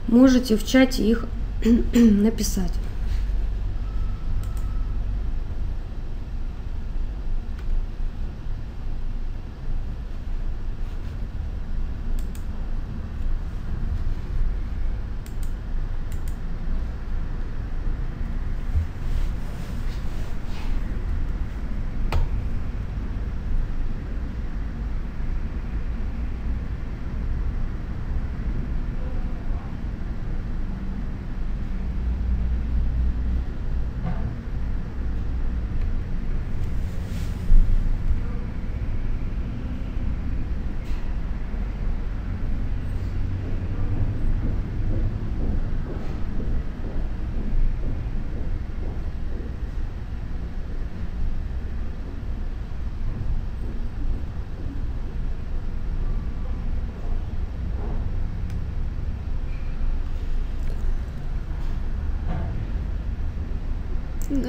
можете 0.08 0.56
в 0.56 0.66
чате 0.66 1.04
их 1.04 1.26
написать. 1.94 2.72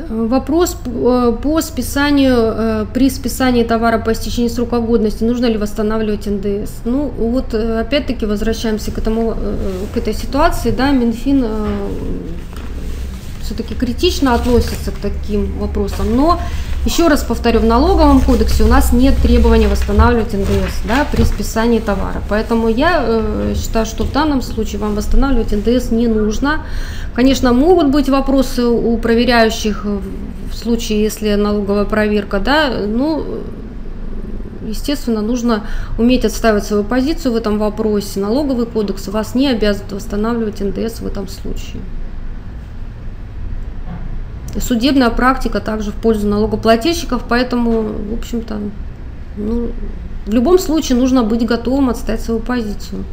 Вопрос 0.08 0.76
э, 0.86 1.36
по 1.42 1.60
списанию, 1.60 2.36
э, 2.36 2.86
при 2.92 3.10
списании 3.10 3.64
товара 3.64 3.98
по 3.98 4.12
истечении 4.12 4.48
срока 4.48 4.80
годности, 4.80 5.24
нужно 5.24 5.46
ли 5.46 5.58
восстанавливать 5.58 6.26
НДС? 6.26 6.70
Ну, 6.84 7.12
вот 7.18 7.54
э, 7.54 7.80
опять-таки 7.80 8.26
возвращаемся 8.26 8.90
к, 8.90 8.98
этому, 8.98 9.36
к 9.92 9.96
этой 9.96 10.14
ситуации, 10.14 10.70
да, 10.70 10.90
Минфин 10.90 11.46
все-таки 13.42 13.74
критично 13.74 14.34
относится 14.34 14.90
к 14.90 14.96
таким 15.02 15.58
вопросам, 15.58 16.16
но 16.16 16.40
еще 16.84 17.08
раз 17.08 17.22
повторю, 17.22 17.60
в 17.60 17.64
налоговом 17.64 18.20
кодексе 18.20 18.62
у 18.62 18.68
нас 18.68 18.92
нет 18.92 19.14
требования 19.22 19.68
восстанавливать 19.68 20.34
НДС 20.34 20.82
да, 20.86 21.06
при 21.10 21.22
списании 21.22 21.80
товара. 21.80 22.22
Поэтому 22.28 22.68
я 22.68 23.02
э, 23.06 23.54
считаю, 23.56 23.86
что 23.86 24.04
в 24.04 24.12
данном 24.12 24.42
случае 24.42 24.80
вам 24.80 24.94
восстанавливать 24.94 25.52
НДС 25.52 25.90
не 25.90 26.08
нужно. 26.08 26.66
Конечно, 27.14 27.52
могут 27.52 27.88
быть 27.88 28.08
вопросы 28.08 28.66
у 28.66 28.98
проверяющих 28.98 29.84
в 29.84 30.54
случае, 30.54 31.02
если 31.02 31.34
налоговая 31.34 31.84
проверка, 31.84 32.38
да, 32.38 32.70
ну, 32.86 33.24
естественно, 34.66 35.22
нужно 35.22 35.62
уметь 35.98 36.24
отстаивать 36.24 36.64
свою 36.64 36.84
позицию 36.84 37.32
в 37.32 37.36
этом 37.36 37.58
вопросе. 37.58 38.20
Налоговый 38.20 38.66
кодекс 38.66 39.08
вас 39.08 39.34
не 39.34 39.48
обязывает 39.48 39.92
восстанавливать 39.92 40.60
НДС 40.60 41.00
в 41.00 41.06
этом 41.06 41.28
случае. 41.28 41.80
Судебная 44.60 45.10
практика 45.10 45.60
также 45.60 45.90
в 45.90 45.94
пользу 45.94 46.28
налогоплательщиков, 46.28 47.24
поэтому, 47.28 47.82
в 47.82 48.14
общем-то, 48.14 48.58
ну, 49.36 49.70
в 50.26 50.32
любом 50.32 50.58
случае 50.58 50.98
нужно 50.98 51.22
быть 51.22 51.44
готовым 51.44 51.90
отстать 51.90 52.20
свою 52.20 52.40
позицию. 52.40 53.04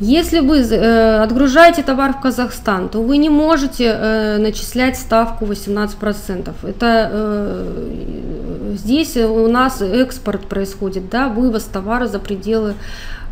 Если 0.00 0.40
вы 0.40 0.60
э, 0.60 1.22
отгружаете 1.22 1.82
товар 1.82 2.14
в 2.14 2.20
Казахстан, 2.20 2.88
то 2.88 3.02
вы 3.02 3.18
не 3.18 3.28
можете 3.28 3.84
э, 3.84 4.38
начислять 4.38 4.96
ставку 4.96 5.44
18%. 5.44 6.54
Это 6.62 7.10
э, 7.12 8.74
здесь 8.76 9.16
у 9.18 9.46
нас 9.48 9.82
экспорт 9.82 10.46
происходит, 10.46 11.10
да, 11.10 11.28
вывоз 11.28 11.64
товара 11.64 12.06
за 12.06 12.18
пределы 12.18 12.74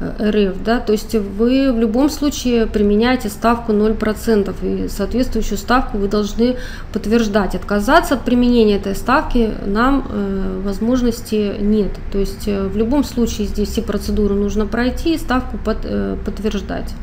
РФ, 0.00 0.62
да, 0.62 0.78
то 0.78 0.92
есть 0.92 1.14
вы 1.14 1.72
в 1.72 1.78
любом 1.78 2.08
случае 2.08 2.66
применяете 2.66 3.28
ставку 3.28 3.72
0%, 3.72 4.54
и 4.62 4.88
соответствующую 4.88 5.58
ставку 5.58 5.98
вы 5.98 6.08
должны 6.08 6.56
подтверждать. 6.92 7.54
Отказаться 7.56 8.14
от 8.14 8.24
применения 8.24 8.76
этой 8.76 8.94
ставки 8.94 9.50
нам 9.66 10.06
э, 10.08 10.60
возможности 10.64 11.56
нет. 11.58 11.92
То 12.12 12.18
есть 12.18 12.46
э, 12.46 12.68
в 12.68 12.76
любом 12.76 13.02
случае 13.02 13.48
здесь 13.48 13.70
все 13.70 13.82
процедуры 13.82 14.34
нужно 14.34 14.66
пройти 14.66 15.14
и 15.14 15.18
ставку 15.18 15.58
под, 15.58 15.78
э, 15.84 16.16
подтверждать. 16.24 16.94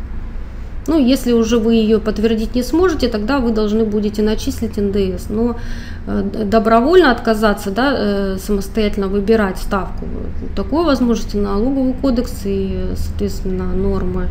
Ну, 0.87 0.99
если 0.99 1.33
уже 1.33 1.57
вы 1.57 1.75
ее 1.75 1.99
подтвердить 1.99 2.53
не 2.53 2.61
сможете, 2.61 3.07
тогда 3.07 3.39
вы 3.39 3.51
должны 3.51 3.85
будете 3.85 4.21
начислить 4.21 4.77
НДС. 4.77 5.29
Но 5.29 5.57
э, 6.05 6.45
добровольно 6.45 7.11
отказаться, 7.11 7.71
да, 7.71 7.93
э, 7.97 8.37
самостоятельно 8.37 9.07
выбирать 9.07 9.57
ставку, 9.57 10.05
такой 10.55 10.85
возможности 10.85 11.37
налоговый 11.37 11.93
кодекс 11.93 12.41
и, 12.45 12.91
соответственно, 12.95 13.73
нормы 13.73 14.27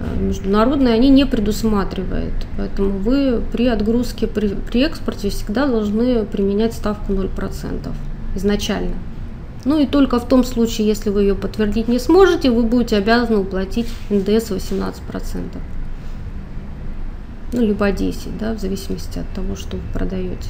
э, 0.00 0.22
международные, 0.22 0.94
они 0.94 1.08
не 1.08 1.26
предусматривают. 1.26 2.34
Поэтому 2.56 2.90
вы 2.90 3.40
при 3.52 3.66
отгрузке, 3.66 4.28
при, 4.28 4.48
при 4.48 4.82
экспорте 4.82 5.30
всегда 5.30 5.66
должны 5.66 6.24
применять 6.24 6.74
ставку 6.74 7.12
0% 7.12 7.88
изначально. 8.36 8.94
Ну 9.64 9.80
и 9.80 9.86
только 9.86 10.20
в 10.20 10.28
том 10.28 10.44
случае, 10.44 10.86
если 10.86 11.10
вы 11.10 11.22
ее 11.22 11.34
подтвердить 11.34 11.88
не 11.88 11.98
сможете, 11.98 12.50
вы 12.50 12.62
будете 12.62 12.96
обязаны 12.96 13.38
уплатить 13.38 13.88
НДС 14.10 14.52
18%. 14.52 14.92
Ну, 17.52 17.62
либо 17.62 17.90
10, 17.90 18.36
да, 18.38 18.54
в 18.54 18.58
зависимости 18.58 19.18
от 19.18 19.28
того, 19.32 19.56
что 19.56 19.76
вы 19.76 19.82
продаете. 19.92 20.48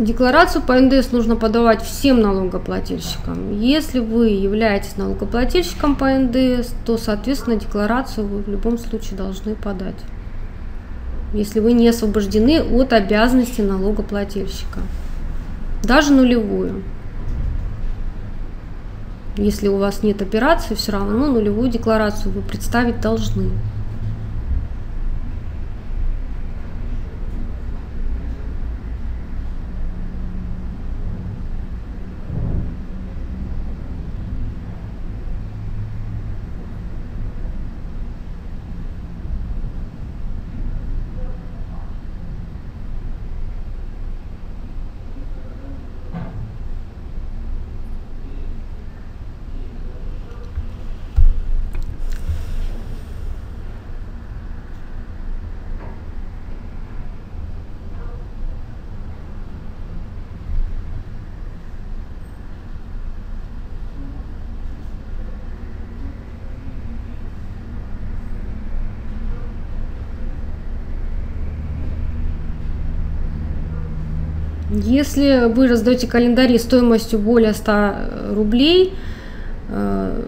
Декларацию 0.00 0.62
по 0.62 0.80
НДС 0.80 1.12
нужно 1.12 1.36
подавать 1.36 1.82
всем 1.82 2.22
налогоплательщикам. 2.22 3.60
Если 3.60 3.98
вы 3.98 4.28
являетесь 4.28 4.96
налогоплательщиком 4.96 5.94
по 5.94 6.06
НДС, 6.08 6.72
то, 6.86 6.96
соответственно, 6.96 7.56
декларацию 7.56 8.26
вы 8.26 8.42
в 8.42 8.48
любом 8.48 8.78
случае 8.78 9.18
должны 9.18 9.54
подать. 9.54 9.98
Если 11.34 11.60
вы 11.60 11.74
не 11.74 11.86
освобождены 11.86 12.62
от 12.62 12.94
обязанности 12.94 13.60
налогоплательщика. 13.60 14.80
Даже 15.84 16.14
нулевую. 16.14 16.82
Если 19.36 19.68
у 19.68 19.76
вас 19.76 20.02
нет 20.02 20.22
операции, 20.22 20.74
все 20.76 20.92
равно 20.92 21.26
нулевую 21.26 21.68
декларацию 21.68 22.32
вы 22.32 22.40
представить 22.40 23.02
должны. 23.02 23.50
Если 74.72 75.52
вы 75.52 75.66
раздаете 75.66 76.06
календари 76.06 76.56
стоимостью 76.58 77.18
более 77.18 77.54
100 77.54 77.94
рублей, 78.34 78.94
э, 79.68 80.22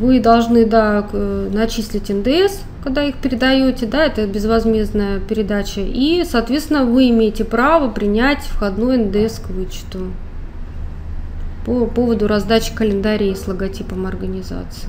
вы 0.00 0.18
должны 0.18 0.64
да, 0.66 1.06
начислить 1.12 2.08
НДС, 2.08 2.60
когда 2.82 3.04
их 3.04 3.16
передаете, 3.16 3.86
да, 3.86 4.06
это 4.06 4.26
безвозмездная 4.26 5.20
передача, 5.20 5.82
и, 5.82 6.24
соответственно, 6.24 6.84
вы 6.84 7.10
имеете 7.10 7.44
право 7.44 7.90
принять 7.90 8.42
входной 8.42 8.96
НДС 8.96 9.38
к 9.38 9.50
вычету 9.50 10.12
по 11.66 11.86
поводу 11.86 12.26
раздачи 12.26 12.74
календарей 12.74 13.36
с 13.36 13.46
логотипом 13.46 14.06
организации. 14.06 14.88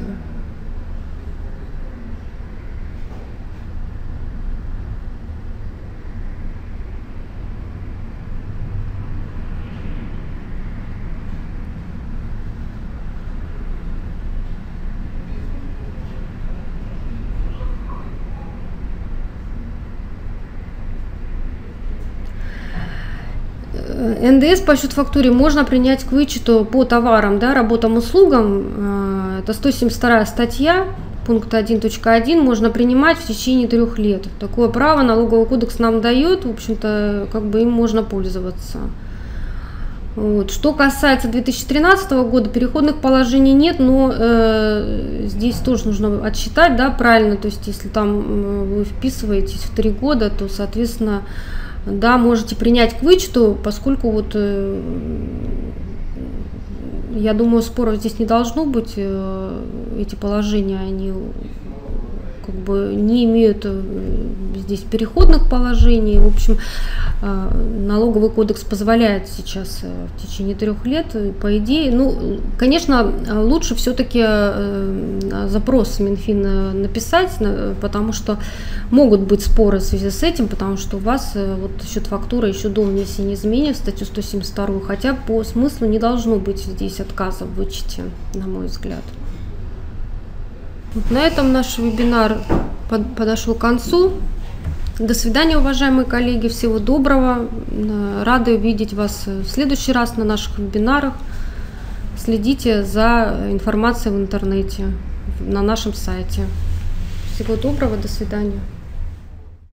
НДС 24.22 24.62
по 24.62 24.76
счет-фактуре 24.78 25.32
можно 25.32 25.66
принять 25.66 26.04
к 26.04 26.12
вычету 26.12 26.64
по 26.64 26.86
товарам, 26.86 27.40
да, 27.40 27.54
работам, 27.54 27.98
услугам. 27.98 28.64
Э, 28.78 29.40
это 29.40 29.54
172 29.54 30.26
статья, 30.26 30.86
пункт 31.26 31.54
1.1 31.54 32.42
можно 32.42 32.70
принимать 32.70 33.18
в 33.18 33.28
течение 33.28 33.68
трех 33.68 33.98
лет. 33.98 34.28
Такое 34.40 34.70
право 34.70 35.02
налоговый 35.02 35.46
кодекс 35.46 35.80
нам 35.80 36.02
дает, 36.02 36.46
в 36.46 36.52
общем-то, 36.52 37.28
как 37.32 37.44
бы 37.44 37.62
им 37.62 37.72
можно 37.72 38.04
пользоваться. 38.04 38.80
Вот. 40.16 40.52
Что 40.52 40.74
касается 40.74 41.30
2013 41.30 42.12
года, 42.12 42.50
переходных 42.50 42.98
положений 42.98 43.54
нет, 43.54 43.80
но 43.80 44.12
э, 44.14 45.24
здесь 45.28 45.56
тоже 45.56 45.88
нужно 45.88 46.26
отсчитать, 46.26 46.76
да, 46.76 46.90
правильно, 46.90 47.38
то 47.38 47.48
есть 47.48 47.66
если 47.66 47.88
там 47.88 48.20
э, 48.20 48.64
вы 48.66 48.84
вписываетесь 48.84 49.64
в 49.64 49.74
три 49.74 49.90
года, 49.90 50.30
то, 50.30 50.50
соответственно, 50.50 51.22
да, 51.86 52.18
можете 52.18 52.56
принять 52.56 52.98
к 52.98 53.02
вычету, 53.02 53.58
поскольку 53.64 54.12
вот 54.12 54.32
э, 54.36 54.82
я 57.16 57.34
думаю, 57.34 57.62
споров 57.62 57.96
здесь 57.98 58.20
не 58.20 58.26
должно 58.26 58.66
быть. 58.66 58.94
Э, 58.98 59.62
эти 60.00 60.16
положения, 60.16 60.80
они 60.80 61.14
как 62.46 62.56
бы 62.56 62.94
не 62.96 63.26
имеют 63.26 63.62
э, 63.66 63.82
здесь 64.56 64.82
переходных 64.82 65.50
положений. 65.50 66.20
В 66.20 66.28
общем, 66.28 66.58
э, 67.22 67.50
налоговый 67.88 68.30
кодекс 68.30 68.64
позволяет 68.64 69.28
сейчас 69.28 69.80
э, 69.84 70.08
в 70.16 70.22
течение 70.22 70.56
трех 70.56 70.86
лет, 70.86 71.16
по 71.40 71.58
идее, 71.58 71.92
ну, 71.92 72.40
конечно, 72.58 73.12
лучше 73.34 73.76
все-таки 73.76 74.22
запрос 75.48 76.00
Минфина 76.00 76.74
написать, 76.74 77.32
потому 77.82 78.14
что 78.14 78.38
могут 78.92 79.22
быть 79.22 79.42
споры 79.44 79.80
в 79.80 79.84
связи 79.84 80.10
с 80.10 80.24
этим, 80.24 80.48
потому 80.48 80.78
что 80.78 80.98
у 80.98 81.00
вас 81.00 81.36
вот 81.36 81.72
счет 81.88 82.08
фактура 82.08 82.48
еще 82.48 82.70
до 82.70 82.84
внесения 82.84 83.34
изменений 83.36 83.74
в 83.74 83.78
статью 83.78 84.06
172, 84.06 84.82
хотя 84.86 85.14
по 85.14 85.44
смыслу 85.44 85.88
не 85.88 86.00
должно 86.00 86.38
быть 86.38 86.64
здесь 86.64 87.00
отказа 87.00 87.46
в 87.46 87.56
вычете, 87.56 88.04
на 88.34 88.48
мой 88.48 88.68
взгляд. 88.68 89.04
На 91.10 91.20
этом 91.20 91.54
наш 91.54 91.78
вебинар 91.78 92.40
подошел 93.16 93.56
к 93.56 93.60
концу. 93.60 94.12
До 95.00 95.14
свидания, 95.14 95.58
уважаемые 95.58 96.06
коллеги. 96.06 96.48
Всего 96.50 96.80
доброго. 96.80 97.48
Рады 98.24 98.58
видеть 98.58 98.94
вас 98.94 99.26
в 99.26 99.48
следующий 99.48 99.94
раз 99.94 100.18
на 100.18 100.26
наших 100.26 100.60
вебинарах. 100.60 101.14
Следите 102.18 102.84
за 102.84 103.48
информацией 103.50 104.14
в 104.14 104.18
интернете, 104.18 104.88
на 105.40 105.62
нашем 105.62 105.94
сайте. 105.94 106.46
Всего 107.34 107.56
доброго, 107.56 107.96
до 107.96 108.08
свидания. 108.08 108.60